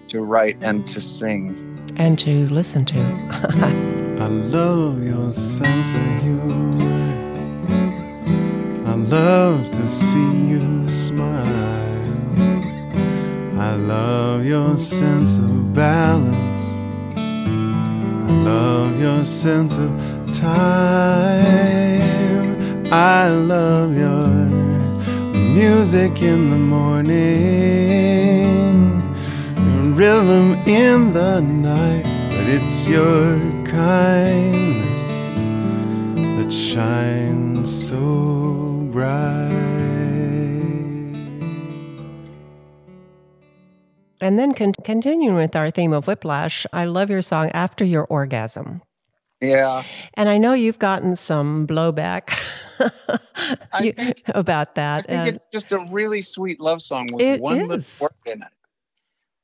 to 0.10 0.22
write 0.22 0.62
and 0.62 0.86
to 0.88 1.00
sing 1.00 1.80
and 1.96 2.20
to 2.20 2.50
listen 2.50 2.84
to. 2.86 3.00
I 4.20 4.28
love 4.28 5.04
your 5.04 5.32
sense 5.32 5.94
of 5.94 6.22
humor. 6.22 6.72
I 8.86 8.96
love 8.96 9.72
to 9.72 9.88
see 9.88 10.48
you 10.50 10.90
smile. 10.90 11.75
I 13.58 13.76
love 13.76 14.46
your 14.46 14.78
sense 14.78 15.38
of 15.38 15.74
balance 15.74 16.56
I 18.28 18.32
love 18.44 19.00
your 19.00 19.24
sense 19.24 19.78
of 19.78 19.92
time. 20.34 20.76
I 22.92 23.30
love 23.30 23.96
your 23.96 24.28
music 25.54 26.22
in 26.24 26.50
the 26.50 26.58
morning, 26.58 27.14
your 29.58 29.94
rhythm 29.94 30.56
in 30.66 31.14
the 31.14 31.40
night. 31.40 32.04
But 32.04 32.48
it's 32.48 32.88
your 32.88 33.38
kindness 33.64 35.36
that 36.16 36.52
shines 36.52 37.88
so 37.88 38.88
bright. 38.92 39.75
And 44.22 44.40
then 44.40 44.54
con- 44.54 44.74
continuing 44.84 45.36
with 45.36 45.56
our 45.56 45.72
theme 45.72 45.94
of 45.94 46.08
whiplash, 46.08 46.66
I 46.72 46.86
love 46.86 47.10
your 47.10 47.22
song 47.22 47.50
After 47.52 47.84
Your 47.84 48.06
Orgasm. 48.06 48.82
Yeah. 49.42 49.84
And 50.14 50.30
I 50.30 50.38
know 50.38 50.54
you've 50.54 50.80
gotten 50.80 51.16
some 51.16 51.68
blowback 51.68 52.32
you, 53.82 53.92
think, 53.92 54.24
about 54.30 54.76
that. 54.76 55.06
I 55.10 55.12
think 55.12 55.28
and 55.28 55.36
it's 55.36 55.46
just 55.52 55.72
a 55.72 55.86
really 55.92 56.22
sweet 56.22 56.60
love 56.60 56.82
song 56.82 57.08
with 57.12 57.42
one 57.42 57.68
little 57.68 57.86
word 58.02 58.12
in 58.26 58.42
it. 58.42 58.48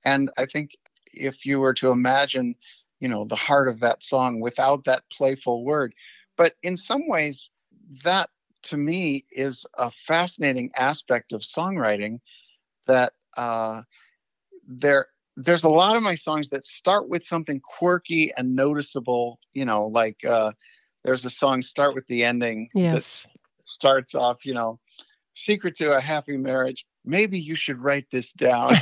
And 0.05 0.31
I 0.37 0.45
think 0.45 0.71
if 1.13 1.45
you 1.45 1.59
were 1.59 1.73
to 1.75 1.91
imagine, 1.91 2.55
you 2.99 3.09
know, 3.09 3.25
the 3.25 3.35
heart 3.35 3.67
of 3.67 3.79
that 3.81 4.03
song 4.03 4.39
without 4.39 4.85
that 4.85 5.03
playful 5.11 5.63
word, 5.65 5.93
but 6.37 6.55
in 6.63 6.77
some 6.77 7.07
ways, 7.07 7.49
that 8.03 8.29
to 8.63 8.77
me 8.77 9.25
is 9.31 9.65
a 9.77 9.91
fascinating 10.07 10.71
aspect 10.75 11.33
of 11.33 11.41
songwriting 11.41 12.19
that 12.87 13.13
uh, 13.35 13.81
there 14.79 15.07
there's 15.37 15.63
a 15.63 15.69
lot 15.69 15.95
of 15.95 16.03
my 16.03 16.15
songs 16.15 16.49
that 16.49 16.65
start 16.65 17.09
with 17.09 17.23
something 17.25 17.59
quirky 17.59 18.31
and 18.37 18.55
noticeable 18.55 19.39
you 19.53 19.65
know 19.65 19.87
like 19.87 20.23
uh 20.25 20.51
there's 21.03 21.25
a 21.25 21.29
song 21.29 21.61
start 21.61 21.95
with 21.95 22.05
the 22.07 22.23
ending 22.23 22.69
yes. 22.73 23.23
that 23.23 23.31
starts 23.65 24.15
off 24.15 24.45
you 24.45 24.53
know 24.53 24.79
secret 25.33 25.75
to 25.75 25.91
a 25.91 26.01
happy 26.01 26.37
marriage 26.37 26.85
maybe 27.05 27.39
you 27.39 27.55
should 27.55 27.79
write 27.79 28.05
this 28.11 28.31
down. 28.33 28.67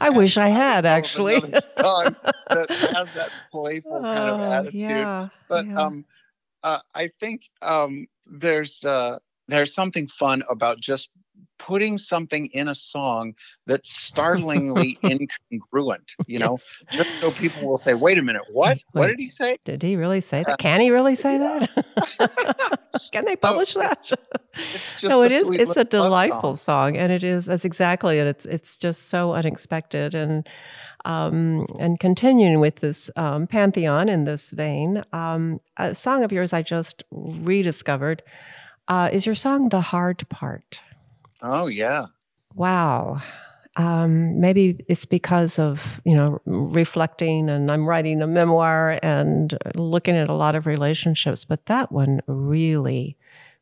I 0.00 0.10
wish 0.10 0.38
i 0.38 0.48
had 0.48 0.86
actually. 0.86 1.40
song 1.40 2.16
that 2.48 2.70
has 2.70 3.08
that 3.14 3.30
playful 3.50 3.96
oh, 3.96 4.00
kind 4.00 4.28
of 4.28 4.40
oh, 4.40 4.52
attitude. 4.52 4.80
yeah, 4.80 5.28
but 5.48 5.66
yeah. 5.66 5.80
um 5.80 6.04
uh, 6.62 6.78
i 6.94 7.10
think 7.20 7.42
um 7.60 8.06
there's 8.26 8.84
uh 8.84 9.18
there's 9.48 9.74
something 9.74 10.06
fun 10.08 10.42
about 10.48 10.80
just 10.80 11.10
putting 11.66 11.96
something 11.96 12.46
in 12.46 12.68
a 12.68 12.74
song 12.74 13.34
that's 13.66 13.90
startlingly 13.90 14.98
incongruent, 15.04 16.14
you 16.26 16.38
know, 16.38 16.52
yes. 16.52 16.68
just 16.90 17.10
so 17.20 17.30
people 17.30 17.68
will 17.68 17.76
say, 17.76 17.94
wait 17.94 18.18
a 18.18 18.22
minute, 18.22 18.42
what? 18.50 18.68
Wait, 18.68 18.84
what 18.92 19.06
did 19.06 19.18
he 19.18 19.26
say? 19.26 19.58
Did 19.64 19.82
he 19.82 19.96
really 19.96 20.20
say 20.20 20.42
that? 20.44 20.58
Can 20.58 20.80
he 20.80 20.90
really 20.90 21.14
say 21.14 21.38
that? 21.38 22.80
Can 23.12 23.24
they 23.24 23.36
publish 23.36 23.74
that? 23.74 24.10
no, 25.04 25.22
it 25.22 25.30
is. 25.30 25.48
It's 25.50 25.76
a 25.76 25.84
delightful 25.84 26.56
song. 26.56 26.94
song. 26.94 26.96
and 26.96 27.12
it 27.12 27.22
is. 27.22 27.46
That's 27.46 27.64
exactly 27.64 28.18
it. 28.18 28.26
It's 28.26 28.46
it's 28.46 28.76
just 28.76 29.08
so 29.08 29.32
unexpected, 29.32 30.14
and 30.14 30.48
um, 31.04 31.66
and 31.78 32.00
continuing 32.00 32.60
with 32.60 32.76
this 32.76 33.10
um, 33.16 33.46
pantheon 33.46 34.08
in 34.08 34.24
this 34.24 34.50
vein, 34.50 35.04
um, 35.12 35.60
a 35.76 35.94
song 35.94 36.24
of 36.24 36.32
yours 36.32 36.52
I 36.52 36.62
just 36.62 37.04
rediscovered 37.10 38.22
uh, 38.88 39.10
is 39.12 39.26
your 39.26 39.34
song 39.34 39.68
"The 39.68 39.80
Hard 39.80 40.28
Part." 40.28 40.82
Oh, 41.42 41.66
yeah. 41.66 42.06
Wow. 42.54 43.20
Um, 43.76 44.40
maybe 44.40 44.84
it's 44.88 45.06
because 45.06 45.58
of, 45.58 46.00
you 46.04 46.14
know, 46.14 46.40
reflecting 46.44 47.48
and 47.48 47.70
I'm 47.70 47.88
writing 47.88 48.22
a 48.22 48.26
memoir 48.26 48.98
and 49.02 49.56
looking 49.74 50.16
at 50.16 50.28
a 50.28 50.34
lot 50.34 50.54
of 50.54 50.66
relationships, 50.66 51.44
but 51.44 51.66
that 51.66 51.90
one 51.90 52.20
really, 52.26 53.16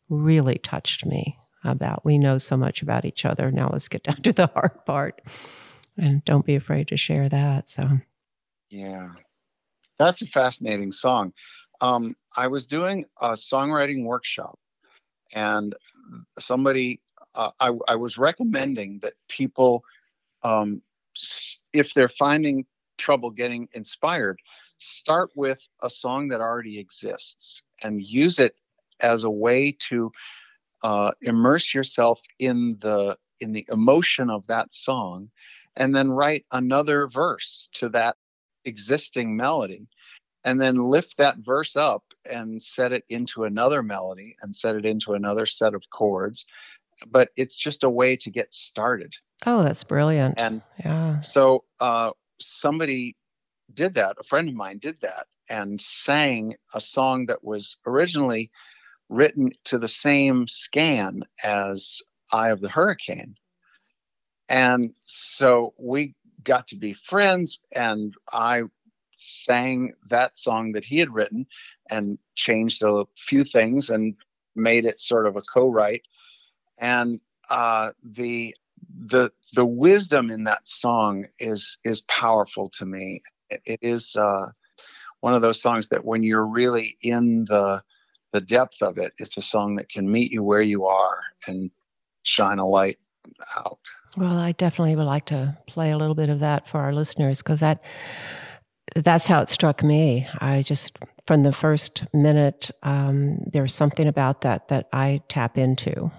really 0.08 0.58
touched 0.58 1.06
me 1.06 1.38
about 1.62 2.04
we 2.04 2.18
know 2.18 2.38
so 2.38 2.56
much 2.56 2.82
about 2.82 3.04
each 3.04 3.24
other. 3.24 3.50
Now 3.50 3.70
let's 3.72 3.88
get 3.88 4.02
down 4.02 4.16
to 4.22 4.32
the 4.32 4.48
hard 4.48 4.84
part. 4.84 5.22
And 5.96 6.24
don't 6.24 6.46
be 6.46 6.54
afraid 6.54 6.88
to 6.88 6.96
share 6.96 7.28
that. 7.28 7.68
So, 7.68 8.00
yeah, 8.70 9.10
that's 9.98 10.22
a 10.22 10.26
fascinating 10.26 10.92
song. 10.92 11.32
Um, 11.80 12.16
I 12.36 12.46
was 12.46 12.66
doing 12.66 13.04
a 13.20 13.30
songwriting 13.32 14.04
workshop 14.04 14.58
and 15.32 15.74
somebody 16.38 17.00
uh, 17.34 17.50
I, 17.60 17.72
I, 17.88 17.96
was 17.96 18.18
recommending 18.18 18.98
that 19.02 19.14
people, 19.28 19.84
um, 20.42 20.82
if 21.72 21.94
they're 21.94 22.08
finding 22.08 22.66
trouble 22.98 23.30
getting 23.30 23.68
inspired, 23.72 24.40
start 24.78 25.30
with 25.34 25.66
a 25.82 25.90
song 25.90 26.28
that 26.28 26.40
already 26.40 26.78
exists 26.78 27.62
and 27.82 28.02
use 28.02 28.38
it 28.38 28.54
as 29.00 29.24
a 29.24 29.30
way 29.30 29.76
to 29.88 30.10
uh, 30.82 31.12
immerse 31.22 31.74
yourself 31.74 32.20
in 32.38 32.76
the 32.80 33.16
in 33.40 33.52
the 33.52 33.66
emotion 33.70 34.28
of 34.28 34.46
that 34.48 34.72
song, 34.72 35.30
and 35.76 35.94
then 35.94 36.10
write 36.10 36.44
another 36.52 37.08
verse 37.08 37.68
to 37.72 37.88
that 37.88 38.16
existing 38.64 39.36
melody 39.36 39.86
and 40.44 40.60
then 40.60 40.76
lift 40.76 41.16
that 41.18 41.36
verse 41.38 41.76
up 41.76 42.04
and 42.30 42.62
set 42.62 42.92
it 42.92 43.04
into 43.08 43.44
another 43.44 43.82
melody 43.82 44.36
and 44.42 44.54
set 44.54 44.74
it 44.74 44.86
into 44.86 45.12
another 45.12 45.46
set 45.46 45.74
of 45.74 45.82
chords 45.90 46.46
but 47.09 47.30
it's 47.36 47.57
just 47.57 47.84
a 47.84 47.90
way 47.90 48.16
to 48.16 48.30
get 48.30 48.53
started. 48.53 49.14
Oh, 49.46 49.62
that's 49.62 49.84
brilliant. 49.84 50.40
And 50.40 50.62
yeah. 50.78 51.20
So 51.20 51.64
uh, 51.80 52.11
somebody 52.40 53.16
did 53.72 53.94
that. 53.94 54.16
A 54.18 54.24
friend 54.24 54.48
of 54.48 54.55
mine 54.55 54.78
did 54.78 55.01
that 55.03 55.26
and 55.48 55.80
sang 55.80 56.55
a 56.74 56.80
song 56.80 57.26
that 57.26 57.42
was 57.42 57.76
originally 57.86 58.51
written 59.09 59.51
to 59.64 59.78
the 59.78 59.88
same 59.88 60.46
scan 60.46 61.22
as 61.42 62.01
Eye 62.32 62.51
of 62.51 62.61
the 62.61 62.68
Hurricane. 62.68 63.34
And 64.48 64.94
so 65.05 65.74
we 65.78 66.14
got 66.42 66.68
to 66.68 66.76
be 66.76 66.94
friends, 66.94 67.59
and 67.72 68.14
I 68.32 68.62
sang 69.16 69.92
that 70.09 70.36
song 70.36 70.72
that 70.72 70.84
he 70.84 70.98
had 70.98 71.12
written 71.12 71.46
and 71.90 72.18
changed 72.34 72.82
a 72.82 73.05
few 73.16 73.44
things 73.44 73.90
and 73.90 74.14
made 74.57 74.86
it 74.86 75.01
sort 75.01 75.26
of 75.26 75.36
a 75.36 75.42
co-write. 75.42 76.03
And 76.80 77.20
uh, 77.48 77.92
the 78.02 78.54
the 79.06 79.30
the 79.52 79.64
wisdom 79.64 80.30
in 80.30 80.44
that 80.44 80.66
song 80.66 81.26
is 81.38 81.78
is 81.84 82.00
powerful 82.02 82.70
to 82.70 82.86
me. 82.86 83.22
it, 83.50 83.78
is 83.82 84.16
uh, 84.16 84.46
one 85.20 85.34
of 85.34 85.42
those 85.42 85.60
songs 85.60 85.88
that 85.88 86.04
when 86.04 86.22
you're 86.22 86.46
really 86.46 86.96
in 87.02 87.44
the 87.46 87.82
the 88.32 88.40
depth 88.40 88.80
of 88.80 88.98
it, 88.98 89.12
it's 89.18 89.36
a 89.36 89.42
song 89.42 89.76
that 89.76 89.88
can 89.88 90.10
meet 90.10 90.32
you 90.32 90.42
where 90.42 90.62
you 90.62 90.86
are 90.86 91.18
and 91.46 91.70
shine 92.22 92.58
a 92.58 92.66
light 92.66 92.98
out. 93.56 93.78
Well, 94.16 94.38
I 94.38 94.52
definitely 94.52 94.96
would 94.96 95.06
like 95.06 95.26
to 95.26 95.56
play 95.66 95.90
a 95.90 95.98
little 95.98 96.14
bit 96.14 96.28
of 96.28 96.40
that 96.40 96.68
for 96.68 96.78
our 96.80 96.92
listeners 96.92 97.42
because 97.42 97.60
that 97.60 97.82
that's 98.94 99.26
how 99.26 99.40
it 99.40 99.48
struck 99.48 99.82
me. 99.82 100.26
I 100.40 100.62
just 100.62 100.96
from 101.26 101.42
the 101.42 101.52
first 101.52 102.06
minute, 102.12 102.70
um, 102.82 103.38
there's 103.52 103.74
something 103.74 104.08
about 104.08 104.40
that 104.40 104.68
that 104.68 104.88
I 104.92 105.22
tap 105.28 105.56
into, 105.58 106.10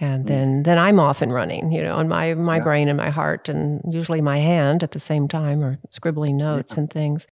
and 0.00 0.24
mm. 0.24 0.28
then 0.28 0.62
then 0.62 0.78
I'm 0.78 0.98
off 0.98 1.22
and 1.22 1.32
running, 1.32 1.70
you 1.72 1.82
know, 1.82 1.96
on 1.96 2.08
my 2.08 2.34
my 2.34 2.56
yeah. 2.56 2.64
brain 2.64 2.88
and 2.88 2.96
my 2.96 3.10
heart, 3.10 3.48
and 3.48 3.80
usually 3.88 4.20
my 4.20 4.38
hand 4.38 4.82
at 4.82 4.92
the 4.92 4.98
same 4.98 5.28
time, 5.28 5.62
or 5.62 5.78
scribbling 5.90 6.36
notes 6.36 6.74
yeah. 6.74 6.80
and 6.80 6.90
things. 6.90 7.26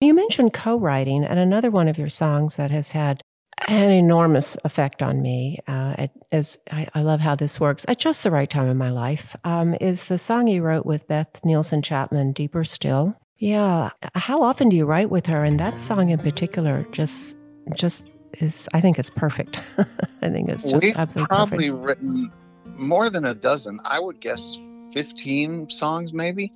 You 0.00 0.14
mentioned 0.14 0.52
co-writing, 0.52 1.24
and 1.24 1.38
another 1.38 1.70
one 1.70 1.88
of 1.88 1.98
your 1.98 2.08
songs 2.08 2.56
that 2.56 2.70
has 2.70 2.92
had 2.92 3.22
an 3.68 3.90
enormous 3.90 4.56
effect 4.64 5.02
on 5.02 5.22
me. 5.22 5.58
Uh, 5.68 6.08
is, 6.32 6.58
I, 6.70 6.88
I, 6.94 7.02
love 7.02 7.20
how 7.20 7.36
this 7.36 7.60
works 7.60 7.84
at 7.86 7.98
just 7.98 8.24
the 8.24 8.30
right 8.30 8.50
time 8.50 8.68
in 8.68 8.76
my 8.76 8.90
life. 8.90 9.36
Um, 9.44 9.76
is 9.80 10.06
the 10.06 10.18
song 10.18 10.48
you 10.48 10.62
wrote 10.62 10.86
with 10.86 11.06
Beth 11.06 11.44
Nielsen 11.44 11.82
Chapman, 11.82 12.32
"Deeper 12.32 12.64
Still"? 12.64 13.16
Yeah. 13.38 13.90
How 14.14 14.42
often 14.42 14.68
do 14.68 14.76
you 14.76 14.86
write 14.86 15.10
with 15.10 15.26
her? 15.26 15.44
And 15.44 15.58
that 15.60 15.80
song 15.80 16.10
in 16.10 16.18
particular, 16.18 16.86
just 16.92 17.36
just 17.76 18.04
is. 18.40 18.68
I 18.72 18.80
think 18.80 18.98
it's 18.98 19.10
perfect. 19.10 19.60
I 20.22 20.28
think 20.28 20.48
it's 20.48 20.64
just 20.64 20.84
We've 20.84 20.96
absolutely 20.96 21.28
probably 21.28 21.70
perfect. 21.70 21.84
written 21.84 22.32
more 22.66 23.10
than 23.10 23.24
a 23.24 23.34
dozen. 23.34 23.80
I 23.84 24.00
would 24.00 24.20
guess 24.20 24.56
fifteen 24.92 25.68
songs, 25.70 26.12
maybe, 26.12 26.52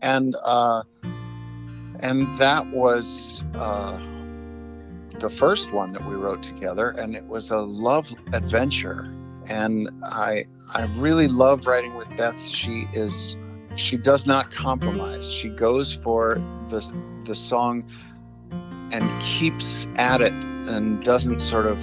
and 0.00 0.36
uh, 0.42 0.82
and 2.00 2.26
that 2.38 2.66
was. 2.68 3.44
Uh, 3.54 4.00
the 5.20 5.30
first 5.30 5.72
one 5.72 5.92
that 5.92 6.04
we 6.04 6.14
wrote 6.14 6.42
together, 6.42 6.90
and 6.90 7.14
it 7.14 7.24
was 7.24 7.50
a 7.52 7.56
love 7.56 8.08
adventure. 8.32 9.14
And 9.46 9.88
I 10.04 10.46
I 10.72 10.86
really 10.96 11.28
love 11.28 11.66
writing 11.66 11.94
with 11.94 12.08
Beth. 12.16 12.36
She 12.46 12.88
is 12.92 13.36
she 13.76 13.96
does 13.96 14.26
not 14.26 14.50
compromise. 14.50 15.32
She 15.32 15.48
goes 15.48 15.98
for 16.02 16.34
the 16.70 16.80
the 17.24 17.34
song 17.34 17.84
and 18.92 19.22
keeps 19.22 19.86
at 19.96 20.20
it 20.20 20.32
and 20.32 21.02
doesn't 21.02 21.40
sort 21.40 21.66
of 21.66 21.78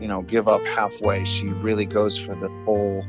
you 0.00 0.08
know 0.08 0.22
give 0.22 0.48
up 0.48 0.62
halfway. 0.62 1.24
She 1.24 1.46
really 1.46 1.86
goes 1.86 2.18
for 2.18 2.34
the 2.34 2.48
whole 2.64 3.04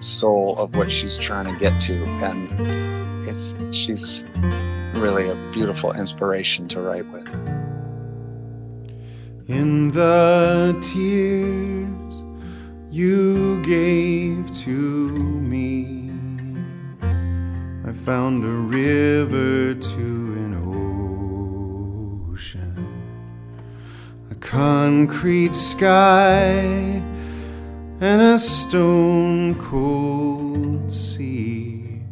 soul 0.00 0.58
of 0.58 0.76
what 0.76 0.90
she's 0.90 1.16
trying 1.16 1.52
to 1.52 1.58
get 1.58 1.80
to, 1.82 2.04
and 2.22 3.26
it's 3.26 3.54
she's 3.74 4.22
really 4.94 5.28
a 5.28 5.34
beautiful 5.52 5.92
inspiration 5.92 6.68
to 6.68 6.80
write 6.80 7.10
with 7.12 7.26
in 9.48 9.90
the 9.90 10.78
tears 10.80 12.22
you 12.90 13.62
gave 13.62 14.50
to 14.54 14.70
me. 14.70 16.10
I 17.84 17.92
found 17.92 18.44
a 18.44 18.48
river 18.48 19.74
to 19.74 20.36
concrete 24.52 25.54
sky, 25.54 26.50
and 28.02 28.20
a 28.20 28.38
stone 28.38 29.54
cold 29.54 30.92
sea. 30.92 32.02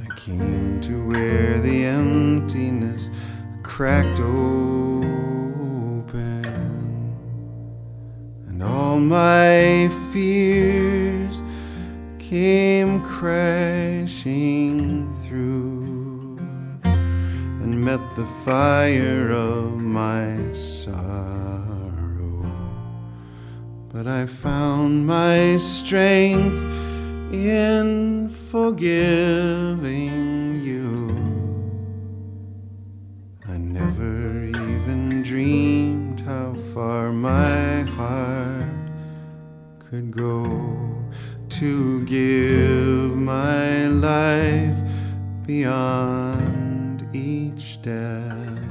I 0.00 0.06
came 0.14 0.80
to 0.82 1.08
where 1.08 1.58
the 1.58 1.86
emptiness 1.86 3.10
cracked 3.64 4.20
open. 4.20 4.44
and 8.46 8.62
all 8.62 9.00
my 9.00 9.90
fears 10.12 11.42
came 12.20 13.00
crashing 13.02 14.32
through 15.24 16.38
and 16.84 17.84
met 17.84 17.98
the 18.14 18.26
fire 18.44 19.32
of 19.32 19.76
my 19.76 20.52
sorrow. 20.52 21.37
But 23.98 24.06
I 24.06 24.26
found 24.26 25.08
my 25.08 25.56
strength 25.56 26.64
in 27.34 28.30
forgiving 28.48 30.14
you. 30.62 31.08
I 33.48 33.56
never 33.56 34.44
even 34.44 35.24
dreamed 35.24 36.20
how 36.20 36.54
far 36.72 37.10
my 37.10 37.80
heart 37.98 38.70
could 39.80 40.12
go 40.12 40.44
to 41.58 42.04
give 42.04 43.16
my 43.16 43.88
life 43.88 44.78
beyond 45.44 47.04
each 47.12 47.82
death 47.82 48.62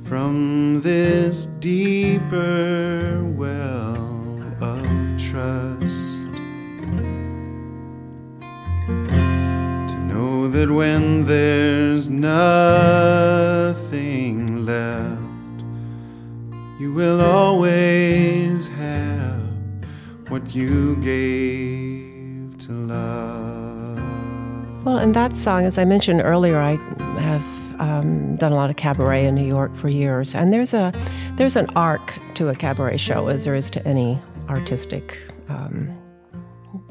from 0.00 0.80
this 0.82 1.46
deeper 1.60 3.22
well 3.36 3.83
trust. 5.44 6.28
To 9.90 9.96
know 10.08 10.48
that 10.48 10.70
when 10.70 11.26
there's 11.26 12.08
nothing 12.08 12.34
left 14.64 15.20
you 16.78 16.92
will 16.92 17.20
always 17.20 18.68
have 18.68 19.40
what 20.28 20.54
you 20.54 20.96
gave 20.96 22.56
to 22.58 22.72
love. 22.72 24.84
Well, 24.84 24.98
and 24.98 25.14
that 25.14 25.38
song, 25.38 25.64
as 25.64 25.78
I 25.78 25.84
mentioned 25.84 26.20
earlier, 26.22 26.58
I 26.58 26.76
have 27.20 27.80
um, 27.80 28.36
done 28.36 28.52
a 28.52 28.56
lot 28.56 28.70
of 28.70 28.76
cabaret 28.76 29.24
in 29.24 29.34
New 29.34 29.46
York 29.46 29.74
for 29.76 29.88
years, 29.88 30.34
and 30.34 30.52
there's 30.52 30.74
a 30.74 30.92
there's 31.36 31.56
an 31.56 31.66
arc 31.76 32.18
to 32.34 32.48
a 32.48 32.54
cabaret 32.54 32.98
show 32.98 33.28
as 33.28 33.44
there 33.44 33.54
is 33.54 33.70
to 33.70 33.86
any 33.86 34.18
artistic 34.48 35.16
um, 35.48 35.96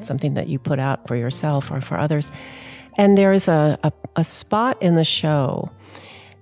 something 0.01 0.33
that 0.35 0.47
you 0.47 0.59
put 0.59 0.79
out 0.79 1.07
for 1.07 1.15
yourself 1.15 1.71
or 1.71 1.81
for 1.81 1.97
others. 1.97 2.31
And 2.97 3.17
there 3.17 3.33
is 3.33 3.47
a, 3.47 3.79
a, 3.83 3.91
a 4.15 4.23
spot 4.23 4.81
in 4.81 4.95
the 4.95 5.03
show 5.03 5.71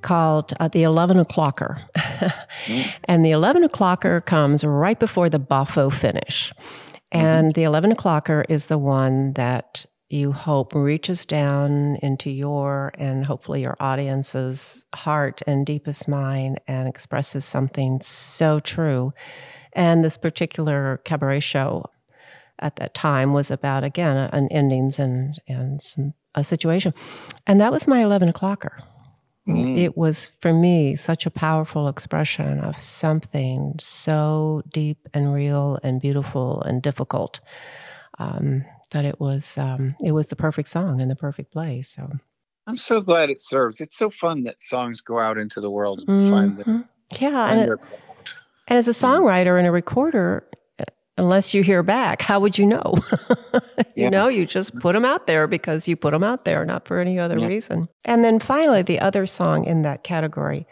called 0.02 0.54
uh, 0.60 0.68
the 0.68 0.84
11 0.84 1.24
o'clocker. 1.24 1.84
And 3.06 3.26
the 3.26 3.32
11 3.32 3.68
o'clocker 3.68 4.24
comes 4.24 4.64
right 4.64 5.00
before 5.00 5.30
the 5.30 5.40
boffo 5.40 5.92
finish. 5.92 6.54
And 7.12 7.48
mm-hmm. 7.48 7.60
the 7.60 7.64
11 7.64 7.96
o'clocker 7.96 8.46
is 8.48 8.66
the 8.66 8.78
one 8.78 9.34
that 9.34 9.86
you 10.10 10.32
hope 10.32 10.76
reaches 10.76 11.26
down 11.26 11.96
into 12.04 12.30
your 12.30 12.92
and 12.98 13.26
hopefully 13.26 13.62
your 13.62 13.76
audience's 13.80 14.86
heart 14.94 15.42
and 15.48 15.66
deepest 15.66 16.08
mind 16.08 16.60
and 16.68 16.88
expresses 16.88 17.46
something 17.46 18.00
so 18.02 18.60
true. 18.60 19.14
And 19.74 20.04
this 20.04 20.18
particular 20.18 21.02
cabaret 21.06 21.40
show 21.40 21.86
at 22.60 22.76
that 22.78 22.94
time 22.94 23.34
was 23.34 23.52
about, 23.52 23.84
again, 23.84 24.18
an 24.18 24.48
endings 24.50 25.00
and, 25.00 25.40
and 25.48 25.82
some, 25.82 26.14
a 26.36 26.44
situation. 26.44 26.94
And 27.48 27.60
that 27.60 27.72
was 27.72 27.88
my 27.88 28.02
11 28.04 28.32
o'clocker. 28.32 28.84
Mm. 29.48 29.78
It 29.78 29.98
was 29.98 30.32
for 30.42 30.54
me 30.54 30.96
such 30.96 31.26
a 31.26 31.32
powerful 31.32 31.88
expression 31.88 32.60
of 32.60 32.80
something 32.80 33.76
so 33.80 34.62
deep 34.72 35.08
and 35.14 35.34
real 35.34 35.80
and 35.84 36.00
beautiful 36.00 36.62
and 36.62 36.82
difficult 36.82 37.40
um, 38.20 38.66
that 38.92 39.04
it 39.04 39.20
was 39.20 39.58
um, 39.58 39.96
it 40.04 40.12
was 40.12 40.28
the 40.28 40.36
perfect 40.36 40.70
song 40.70 41.00
in 41.00 41.08
the 41.08 41.16
perfect 41.16 41.52
place. 41.52 41.94
So 41.96 42.12
I'm 42.68 42.78
so 42.78 43.02
glad 43.02 43.30
it 43.30 43.40
serves. 43.40 43.82
It's 43.82 43.98
so 43.98 44.10
fun 44.12 44.44
that 44.44 44.62
songs 44.62 45.02
go 45.02 45.18
out 45.18 45.38
into 45.38 45.60
the 45.60 45.72
world 45.72 46.00
and 46.00 46.08
mm-hmm. 46.08 46.30
find 46.30 46.58
them. 46.58 46.86
Yeah, 47.20 47.52
and, 47.52 47.62
it, 47.62 47.80
and 48.68 48.80
as 48.80 48.88
a 48.88 48.92
songwriter 48.92 49.58
and 49.58 49.68
a 49.68 49.72
recorder, 49.72 50.46
unless 51.22 51.54
you 51.54 51.62
hear 51.62 51.84
back, 51.84 52.24
how 52.24 52.40
would 52.40 52.58
you 52.58 52.66
know? 52.66 52.82
you 53.54 53.62
yeah. 53.96 54.10
know, 54.10 54.28
you 54.28 54.44
just 54.46 54.78
put 54.80 54.94
them 54.94 55.06
out 55.06 55.28
there 55.28 55.48
because 55.48 55.88
you 55.88 55.96
put 55.96 56.12
them 56.12 56.24
out 56.24 56.44
there, 56.46 56.66
not 56.66 56.88
for 56.88 57.00
any 57.00 57.20
other 57.20 57.38
yeah. 57.38 57.46
reason. 57.46 57.88
And 58.06 58.26
then 58.26 58.40
finally, 58.40 58.82
the 58.82 59.00
other 59.00 59.28
song 59.28 59.66
in 59.66 59.84
that 59.84 60.04
category 60.04 60.66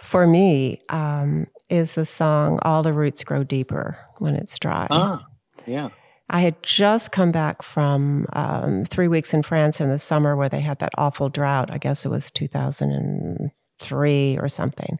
for 0.00 0.26
me 0.26 0.80
um, 0.88 1.46
is 1.68 1.94
the 1.94 2.06
song 2.06 2.58
All 2.62 2.82
the 2.82 2.94
Roots 2.94 3.22
Grow 3.22 3.44
Deeper 3.44 3.98
When 4.18 4.34
It's 4.34 4.58
Dry. 4.58 4.86
Ah, 4.90 5.26
yeah. 5.66 5.90
I 6.30 6.40
had 6.40 6.62
just 6.62 7.12
come 7.12 7.30
back 7.30 7.62
from 7.62 8.24
um, 8.32 8.86
three 8.86 9.08
weeks 9.08 9.34
in 9.34 9.42
France 9.42 9.78
in 9.78 9.90
the 9.90 9.98
summer 9.98 10.34
where 10.34 10.48
they 10.48 10.60
had 10.60 10.78
that 10.78 10.92
awful 10.96 11.28
drought. 11.28 11.70
I 11.70 11.76
guess 11.76 12.06
it 12.06 12.08
was 12.08 12.30
2003 12.30 14.38
or 14.38 14.48
something, 14.48 14.98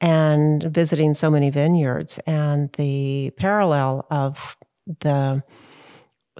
and 0.00 0.62
visiting 0.62 1.14
so 1.14 1.30
many 1.30 1.50
vineyards, 1.50 2.18
and 2.20 2.72
the 2.72 3.30
parallel 3.36 4.06
of 4.10 4.56
the 5.00 5.42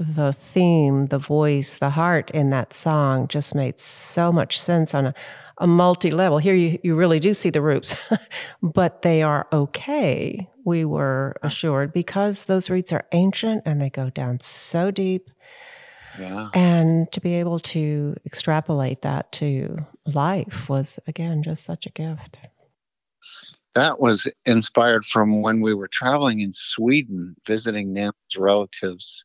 the 0.00 0.32
theme, 0.32 1.06
the 1.06 1.18
voice, 1.18 1.76
the 1.76 1.90
heart 1.90 2.30
in 2.30 2.48
that 2.50 2.72
song 2.72 3.28
just 3.28 3.54
made 3.54 3.78
so 3.78 4.32
much 4.32 4.58
sense 4.58 4.94
on 4.94 5.06
a, 5.06 5.14
a 5.58 5.66
multi 5.66 6.10
level. 6.10 6.38
Here 6.38 6.54
you, 6.54 6.78
you 6.82 6.94
really 6.94 7.20
do 7.20 7.34
see 7.34 7.50
the 7.50 7.60
roots, 7.60 7.94
but 8.62 9.02
they 9.02 9.22
are 9.22 9.46
okay, 9.52 10.48
we 10.64 10.86
were 10.86 11.36
assured, 11.42 11.92
because 11.92 12.44
those 12.44 12.70
roots 12.70 12.92
are 12.92 13.04
ancient 13.12 13.62
and 13.66 13.80
they 13.80 13.90
go 13.90 14.08
down 14.08 14.40
so 14.40 14.90
deep. 14.90 15.30
Yeah. 16.18 16.48
And 16.54 17.10
to 17.12 17.20
be 17.20 17.34
able 17.34 17.60
to 17.60 18.16
extrapolate 18.24 19.02
that 19.02 19.32
to 19.32 19.84
life 20.06 20.68
was, 20.68 20.98
again, 21.06 21.42
just 21.42 21.62
such 21.62 21.86
a 21.86 21.90
gift. 21.90 22.38
That 23.74 24.00
was 24.00 24.26
inspired 24.46 25.04
from 25.04 25.42
when 25.42 25.60
we 25.60 25.74
were 25.74 25.88
traveling 25.88 26.40
in 26.40 26.52
Sweden, 26.52 27.36
visiting 27.46 27.92
Nan's 27.92 28.14
relatives. 28.36 29.24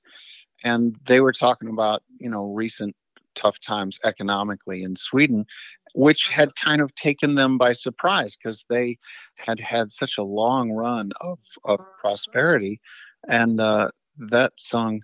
And 0.64 0.96
they 1.08 1.20
were 1.20 1.34
talking 1.34 1.70
about, 1.70 2.04
you 2.20 2.30
know, 2.30 2.54
recent 2.54 2.96
tough 3.34 3.60
times 3.60 4.00
economically 4.04 4.84
in 4.84 4.96
Sweden, 4.96 5.46
which 5.93 6.28
had 6.28 6.56
kind 6.56 6.82
of 6.82 6.93
taken 6.96 7.36
them 7.36 7.58
by 7.58 7.74
surprise 7.74 8.36
because 8.36 8.66
they 8.70 8.98
had 9.36 9.60
had 9.60 9.91
such 9.91 10.18
a 10.18 10.24
long 10.24 10.72
run 10.72 11.12
of, 11.22 11.39
of 11.64 11.80
prosperity. 12.00 12.80
And 13.28 13.60
uh, 13.60 13.89
that 14.18 14.54
song 14.58 15.02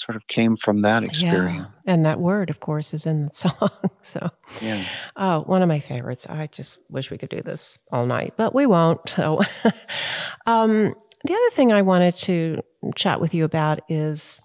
sort 0.00 0.16
of 0.16 0.26
came 0.26 0.56
from 0.56 0.82
that 0.82 1.02
experience. 1.02 1.82
Yeah. 1.84 1.92
And 1.92 2.06
that 2.06 2.20
word, 2.20 2.50
of 2.50 2.60
course, 2.60 2.94
is 2.94 3.06
in 3.06 3.26
the 3.26 3.34
song. 3.34 3.70
so, 4.02 4.30
yeah. 4.60 4.84
Oh, 5.16 5.40
one 5.42 5.62
of 5.62 5.68
my 5.68 5.80
favorites. 5.80 6.26
I 6.28 6.46
just 6.48 6.78
wish 6.88 7.10
we 7.10 7.18
could 7.18 7.30
do 7.30 7.42
this 7.42 7.78
all 7.92 8.06
night, 8.06 8.34
but 8.36 8.54
we 8.54 8.66
won't. 8.66 9.08
So, 9.08 9.40
um, 10.46 10.94
the 11.24 11.34
other 11.34 11.50
thing 11.52 11.72
I 11.72 11.82
wanted 11.82 12.16
to 12.16 12.62
chat 12.96 13.20
with 13.20 13.34
you 13.34 13.44
about 13.44 13.80
is 13.88 14.40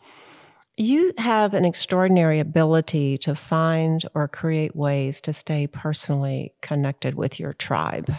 you 0.78 1.14
have 1.18 1.54
an 1.54 1.64
extraordinary 1.64 2.40
ability 2.40 3.18
to 3.20 3.34
find 3.34 4.04
or 4.14 4.28
create 4.28 4.76
ways 4.76 5.22
to 5.22 5.32
stay 5.32 5.68
personally 5.68 6.54
connected 6.62 7.16
with 7.16 7.40
your 7.40 7.54
tribe. 7.54 8.12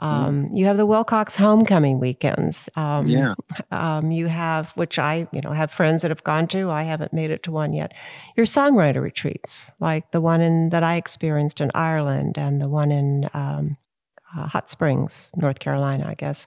Um, 0.00 0.46
mm. 0.46 0.50
You 0.54 0.64
have 0.64 0.78
the 0.78 0.86
Wilcox 0.86 1.36
homecoming 1.36 2.00
weekends. 2.00 2.68
Um, 2.74 3.06
yeah. 3.06 3.34
Um, 3.70 4.10
you 4.10 4.26
have, 4.26 4.72
which 4.72 4.98
I, 4.98 5.28
you 5.30 5.40
know, 5.42 5.52
have 5.52 5.70
friends 5.70 6.02
that 6.02 6.10
have 6.10 6.24
gone 6.24 6.48
to. 6.48 6.70
I 6.70 6.82
haven't 6.82 7.12
made 7.12 7.30
it 7.30 7.42
to 7.44 7.50
one 7.52 7.72
yet. 7.72 7.92
Your 8.36 8.46
songwriter 8.46 9.02
retreats, 9.02 9.70
like 9.78 10.10
the 10.10 10.20
one 10.20 10.40
in 10.40 10.70
that 10.70 10.82
I 10.82 10.96
experienced 10.96 11.60
in 11.60 11.70
Ireland, 11.74 12.38
and 12.38 12.60
the 12.60 12.68
one 12.68 12.90
in 12.90 13.28
um, 13.34 13.76
uh, 14.36 14.46
Hot 14.48 14.70
Springs, 14.70 15.30
North 15.36 15.58
Carolina, 15.58 16.06
I 16.08 16.14
guess. 16.14 16.46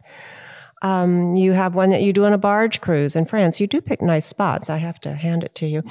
Um, 0.82 1.36
you 1.36 1.54
have 1.54 1.76
one 1.76 1.92
that 1.92 2.02
you 2.02 2.12
do 2.12 2.26
on 2.26 2.34
a 2.34 2.38
barge 2.38 2.82
cruise 2.82 3.16
in 3.16 3.26
France. 3.26 3.62
You 3.62 3.68
do 3.68 3.80
pick 3.80 4.02
nice 4.02 4.26
spots. 4.26 4.70
I 4.70 4.78
have 4.78 5.00
to 5.02 5.14
hand 5.14 5.44
it 5.44 5.56
to 5.56 5.66
you. 5.66 5.82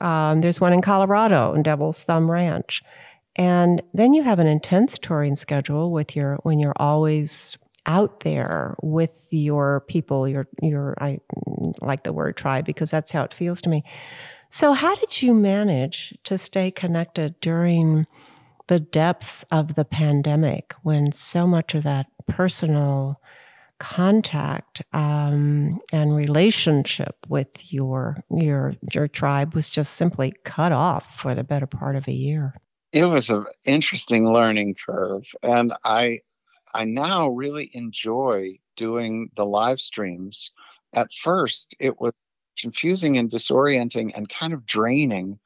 Um, 0.00 0.40
there's 0.40 0.60
one 0.60 0.72
in 0.72 0.82
Colorado 0.82 1.54
in 1.54 1.62
Devil's 1.62 2.02
Thumb 2.02 2.28
Ranch. 2.28 2.82
And 3.36 3.82
then 3.94 4.14
you 4.14 4.22
have 4.22 4.38
an 4.38 4.46
intense 4.46 4.98
touring 4.98 5.36
schedule 5.36 5.90
with 5.90 6.14
your 6.14 6.36
when 6.42 6.58
you're 6.58 6.74
always 6.76 7.56
out 7.86 8.20
there 8.20 8.76
with 8.82 9.26
your 9.30 9.84
people, 9.88 10.28
your 10.28 10.46
your 10.60 10.94
I 11.00 11.18
like 11.80 12.04
the 12.04 12.12
word 12.12 12.36
tribe 12.36 12.64
because 12.64 12.90
that's 12.90 13.12
how 13.12 13.24
it 13.24 13.34
feels 13.34 13.62
to 13.62 13.68
me. 13.68 13.84
So 14.50 14.74
how 14.74 14.94
did 14.96 15.22
you 15.22 15.32
manage 15.32 16.16
to 16.24 16.36
stay 16.36 16.70
connected 16.70 17.40
during 17.40 18.06
the 18.66 18.78
depths 18.78 19.44
of 19.50 19.74
the 19.74 19.84
pandemic 19.84 20.74
when 20.82 21.10
so 21.12 21.46
much 21.46 21.74
of 21.74 21.82
that 21.84 22.06
personal 22.28 23.20
contact 23.78 24.82
um, 24.92 25.80
and 25.92 26.14
relationship 26.14 27.16
with 27.28 27.72
your 27.72 28.22
your 28.30 28.74
your 28.92 29.08
tribe 29.08 29.54
was 29.54 29.68
just 29.68 29.94
simply 29.94 30.32
cut 30.44 30.70
off 30.70 31.18
for 31.18 31.34
the 31.34 31.42
better 31.42 31.66
part 31.66 31.96
of 31.96 32.06
a 32.06 32.12
year 32.12 32.54
it 32.92 33.04
was 33.04 33.30
an 33.30 33.46
interesting 33.64 34.30
learning 34.30 34.74
curve 34.86 35.24
and 35.42 35.72
i 35.84 36.20
i 36.74 36.84
now 36.84 37.28
really 37.28 37.70
enjoy 37.74 38.58
doing 38.76 39.30
the 39.36 39.44
live 39.44 39.80
streams. 39.80 40.52
At 40.94 41.12
first 41.12 41.74
it 41.80 42.00
was 42.00 42.12
confusing 42.58 43.16
and 43.18 43.30
disorienting 43.30 44.12
and 44.14 44.28
kind 44.28 44.52
of 44.52 44.66
draining 44.66 45.38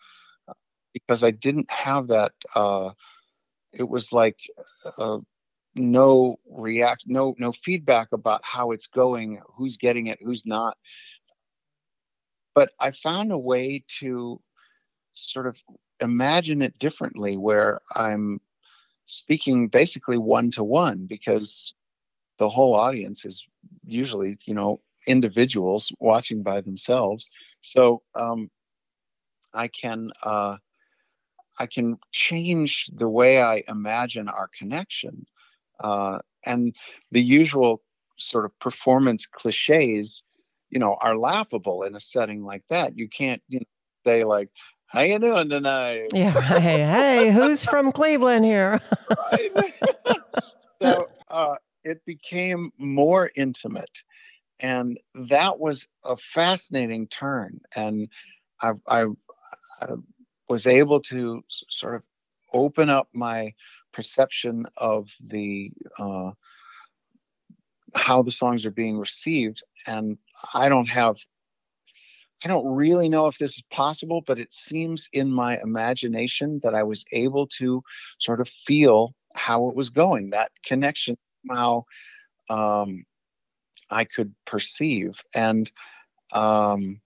because 0.92 1.22
i 1.22 1.30
didn't 1.30 1.70
have 1.70 2.08
that 2.08 2.32
uh, 2.54 2.90
it 3.72 3.88
was 3.88 4.12
like 4.12 4.38
uh, 4.98 5.18
no 5.74 6.36
react 6.50 7.04
no 7.06 7.34
no 7.38 7.52
feedback 7.52 8.08
about 8.12 8.40
how 8.44 8.72
it's 8.72 8.86
going 8.88 9.40
who's 9.56 9.76
getting 9.76 10.06
it 10.06 10.18
who's 10.22 10.44
not. 10.46 10.76
But 12.54 12.70
i 12.80 12.90
found 12.90 13.30
a 13.32 13.38
way 13.38 13.84
to 14.00 14.40
sort 15.14 15.46
of 15.46 15.60
imagine 16.00 16.62
it 16.62 16.78
differently 16.78 17.36
where 17.36 17.80
I'm 17.94 18.40
speaking 19.06 19.68
basically 19.68 20.18
one 20.18 20.50
to 20.52 20.64
one 20.64 21.06
because 21.06 21.74
the 22.38 22.48
whole 22.48 22.74
audience 22.74 23.24
is 23.24 23.46
usually, 23.84 24.38
you 24.44 24.54
know, 24.54 24.80
individuals 25.06 25.92
watching 26.00 26.42
by 26.42 26.60
themselves. 26.60 27.30
So 27.60 28.02
um, 28.14 28.50
I 29.54 29.68
can 29.68 30.10
uh, 30.22 30.56
I 31.58 31.66
can 31.66 31.96
change 32.12 32.86
the 32.94 33.08
way 33.08 33.40
I 33.40 33.62
imagine 33.68 34.28
our 34.28 34.50
connection, 34.58 35.26
uh, 35.80 36.18
and 36.44 36.74
the 37.10 37.22
usual 37.22 37.82
sort 38.18 38.44
of 38.44 38.58
performance 38.58 39.26
cliches, 39.26 40.24
you 40.70 40.78
know, 40.78 40.96
are 41.00 41.16
laughable 41.16 41.82
in 41.82 41.94
a 41.94 42.00
setting 42.00 42.44
like 42.44 42.64
that. 42.68 42.96
You 42.98 43.08
can't, 43.08 43.42
you 43.48 43.60
know, 43.60 43.66
say 44.04 44.24
like, 44.24 44.50
how 44.86 45.00
you 45.00 45.18
doing 45.18 45.48
tonight? 45.48 46.08
Yeah. 46.12 46.40
Hey, 46.40 46.84
hey, 46.84 47.30
who's 47.32 47.64
from 47.64 47.92
Cleveland 47.92 48.44
here? 48.44 48.80
right. 49.32 49.74
so 50.82 51.08
uh, 51.28 51.56
it 51.84 52.04
became 52.04 52.72
more 52.78 53.30
intimate, 53.34 54.02
and 54.60 54.98
that 55.28 55.58
was 55.58 55.88
a 56.04 56.16
fascinating 56.16 57.08
turn. 57.08 57.60
And 57.74 58.08
I, 58.60 58.72
I, 58.86 59.06
I 59.82 59.86
was 60.48 60.66
able 60.66 61.00
to 61.02 61.42
sort 61.68 61.96
of 61.96 62.04
open 62.52 62.88
up 62.88 63.08
my 63.12 63.52
perception 63.92 64.66
of 64.76 65.10
the 65.20 65.72
uh, 65.98 66.30
how 67.94 68.22
the 68.22 68.30
songs 68.30 68.64
are 68.64 68.70
being 68.70 68.98
received, 68.98 69.62
and 69.86 70.18
I 70.54 70.68
don't 70.68 70.88
have 70.88 71.16
I 72.44 72.48
don't 72.48 72.66
really 72.74 73.08
know 73.08 73.26
if 73.26 73.38
this 73.38 73.56
is 73.56 73.62
possible, 73.70 74.22
but 74.26 74.38
it 74.38 74.52
seems 74.52 75.08
in 75.12 75.30
my 75.30 75.58
imagination 75.62 76.60
that 76.62 76.74
I 76.74 76.82
was 76.82 77.04
able 77.12 77.46
to 77.58 77.82
sort 78.18 78.40
of 78.40 78.48
feel 78.48 79.14
how 79.34 79.68
it 79.68 79.76
was 79.76 79.90
going. 79.90 80.30
That 80.30 80.50
connection 80.64 81.16
somehow 81.46 81.84
um, 82.50 83.04
I 83.90 84.04
could 84.04 84.34
perceive, 84.44 85.20
and 85.34 85.70
um, 86.32 87.00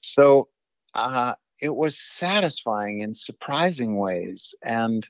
so 0.00 0.48
uh, 0.94 1.34
it 1.60 1.74
was 1.74 2.00
satisfying 2.00 3.00
in 3.00 3.14
surprising 3.14 3.98
ways. 3.98 4.54
And 4.64 5.06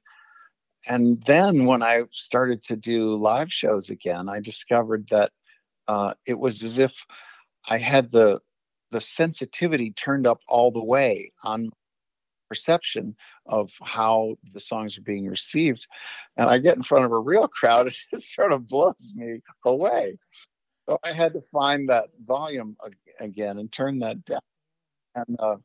and 0.86 1.22
then 1.26 1.66
when 1.66 1.82
I 1.82 2.02
started 2.10 2.62
to 2.64 2.76
do 2.76 3.14
live 3.16 3.52
shows 3.52 3.90
again, 3.90 4.28
I 4.28 4.40
discovered 4.40 5.08
that 5.10 5.30
uh, 5.88 6.14
it 6.26 6.38
was 6.38 6.62
as 6.62 6.78
if 6.78 6.92
I 7.68 7.78
had 7.78 8.10
the 8.10 8.40
the 8.90 9.00
sensitivity 9.00 9.92
turned 9.92 10.26
up 10.26 10.40
all 10.48 10.70
the 10.70 10.82
way 10.82 11.30
on 11.44 11.70
perception 12.50 13.14
of 13.46 13.70
how 13.82 14.34
the 14.52 14.60
songs 14.60 14.98
are 14.98 15.02
being 15.02 15.28
received. 15.28 15.86
And 16.36 16.50
I 16.50 16.58
get 16.58 16.76
in 16.76 16.82
front 16.82 17.04
of 17.04 17.12
a 17.12 17.18
real 17.18 17.46
crowd, 17.46 17.86
and 17.86 17.96
it 18.12 18.22
sort 18.22 18.52
of 18.52 18.66
blows 18.66 19.12
me 19.14 19.40
away. 19.64 20.18
So 20.88 20.98
I 21.04 21.12
had 21.12 21.32
to 21.34 21.40
find 21.40 21.88
that 21.88 22.08
volume 22.24 22.76
again 23.20 23.58
and 23.58 23.70
turn 23.70 24.00
that 24.00 24.24
down. 24.24 24.40
And 25.14 25.36
uh, 25.38 25.56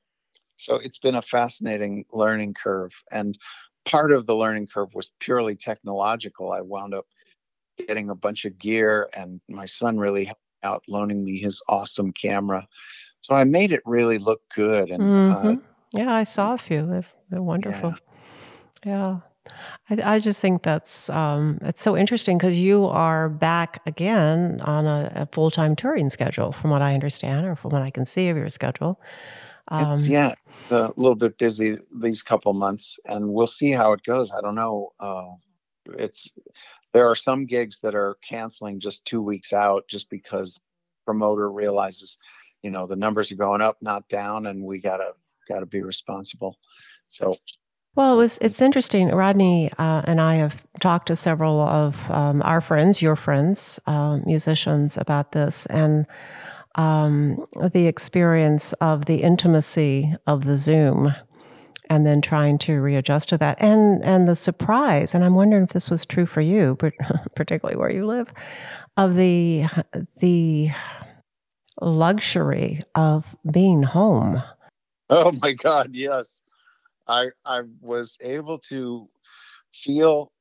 so 0.57 0.76
it's 0.76 0.99
been 0.99 1.15
a 1.15 1.21
fascinating 1.21 2.05
learning 2.13 2.53
curve. 2.53 2.91
And 3.11 3.38
part 3.86 4.11
of 4.11 4.28
the 4.28 4.36
learning 4.36 4.67
curve 4.67 4.93
was 4.93 5.11
purely 5.19 5.55
technological. 5.55 6.51
I 6.51 6.61
wound 6.61 6.93
up 6.93 7.05
getting 7.88 8.09
a 8.11 8.15
bunch 8.15 8.45
of 8.45 8.59
gear, 8.59 9.09
and 9.13 9.41
my 9.49 9.65
son 9.65 9.97
really 9.97 10.26
helped 10.26 10.41
out 10.63 10.84
loaning 10.88 11.23
me 11.23 11.38
his 11.38 11.61
awesome 11.67 12.11
camera 12.11 12.67
so 13.26 13.34
I 13.34 13.43
made 13.43 13.71
it 13.71 13.82
really 13.86 14.19
look 14.19 14.41
good. 14.53 14.91
And 14.91 15.01
uh, 15.01 15.05
mm-hmm. 15.05 15.47
uh, 15.47 15.55
yeah, 15.93 16.13
I 16.13 16.26
saw 16.26 16.53
a 16.53 16.59
few. 16.59 16.86
They're, 16.86 17.05
they're 17.32 17.41
wonderful. 17.41 17.95
Yeah. 18.86 19.19
yeah. 19.89 20.03
I, 20.03 20.15
I, 20.15 20.19
just 20.19 20.39
think 20.39 20.61
that's 20.61 21.09
um, 21.09 21.57
it's 21.63 21.82
so 21.82 21.97
interesting 21.97 22.38
because 22.38 22.59
you 22.59 22.86
are 22.86 23.28
back 23.28 23.82
again 23.88 24.61
on 24.61 24.86
a, 24.86 25.11
a 25.15 25.26
full 25.32 25.49
time 25.49 25.76
touring 25.76 26.09
schedule, 26.09 26.51
from 26.51 26.69
what 26.69 26.84
I 26.84 26.93
understand, 26.93 27.47
or 27.47 27.55
from 27.55 27.71
what 27.71 27.82
I 27.82 27.89
can 27.89 28.05
see 28.05 28.30
of 28.30 28.38
your 28.38 28.49
schedule. 28.49 29.01
Um, 29.69 29.97
yeah, 30.01 30.36
a 30.69 30.91
little 30.95 31.15
bit 31.15 31.39
busy 31.39 31.78
these 31.99 32.21
couple 32.21 32.53
months, 32.53 32.99
and 33.05 33.34
we'll 33.34 33.47
see 33.47 33.71
how 33.71 33.93
it 33.93 34.03
goes. 34.03 34.32
I 34.32 34.41
don't 34.41 34.55
know. 34.55 34.93
Uh, 34.99 35.34
it's 35.97 36.32
there 36.93 37.09
are 37.09 37.15
some 37.15 37.47
gigs 37.47 37.80
that 37.82 37.95
are 37.95 38.17
canceling 38.28 38.80
just 38.80 39.03
two 39.05 39.21
weeks 39.21 39.51
out 39.51 39.88
just 39.88 40.11
because 40.11 40.61
promoter 41.05 41.51
realizes 41.51 42.19
you 42.66 42.72
know 42.72 42.88
the 42.88 42.95
numbers 42.95 43.32
are 43.32 43.36
going 43.36 43.61
up 43.61 43.78
not 43.80 44.09
down 44.09 44.47
and 44.47 44.63
we 44.63 44.82
gotta 44.82 45.11
gotta 45.47 45.68
be 45.68 45.84
responsible 45.84 46.57
so 47.07 47.38
well, 47.97 48.11
it 48.11 48.18
was. 48.18 48.38
It's 48.41 48.61
interesting. 48.61 49.07
Rodney 49.07 49.72
uh, 49.78 50.01
and 50.03 50.20
I 50.20 50.36
have 50.36 50.68
talked 50.82 51.07
to 51.07 51.16
several 51.16 51.61
of 51.61 52.11
um, 52.11 52.41
our 52.41 52.59
friends, 52.59 53.01
your 53.01 53.16
friends, 53.16 53.80
uh, 53.88 54.18
musicians, 54.26 54.97
about 54.97 55.32
this, 55.32 55.66
and 55.68 56.05
um, 56.76 57.45
the 57.72 57.88
experience 57.88 58.74
of 58.82 59.05
the 59.05 59.24
intimacy 59.24 60.13
of 60.28 60.43
the 60.43 60.57
Zoom, 60.57 61.16
and 61.89 62.05
then 62.05 62.22
trying 62.22 62.57
to 62.57 62.82
readjust 62.82 63.30
to 63.30 63.38
that, 63.38 63.55
and 63.61 64.03
and 64.03 64.28
the 64.28 64.36
surprise. 64.36 65.16
And 65.16 65.24
I'm 65.24 65.36
wondering 65.36 65.63
if 65.63 65.70
this 65.70 65.89
was 65.89 66.05
true 66.05 66.26
for 66.26 66.41
you, 66.41 66.78
particularly 67.38 67.78
where 67.78 67.93
you 67.93 68.05
live, 68.05 68.34
of 68.97 69.16
the 69.16 69.68
the 70.18 70.72
luxury 71.82 72.84
of 72.95 73.36
being 73.49 73.84
home. 73.84 74.41
Oh 75.09 75.32
my 75.32 75.53
God! 75.53 75.91
Yes 75.93 76.41
I 77.07 77.28
I 77.45 77.61
was 77.82 78.17
able 78.21 78.59
to 78.69 79.09
feel 79.73 80.32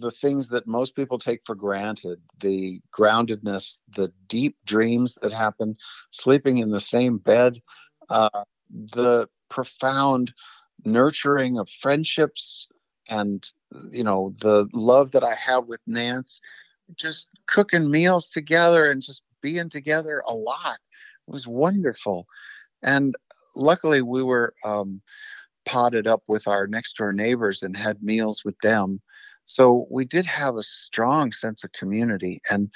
the 0.00 0.10
things 0.10 0.48
that 0.48 0.66
most 0.66 0.94
people 0.94 1.18
take 1.18 1.40
for 1.44 1.54
granted 1.54 2.20
the 2.40 2.80
groundedness 2.96 3.78
the 3.96 4.12
deep 4.26 4.56
dreams 4.64 5.16
that 5.22 5.32
happen 5.32 5.76
sleeping 6.10 6.58
in 6.58 6.70
the 6.70 6.80
same 6.80 7.18
bed 7.18 7.58
uh, 8.10 8.44
the 8.70 9.28
profound 9.48 10.32
nurturing 10.84 11.58
of 11.58 11.68
friendships 11.70 12.68
and 13.08 13.50
you 13.90 14.04
know 14.04 14.34
the 14.40 14.68
love 14.72 15.12
that 15.12 15.24
i 15.24 15.34
have 15.34 15.66
with 15.66 15.80
nance 15.86 16.40
just 16.94 17.28
cooking 17.46 17.90
meals 17.90 18.28
together 18.28 18.90
and 18.90 19.02
just 19.02 19.22
being 19.42 19.68
together 19.68 20.22
a 20.26 20.34
lot 20.34 20.78
it 21.26 21.32
was 21.32 21.46
wonderful 21.46 22.26
and 22.82 23.14
luckily 23.54 24.02
we 24.02 24.22
were 24.22 24.54
um, 24.64 25.00
podded 25.68 26.06
up 26.06 26.22
with 26.26 26.48
our 26.48 26.66
next 26.66 26.96
door 26.96 27.12
neighbors 27.12 27.62
and 27.62 27.76
had 27.76 28.02
meals 28.02 28.44
with 28.44 28.58
them. 28.62 29.00
So 29.44 29.86
we 29.90 30.04
did 30.04 30.26
have 30.26 30.56
a 30.56 30.62
strong 30.62 31.32
sense 31.32 31.64
of 31.64 31.72
community, 31.72 32.40
and 32.50 32.70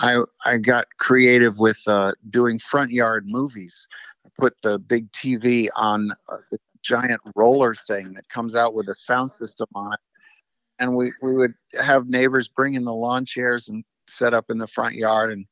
I 0.00 0.20
I 0.44 0.58
got 0.58 0.86
creative 0.98 1.58
with 1.58 1.78
uh, 1.86 2.12
doing 2.30 2.58
front 2.58 2.90
yard 2.90 3.26
movies. 3.26 3.86
I 4.24 4.30
put 4.38 4.54
the 4.62 4.78
big 4.78 5.10
TV 5.12 5.68
on 5.76 6.12
a 6.30 6.58
giant 6.82 7.20
roller 7.34 7.74
thing 7.74 8.14
that 8.14 8.28
comes 8.28 8.54
out 8.54 8.74
with 8.74 8.88
a 8.88 8.94
sound 8.94 9.30
system 9.32 9.66
on 9.74 9.92
it, 9.92 10.00
and 10.78 10.96
we 10.96 11.12
we 11.20 11.34
would 11.34 11.54
have 11.78 12.08
neighbors 12.08 12.48
bring 12.48 12.74
in 12.74 12.84
the 12.84 12.94
lawn 12.94 13.26
chairs 13.26 13.68
and 13.68 13.84
set 14.08 14.32
up 14.32 14.46
in 14.50 14.56
the 14.56 14.68
front 14.68 14.94
yard 14.94 15.32
and 15.32 15.44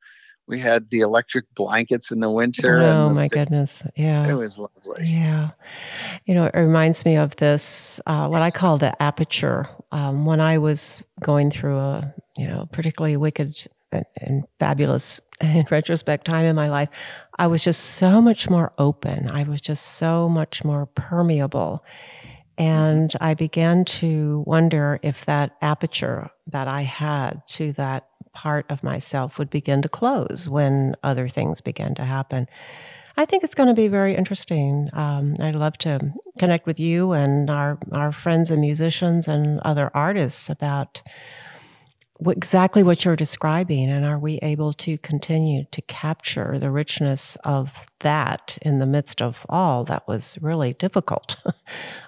we 0.47 0.61
had 0.61 0.91
the 0.91 1.01
electric 1.01 1.47
blankets 1.55 2.11
in 2.11 2.21
the 2.21 2.31
winter. 2.31 2.81
Oh 2.81 3.09
the, 3.09 3.15
my 3.15 3.29
goodness! 3.29 3.83
Yeah, 3.97 4.29
it 4.29 4.35
was 4.35 4.59
lovely. 4.59 5.07
Yeah, 5.07 5.51
you 6.27 6.35
know, 6.35 6.45
it 6.45 6.55
reminds 6.55 7.05
me 7.05 7.17
of 7.17 7.37
this 7.37 8.01
uh, 8.07 8.29
what 8.29 8.43
I 8.43 8.51
call 8.51 8.77
the 8.77 9.01
aperture. 9.03 9.69
Um, 9.93 10.27
when 10.27 10.41
I 10.41 10.59
was 10.59 11.03
going 11.23 11.51
through 11.51 11.79
a 11.79 12.15
you 12.37 12.47
know 12.47 12.69
particularly 12.73 13.17
wicked 13.17 13.67
and, 13.91 14.05
and 14.21 14.45
fabulous 14.59 15.21
in 15.41 15.67
retrospect 15.71 16.27
time 16.27 16.45
in 16.45 16.57
my 16.57 16.69
life, 16.69 16.91
I 17.39 17.47
was 17.47 17.63
just 17.65 17.81
so 17.81 18.21
much 18.21 18.51
more 18.51 18.73
open. 18.79 19.31
I 19.31 19.45
was 19.45 19.61
just 19.61 19.85
so 19.97 20.29
much 20.29 20.65
more 20.65 20.87
permeable. 20.87 21.85
And 22.57 23.13
I 23.21 23.35
began 23.35 23.85
to 23.85 24.45
wonder 24.47 25.01
if 25.03 25.25
that 25.25 25.57
aperture 25.61 26.31
that 26.47 26.69
I 26.69 26.83
had 26.83 27.43
to 27.49 27.73
that 27.73 28.09
part 28.35 28.67
of 28.69 28.83
myself 28.83 29.39
would 29.39 29.51
begin 29.51 29.83
to 29.83 29.89
close 29.89 30.49
when 30.49 30.95
other 31.03 31.29
things 31.29 31.61
began 31.61 31.95
to 31.95 32.05
happen. 32.05 32.49
I 33.17 33.25
think 33.25 33.45
it's 33.45 33.55
going 33.55 33.69
to 33.69 33.75
be 33.75 33.89
very 33.89 34.17
interesting. 34.17 34.91
Um, 34.93 35.37
I'd 35.41 35.55
love 35.55 35.79
to 35.79 36.13
connect 36.39 36.67
with 36.67 36.81
you 36.81 37.13
and 37.13 37.49
our, 37.49 37.79
our 37.93 38.11
friends 38.11 38.51
and 38.51 38.61
musicians 38.61 39.29
and 39.29 39.61
other 39.61 39.91
artists 39.95 40.51
about 40.51 41.01
what, 42.19 42.37
exactly 42.37 42.83
what 42.83 43.05
you're 43.05 43.15
describing. 43.15 43.89
And 43.89 44.05
are 44.05 44.19
we 44.19 44.39
able 44.39 44.73
to 44.75 44.99
continue 44.99 45.65
to 45.71 45.83
capture 45.83 46.59
the 46.59 46.73
richness 46.73 47.37
of 47.45 47.73
that 48.01 48.59
in 48.63 48.81
the 48.81 48.87
midst 48.87 49.23
of 49.23 49.47
all 49.49 49.85
that 49.85 50.09
was 50.09 50.37
really 50.43 50.73
difficult 50.73 51.37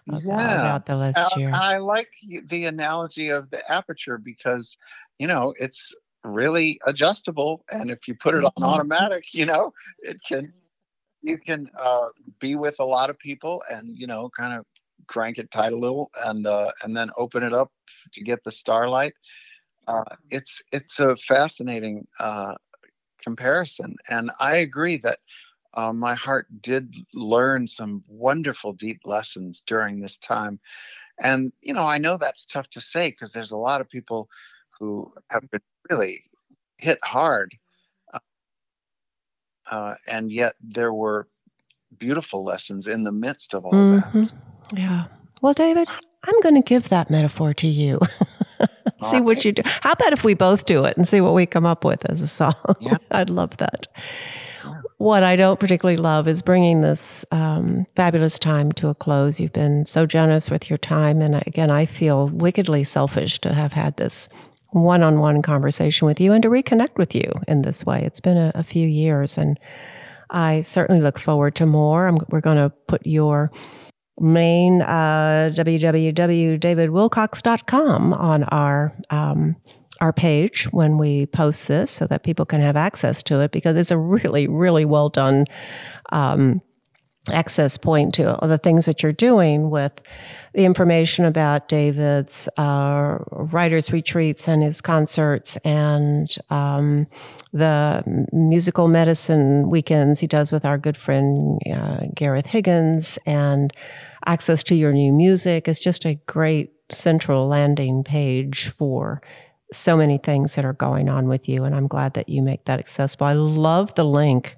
about, 0.09 0.22
yeah. 0.24 0.55
about 0.55 0.87
the 0.87 0.97
last 0.97 1.37
year? 1.37 1.53
I 1.53 1.79
like 1.79 2.09
the 2.49 2.64
analogy 2.64 3.29
of 3.29 3.51
the 3.51 3.61
aperture 3.70 4.18
because, 4.18 4.77
you 5.18 5.29
know, 5.29 5.55
it's 5.59 5.95
really 6.27 6.81
adjustable 6.87 7.64
and 7.70 7.91
if 7.91 8.09
you 8.09 8.14
put 8.14 8.35
it 8.35 8.45
on 8.45 8.51
mm-hmm. 8.51 8.64
automatic 8.64 9.33
you 9.33 9.47
know 9.47 9.72
it 10.01 10.18
can 10.27 10.53
you 11.22 11.39
can 11.39 11.68
uh, 11.79 12.09
be 12.41 12.55
with 12.55 12.77
a 12.79 12.85
lot 12.85 13.11
of 13.11 13.18
people 13.18 13.62
and 13.70 13.97
you 13.97 14.07
know 14.07 14.31
kind 14.37 14.59
of 14.59 14.64
crank 15.07 15.39
it 15.39 15.51
tight 15.51 15.72
a 15.72 15.77
little 15.77 16.11
and 16.24 16.47
uh, 16.47 16.70
and 16.83 16.97
then 16.97 17.11
open 17.16 17.43
it 17.43 17.53
up 17.53 17.70
to 18.12 18.22
get 18.22 18.43
the 18.45 18.51
starlight 18.51 19.14
uh, 19.87 20.05
it's 20.31 20.62
it's 20.72 20.99
a 21.01 21.16
fascinating 21.29 22.07
uh, 22.18 22.55
comparison 23.22 23.95
and 24.09 24.31
i 24.41 24.57
agree 24.57 24.99
that 24.99 25.20
uh, 25.74 25.93
my 25.93 26.14
heart 26.14 26.47
did 26.62 26.95
learn 27.12 27.68
some 27.68 28.03
wonderful 28.09 28.72
deep 28.72 29.01
lessons 29.05 29.62
during 29.66 30.01
this 30.01 30.18
time 30.18 30.59
and 31.22 31.53
you 31.61 31.72
know 31.72 31.83
i 31.83 31.99
know 31.99 32.16
that's 32.16 32.45
tough 32.47 32.68
to 32.68 32.81
say 32.81 33.11
because 33.11 33.33
there's 33.33 33.53
a 33.53 33.57
lot 33.57 33.81
of 33.81 33.89
people 33.89 34.29
who 34.79 35.11
have 35.31 35.49
been 35.51 35.61
really 35.91 36.24
hit 36.78 36.99
hard. 37.03 37.55
Uh, 38.12 38.18
uh, 39.70 39.95
and 40.07 40.30
yet 40.30 40.55
there 40.61 40.93
were 40.93 41.28
beautiful 41.99 42.45
lessons 42.45 42.87
in 42.87 43.05
the 43.05 43.12
midst 43.12 43.55
of 43.55 43.64
all 43.64 43.72
mm-hmm. 43.72 44.20
that. 44.20 44.34
Yeah. 44.74 45.07
Well, 45.41 45.53
David, 45.53 45.89
I'm 46.24 46.41
going 46.41 46.55
to 46.55 46.62
give 46.62 46.89
that 46.89 47.11
metaphor 47.11 47.55
to 47.55 47.66
you. 47.66 48.01
see 49.03 49.20
what 49.20 49.45
you 49.45 49.53
do. 49.53 49.62
How 49.64 49.93
about 49.93 50.12
if 50.12 50.24
we 50.24 50.34
both 50.34 50.66
do 50.66 50.84
it 50.84 50.97
and 50.97 51.07
see 51.07 51.20
what 51.20 51.34
we 51.34 51.47
come 51.47 51.66
up 51.66 51.84
with 51.84 52.09
as 52.11 52.22
a 52.22 52.26
song? 52.26 52.55
Yeah. 52.80 52.97
I'd 53.11 53.30
love 53.30 53.57
that. 53.59 53.87
What 54.99 55.22
I 55.22 55.37
don't 55.37 55.61
particularly 55.61 55.99
love 55.99 56.26
is 56.26 56.41
bringing 56.41 56.80
this 56.80 57.24
um, 57.30 57.87
fabulous 57.95 58.39
time 58.39 58.72
to 58.72 58.89
a 58.89 58.95
close. 58.95 59.39
You've 59.39 59.53
been 59.53 59.84
so 59.84 60.07
generous 60.07 60.51
with 60.51 60.70
your 60.70 60.78
time. 60.78 61.20
And 61.20 61.34
again, 61.47 61.70
I 61.70 61.84
feel 61.84 62.28
wickedly 62.28 62.82
selfish 62.82 63.39
to 63.41 63.53
have 63.53 63.74
had 63.74 63.99
this 63.99 64.28
one 64.71 65.03
on 65.03 65.19
one 65.21 65.43
conversation 65.43 66.07
with 66.07 66.19
you 66.21 66.33
and 66.33 66.43
to 66.43 66.49
reconnect 66.49 66.97
with 66.97 67.14
you 67.14 67.31
in 67.49 67.62
this 67.62 67.87
way. 67.87 68.03
It's 68.05 68.21
been 68.21 68.37
a, 68.37 68.53
a 68.55 68.62
few 68.62 68.87
years, 68.87 69.39
and 69.39 69.59
I 70.31 70.61
certainly 70.62 71.01
look 71.01 71.19
forward 71.19 71.57
to 71.57 71.67
more. 71.67 72.07
I'm, 72.07 72.19
we're 72.31 72.41
going 72.41 72.59
to 72.59 72.71
put 72.89 73.05
your 73.07 73.51
main 74.19 74.81
uh, 74.83 75.53
www.davidwilcox.com 75.55 78.14
on 78.14 78.45
our 78.45 78.97
um, 79.11 79.57
our 80.01 80.12
page 80.12 80.64
when 80.73 80.99
we 80.99 81.27
post 81.27 81.69
this 81.69 81.91
so 81.91 82.07
that 82.07 82.23
people 82.23 82.45
can 82.45 82.61
have 82.61 82.77
access 82.77 83.23
to 83.23 83.41
it 83.41 83.51
because 83.51 83.77
it's 83.77 83.91
a 83.91 83.97
really 83.97 84.47
really 84.47 84.85
well 84.85 85.09
done 85.09 85.47
um, 86.12 86.61
access 87.31 87.77
point 87.77 88.14
to 88.14 88.37
all 88.37 88.49
the 88.49 88.59
things 88.59 88.87
that 88.87 89.03
you're 89.03 89.12
doing 89.12 89.70
with 89.70 90.01
the 90.55 90.64
information 90.64 91.24
about 91.24 91.68
David's 91.68 92.49
uh, 92.57 93.18
writers' 93.31 93.93
retreats 93.93 94.49
and 94.49 94.62
his 94.62 94.81
concerts 94.81 95.57
and 95.59 96.35
um, 96.51 97.07
the 97.53 98.03
musical 98.33 98.89
medicine 98.89 99.68
weekends 99.68 100.20
he 100.20 100.27
does 100.27 100.53
with 100.53 100.64
our 100.64 100.79
good 100.79 100.97
friend 100.97 101.61
uh, 101.72 102.07
Gareth 102.14 102.47
Higgins 102.47 103.18
and 103.27 103.72
access 104.27 104.62
to 104.64 104.74
your 104.74 104.93
new 104.93 105.12
music 105.12 105.68
is 105.68 105.81
just 105.81 106.05
a 106.05 106.14
great 106.27 106.72
central 106.91 107.49
landing 107.49 108.05
page 108.05 108.68
for 108.68 109.20
so 109.72 109.97
many 109.97 110.18
things 110.18 110.55
that 110.55 110.64
are 110.64 110.72
going 110.72 111.09
on 111.09 111.29
with 111.29 111.49
you. 111.49 111.64
And 111.64 111.74
I'm 111.74 111.89
glad 111.89 112.14
that 112.14 112.29
you 112.29 112.43
make 112.43 112.64
that 112.66 112.79
accessible. 112.79 113.27
I 113.27 113.33
love 113.33 113.95
the 113.95 114.05
link 114.05 114.57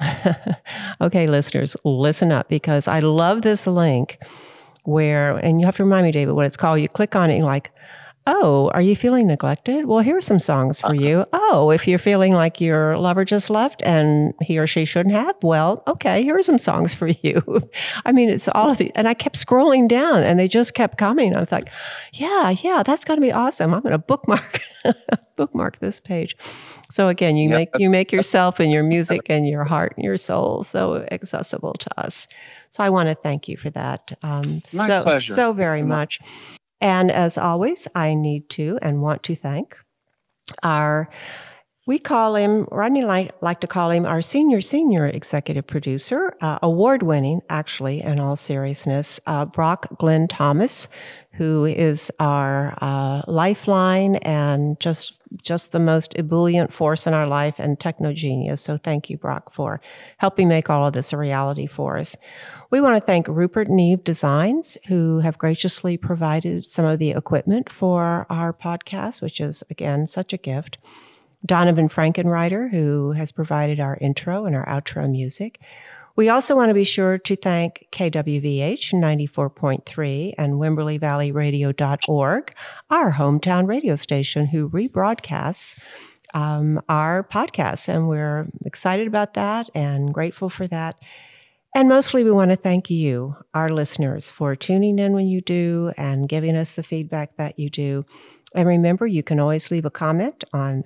okay, 1.00 1.26
listeners, 1.26 1.76
listen 1.84 2.32
up 2.32 2.48
because 2.48 2.88
I 2.88 3.00
love 3.00 3.42
this 3.42 3.66
link 3.66 4.18
where, 4.84 5.36
and 5.36 5.60
you 5.60 5.66
have 5.66 5.76
to 5.76 5.84
remind 5.84 6.06
me, 6.06 6.12
David, 6.12 6.32
what 6.32 6.46
it's 6.46 6.56
called. 6.56 6.80
You 6.80 6.88
click 6.88 7.14
on 7.14 7.30
it, 7.30 7.34
and 7.34 7.38
you're 7.40 7.46
like, 7.46 7.70
Oh, 8.24 8.70
are 8.72 8.80
you 8.80 8.94
feeling 8.94 9.26
neglected? 9.26 9.86
Well, 9.86 9.98
here 9.98 10.16
are 10.16 10.20
some 10.20 10.38
songs 10.38 10.80
for 10.80 10.94
you. 10.94 11.26
Oh, 11.32 11.70
if 11.70 11.88
you're 11.88 11.98
feeling 11.98 12.34
like 12.34 12.60
your 12.60 12.96
lover 12.96 13.24
just 13.24 13.50
left 13.50 13.82
and 13.82 14.32
he 14.40 14.58
or 14.58 14.66
she 14.68 14.84
shouldn't 14.84 15.14
have, 15.14 15.34
well, 15.42 15.82
okay, 15.88 16.22
here 16.22 16.36
are 16.36 16.42
some 16.42 16.58
songs 16.58 16.94
for 16.94 17.08
you. 17.08 17.42
I 18.04 18.12
mean, 18.12 18.28
it's 18.28 18.46
all 18.48 18.70
of 18.70 18.78
the, 18.78 18.92
and 18.94 19.08
I 19.08 19.14
kept 19.14 19.34
scrolling 19.36 19.88
down 19.88 20.22
and 20.22 20.38
they 20.38 20.46
just 20.46 20.72
kept 20.72 20.98
coming. 20.98 21.34
I 21.34 21.40
was 21.40 21.50
like, 21.50 21.68
yeah, 22.12 22.50
yeah, 22.50 22.84
that's 22.84 23.04
going 23.04 23.16
to 23.18 23.26
be 23.26 23.32
awesome. 23.32 23.74
I'm 23.74 23.80
going 23.82 23.90
to 23.90 23.98
bookmark, 23.98 24.60
bookmark 25.36 25.80
this 25.80 25.98
page. 25.98 26.36
So 26.90 27.08
again, 27.08 27.36
you 27.36 27.48
make, 27.48 27.70
you 27.76 27.90
make 27.90 28.12
yourself 28.12 28.60
and 28.60 28.70
your 28.70 28.82
music 28.84 29.22
and 29.30 29.48
your 29.48 29.64
heart 29.64 29.94
and 29.96 30.04
your 30.04 30.16
soul 30.16 30.62
so 30.62 31.04
accessible 31.10 31.72
to 31.72 32.00
us. 32.00 32.28
So 32.70 32.84
I 32.84 32.90
want 32.90 33.08
to 33.08 33.16
thank 33.16 33.48
you 33.48 33.56
for 33.56 33.70
that. 33.70 34.12
Um, 34.22 34.62
My 34.72 34.86
so, 34.86 35.02
pleasure. 35.02 35.34
so 35.34 35.52
very 35.52 35.82
much. 35.82 36.20
And 36.82 37.10
as 37.10 37.38
always, 37.38 37.88
I 37.94 38.14
need 38.14 38.50
to 38.50 38.78
and 38.82 39.00
want 39.00 39.22
to 39.24 39.34
thank 39.34 39.78
our 40.62 41.08
we 41.84 41.98
call 41.98 42.36
him, 42.36 42.68
Rodney 42.70 43.04
like, 43.04 43.32
like 43.40 43.60
to 43.60 43.66
call 43.66 43.90
him 43.90 44.06
our 44.06 44.22
senior, 44.22 44.60
senior 44.60 45.06
executive 45.06 45.66
producer, 45.66 46.32
uh, 46.40 46.60
award 46.62 47.02
winning, 47.02 47.40
actually, 47.48 48.00
in 48.02 48.20
all 48.20 48.36
seriousness, 48.36 49.18
uh, 49.26 49.46
Brock 49.46 49.88
Glenn 49.98 50.28
Thomas, 50.28 50.86
who 51.34 51.64
is 51.64 52.12
our 52.20 52.74
uh, 52.80 53.22
lifeline 53.26 54.16
and 54.16 54.78
just 54.80 55.18
just 55.42 55.72
the 55.72 55.80
most 55.80 56.14
ebullient 56.18 56.70
force 56.72 57.06
in 57.06 57.14
our 57.14 57.26
life 57.26 57.54
and 57.58 57.80
techno 57.80 58.12
genius. 58.12 58.60
So 58.60 58.76
thank 58.76 59.08
you, 59.08 59.16
Brock, 59.16 59.52
for 59.52 59.80
helping 60.18 60.46
make 60.46 60.68
all 60.68 60.86
of 60.86 60.92
this 60.92 61.12
a 61.12 61.16
reality 61.16 61.66
for 61.66 61.96
us. 61.96 62.16
We 62.70 62.82
want 62.82 62.96
to 62.96 63.06
thank 63.06 63.28
Rupert 63.28 63.68
Neve 63.68 64.04
Designs, 64.04 64.76
who 64.88 65.20
have 65.20 65.38
graciously 65.38 65.96
provided 65.96 66.68
some 66.68 66.84
of 66.84 66.98
the 66.98 67.12
equipment 67.12 67.70
for 67.70 68.26
our 68.28 68.52
podcast, 68.52 69.22
which 69.22 69.40
is 69.40 69.62
again 69.70 70.06
such 70.06 70.34
a 70.34 70.38
gift. 70.38 70.76
Donavon 71.46 71.90
Frankenreiter, 71.90 72.70
who 72.70 73.12
has 73.12 73.32
provided 73.32 73.80
our 73.80 73.98
intro 74.00 74.44
and 74.44 74.54
our 74.54 74.66
outro 74.66 75.10
music. 75.10 75.60
We 76.16 76.28
also 76.28 76.54
want 76.54 76.70
to 76.70 76.74
be 76.74 76.84
sure 76.84 77.18
to 77.18 77.36
thank 77.36 77.86
KWVH 77.90 78.92
94.3 78.92 80.34
and 80.36 80.54
WimberleyValleyRadio.org, 80.54 82.54
our 82.90 83.12
hometown 83.12 83.66
radio 83.66 83.96
station, 83.96 84.46
who 84.46 84.68
rebroadcasts 84.68 85.78
um, 86.34 86.80
our 86.88 87.24
podcasts. 87.24 87.88
And 87.88 88.08
we're 88.08 88.48
excited 88.64 89.06
about 89.06 89.34
that 89.34 89.68
and 89.74 90.12
grateful 90.12 90.48
for 90.48 90.66
that. 90.68 90.98
And 91.74 91.88
mostly, 91.88 92.22
we 92.22 92.30
want 92.30 92.50
to 92.50 92.56
thank 92.56 92.90
you, 92.90 93.34
our 93.54 93.70
listeners, 93.70 94.28
for 94.28 94.54
tuning 94.54 94.98
in 94.98 95.14
when 95.14 95.26
you 95.26 95.40
do 95.40 95.90
and 95.96 96.28
giving 96.28 96.54
us 96.54 96.72
the 96.72 96.82
feedback 96.82 97.36
that 97.36 97.58
you 97.58 97.70
do. 97.70 98.04
And 98.54 98.68
remember, 98.68 99.06
you 99.06 99.22
can 99.22 99.40
always 99.40 99.70
leave 99.70 99.86
a 99.86 99.90
comment 99.90 100.44
on 100.52 100.84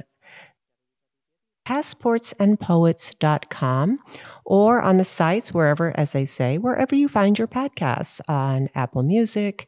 passportsandpoets.com 1.67 3.99
or 4.47 4.81
on 4.81 4.97
the 4.97 5.05
sites 5.05 5.53
wherever, 5.53 5.93
as 5.97 6.13
they 6.13 6.25
say, 6.25 6.57
wherever 6.57 6.95
you 6.95 7.09
find 7.09 7.39
your 7.39 7.49
podcasts 7.49 8.21
on 8.29 8.71
Apple 8.75 9.03
Music. 9.03 9.67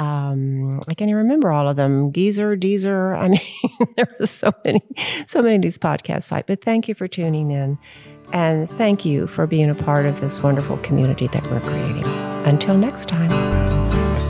Um, 0.00 0.80
I 0.88 0.94
can't 0.94 1.10
even 1.10 1.22
remember 1.22 1.52
all 1.52 1.68
of 1.68 1.76
them. 1.76 2.10
Geezer, 2.10 2.56
Deezer. 2.56 3.16
I 3.20 3.28
mean, 3.28 3.94
there 3.96 4.26
so 4.26 4.50
many, 4.64 4.82
so 5.26 5.42
many 5.42 5.56
of 5.56 5.62
these 5.62 5.78
podcast 5.78 6.24
sites. 6.24 6.46
But 6.46 6.64
thank 6.64 6.88
you 6.88 6.94
for 6.94 7.06
tuning 7.06 7.50
in. 7.50 7.78
And 8.32 8.68
thank 8.68 9.04
you 9.04 9.26
for 9.26 9.46
being 9.46 9.70
a 9.70 9.74
part 9.74 10.06
of 10.06 10.20
this 10.20 10.42
wonderful 10.42 10.78
community 10.78 11.26
that 11.28 11.46
we're 11.48 11.60
creating. 11.60 12.04
Until 12.46 12.76
next 12.76 13.06
time. 13.06 13.43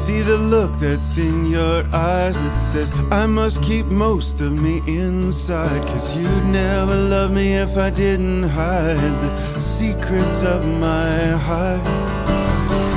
See 0.04 0.20
the 0.20 0.36
look 0.36 0.70
that's 0.74 1.16
in 1.16 1.46
your 1.46 1.82
eyes 1.90 2.36
that 2.36 2.56
says 2.58 2.92
I 3.10 3.24
must 3.24 3.62
keep 3.62 3.86
most 3.86 4.38
of 4.42 4.52
me 4.52 4.82
inside. 4.86 5.80
Cause 5.86 6.14
you'd 6.14 6.44
never 6.44 6.94
love 6.94 7.32
me 7.32 7.54
if 7.54 7.78
I 7.78 7.88
didn't 7.88 8.42
hide 8.42 9.14
the 9.22 9.60
secrets 9.62 10.44
of 10.44 10.62
my 10.78 11.16
heart. 11.48 11.82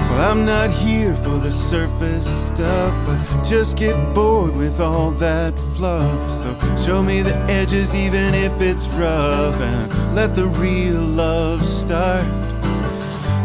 Well, 0.10 0.30
I'm 0.30 0.44
not 0.44 0.70
here 0.70 1.16
for 1.16 1.40
the 1.40 1.50
surface 1.50 2.28
stuff, 2.28 2.94
but 3.08 3.42
just 3.42 3.78
get 3.78 3.96
bored 4.14 4.54
with 4.54 4.82
all 4.82 5.12
that 5.12 5.58
fluff. 5.78 6.30
So 6.30 6.76
show 6.76 7.02
me 7.02 7.22
the 7.22 7.38
edges, 7.50 7.96
even 7.96 8.34
if 8.34 8.60
it's 8.60 8.86
rough, 8.90 9.56
and 9.62 10.14
let 10.14 10.36
the 10.36 10.48
real 10.48 11.00
love 11.00 11.66
start. 11.66 12.47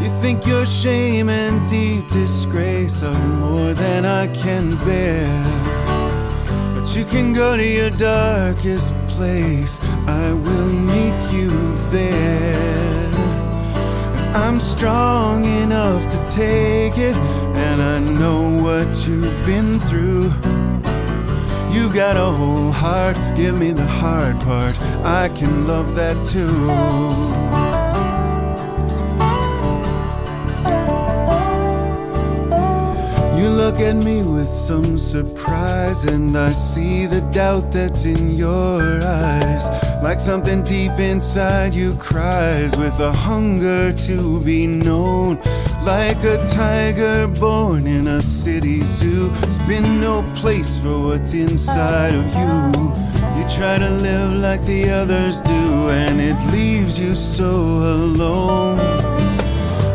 You 0.03 0.11
think 0.20 0.44
your 0.48 0.66
shame 0.66 1.28
and 1.28 1.68
deep 1.70 2.09
disgrace 2.11 3.05
are 3.05 3.26
more 3.38 3.72
than 3.72 4.05
I 4.05 4.26
can 4.34 4.74
bear. 4.84 5.28
But 6.74 6.96
you 6.96 7.05
can 7.05 7.32
go 7.32 7.57
to 7.57 7.64
your 7.64 7.90
darkest 7.90 8.92
place, 9.14 9.78
I 10.09 10.32
will 10.32 10.72
meet 10.72 11.32
you 11.32 11.50
there. 11.90 13.12
I'm 14.34 14.59
strong 14.59 15.44
enough 15.44 16.03
to 16.11 16.18
take 16.28 16.98
it, 16.98 17.14
and 17.55 17.80
I 17.80 18.00
know 18.00 18.61
what 18.61 19.07
you've 19.07 19.46
been 19.46 19.78
through. 19.78 20.32
You 21.70 21.94
got 21.94 22.16
a 22.16 22.30
whole 22.38 22.72
heart, 22.72 23.16
give 23.36 23.57
me 23.57 23.70
the 23.70 23.86
hard 23.86 24.40
part. 24.40 24.76
I 25.05 25.28
can 25.28 25.68
love 25.68 25.94
that 25.94 26.16
too. 26.26 27.72
You 33.43 33.49
look 33.49 33.80
at 33.80 33.97
me 33.97 34.22
with 34.22 34.47
some 34.47 34.97
surprise, 34.97 36.05
and 36.05 36.38
I 36.38 36.53
see 36.53 37.07
the 37.07 37.22
doubt 37.32 37.72
that's 37.72 38.05
in 38.05 38.30
your 38.30 39.03
eyes. 39.03 39.64
Like 40.01 40.20
something 40.20 40.62
deep 40.62 40.93
inside 41.01 41.74
you 41.74 41.97
cries 41.97 42.76
with 42.76 43.01
a 43.01 43.11
hunger 43.11 43.93
to 44.07 44.40
be 44.45 44.68
known. 44.68 45.40
Like 45.84 46.22
a 46.22 46.47
tiger 46.47 47.26
born 47.26 47.88
in 47.88 48.07
a 48.07 48.22
city 48.22 48.84
zoo, 48.84 49.30
there's 49.30 49.59
been 49.66 50.01
no 50.01 50.22
place 50.36 50.78
for 50.78 51.07
what's 51.07 51.34
inside 51.34 52.14
of 52.14 52.26
you. 52.40 52.62
You 53.36 53.49
try 53.51 53.76
to 53.76 53.90
live 53.90 54.34
like 54.34 54.64
the 54.66 54.88
others 54.88 55.40
do, 55.40 55.88
and 55.90 56.20
it 56.20 56.38
leaves 56.53 56.97
you 56.97 57.16
so 57.16 57.51
alone. 57.51 59.11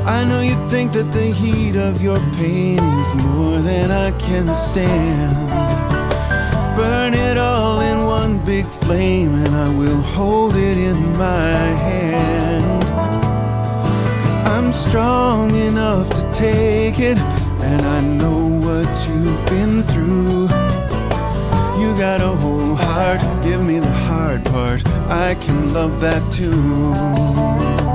I 0.07 0.23
know 0.23 0.39
you 0.39 0.55
think 0.69 0.93
that 0.93 1.11
the 1.11 1.29
heat 1.41 1.75
of 1.75 2.01
your 2.01 2.19
pain 2.37 2.79
is 2.79 3.13
more 3.25 3.59
than 3.59 3.91
I 3.91 4.11
can 4.11 4.55
stand. 4.55 5.35
Burn 6.77 7.13
it 7.13 7.37
all 7.37 7.81
in 7.81 8.05
one 8.05 8.39
big 8.45 8.65
flame, 8.65 9.35
and 9.35 9.53
I 9.53 9.67
will 9.77 10.01
hold 10.01 10.55
it 10.55 10.77
in 10.77 11.17
my 11.17 11.51
hand. 11.87 12.83
I'm 14.47 14.71
strong 14.71 15.53
enough 15.53 16.09
to 16.09 16.33
take 16.33 16.99
it, 16.99 17.17
and 17.69 17.81
I 17.81 17.99
know 17.99 18.47
what 18.65 18.87
you've 19.09 19.45
been 19.47 19.83
through. 19.83 20.43
You 21.81 21.93
got 21.97 22.21
a 22.21 22.33
whole 22.43 22.75
heart, 22.75 23.19
give 23.43 23.67
me 23.67 23.79
the 23.79 23.97
hard 24.07 24.45
part. 24.45 24.81
I 25.09 25.35
can 25.41 25.73
love 25.73 25.99
that 25.99 26.23
too. 26.31 27.86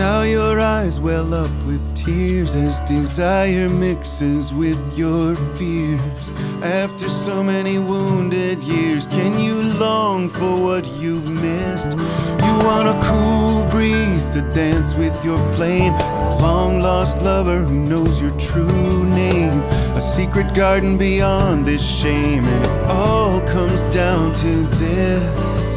Now 0.00 0.22
your 0.22 0.58
eyes 0.58 0.98
well 0.98 1.34
up 1.34 1.50
with 1.66 1.94
tears 1.94 2.56
as 2.56 2.80
desire 2.88 3.68
mixes 3.68 4.50
with 4.50 4.80
your 4.96 5.34
fears. 5.58 6.32
After 6.62 7.06
so 7.10 7.44
many 7.44 7.78
wounded 7.78 8.64
years, 8.64 9.06
can 9.06 9.38
you 9.38 9.56
long 9.78 10.30
for 10.30 10.56
what 10.58 10.86
you've 11.02 11.28
missed? 11.28 11.98
You 11.98 12.54
want 12.64 12.88
a 12.88 12.98
cool 13.04 13.68
breeze 13.68 14.30
to 14.30 14.40
dance 14.54 14.94
with 14.94 15.22
your 15.22 15.38
flame, 15.54 15.92
a 15.92 16.38
long 16.40 16.80
lost 16.80 17.22
lover 17.22 17.58
who 17.58 17.86
knows 17.86 18.22
your 18.22 18.34
true 18.38 19.04
name, 19.04 19.60
a 19.94 20.00
secret 20.00 20.54
garden 20.54 20.96
beyond 20.96 21.66
this 21.66 21.86
shame, 21.86 22.46
and 22.46 22.64
it 22.64 22.86
all 22.88 23.42
comes 23.42 23.82
down 23.94 24.34
to 24.36 24.52
this. 24.80 25.69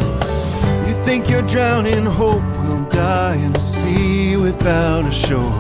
Think 1.06 1.30
you're 1.30 1.48
drowning, 1.48 2.06
hope 2.06 2.42
will 2.64 2.84
die 2.90 3.36
in 3.36 3.56
a 3.56 3.60
sea 3.60 4.38
without 4.38 5.06
a 5.06 5.12
shore. 5.12 5.52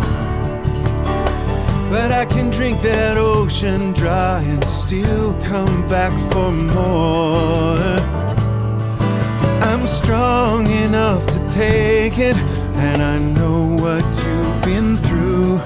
But 1.91 2.11
I 2.11 2.25
can 2.25 2.49
drink 2.49 2.81
that 2.81 3.17
ocean 3.17 3.93
dry 3.93 4.41
and 4.41 4.63
still 4.63 5.33
come 5.41 5.87
back 5.87 6.13
for 6.31 6.49
more. 6.51 7.99
I'm 9.69 9.85
strong 9.85 10.65
enough 10.87 11.25
to 11.27 11.39
take 11.51 12.17
it, 12.17 12.37
and 12.87 13.01
I 13.01 13.19
know 13.19 13.75
what 13.83 14.03
you've 14.23 14.61
been 14.63 14.97
through. 14.97 15.59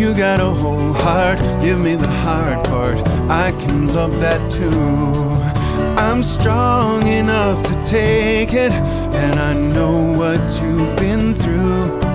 You 0.00 0.14
got 0.14 0.40
a 0.40 0.50
whole 0.62 0.92
heart, 0.92 1.38
give 1.60 1.82
me 1.82 1.94
the 1.96 2.08
hard 2.24 2.64
part. 2.66 2.98
I 3.28 3.50
can 3.62 3.92
love 3.92 4.12
that 4.20 4.40
too. 4.50 5.55
I'm 5.98 6.22
strong 6.22 7.06
enough 7.06 7.62
to 7.62 7.74
take 7.84 8.52
it, 8.52 8.72
and 8.72 9.38
I 9.38 9.54
know 9.54 10.12
what 10.16 10.40
you've 10.62 10.96
been 10.96 11.34
through. 11.34 12.06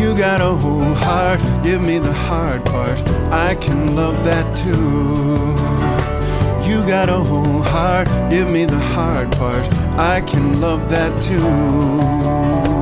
You 0.00 0.16
got 0.16 0.40
a 0.40 0.54
whole 0.62 0.94
heart, 0.94 1.40
give 1.62 1.80
me 1.80 1.98
the 1.98 2.12
hard 2.12 2.64
part. 2.66 3.00
I 3.32 3.54
can 3.60 3.96
love 3.96 4.24
that 4.24 4.46
too. 4.56 5.54
You 6.68 6.86
got 6.86 7.08
a 7.08 7.18
whole 7.18 7.62
heart, 7.62 8.08
give 8.30 8.50
me 8.50 8.64
the 8.64 8.78
hard 8.78 9.30
part. 9.32 9.66
I 9.98 10.20
can 10.26 10.60
love 10.60 10.90
that 10.90 11.12
too. 11.22 12.73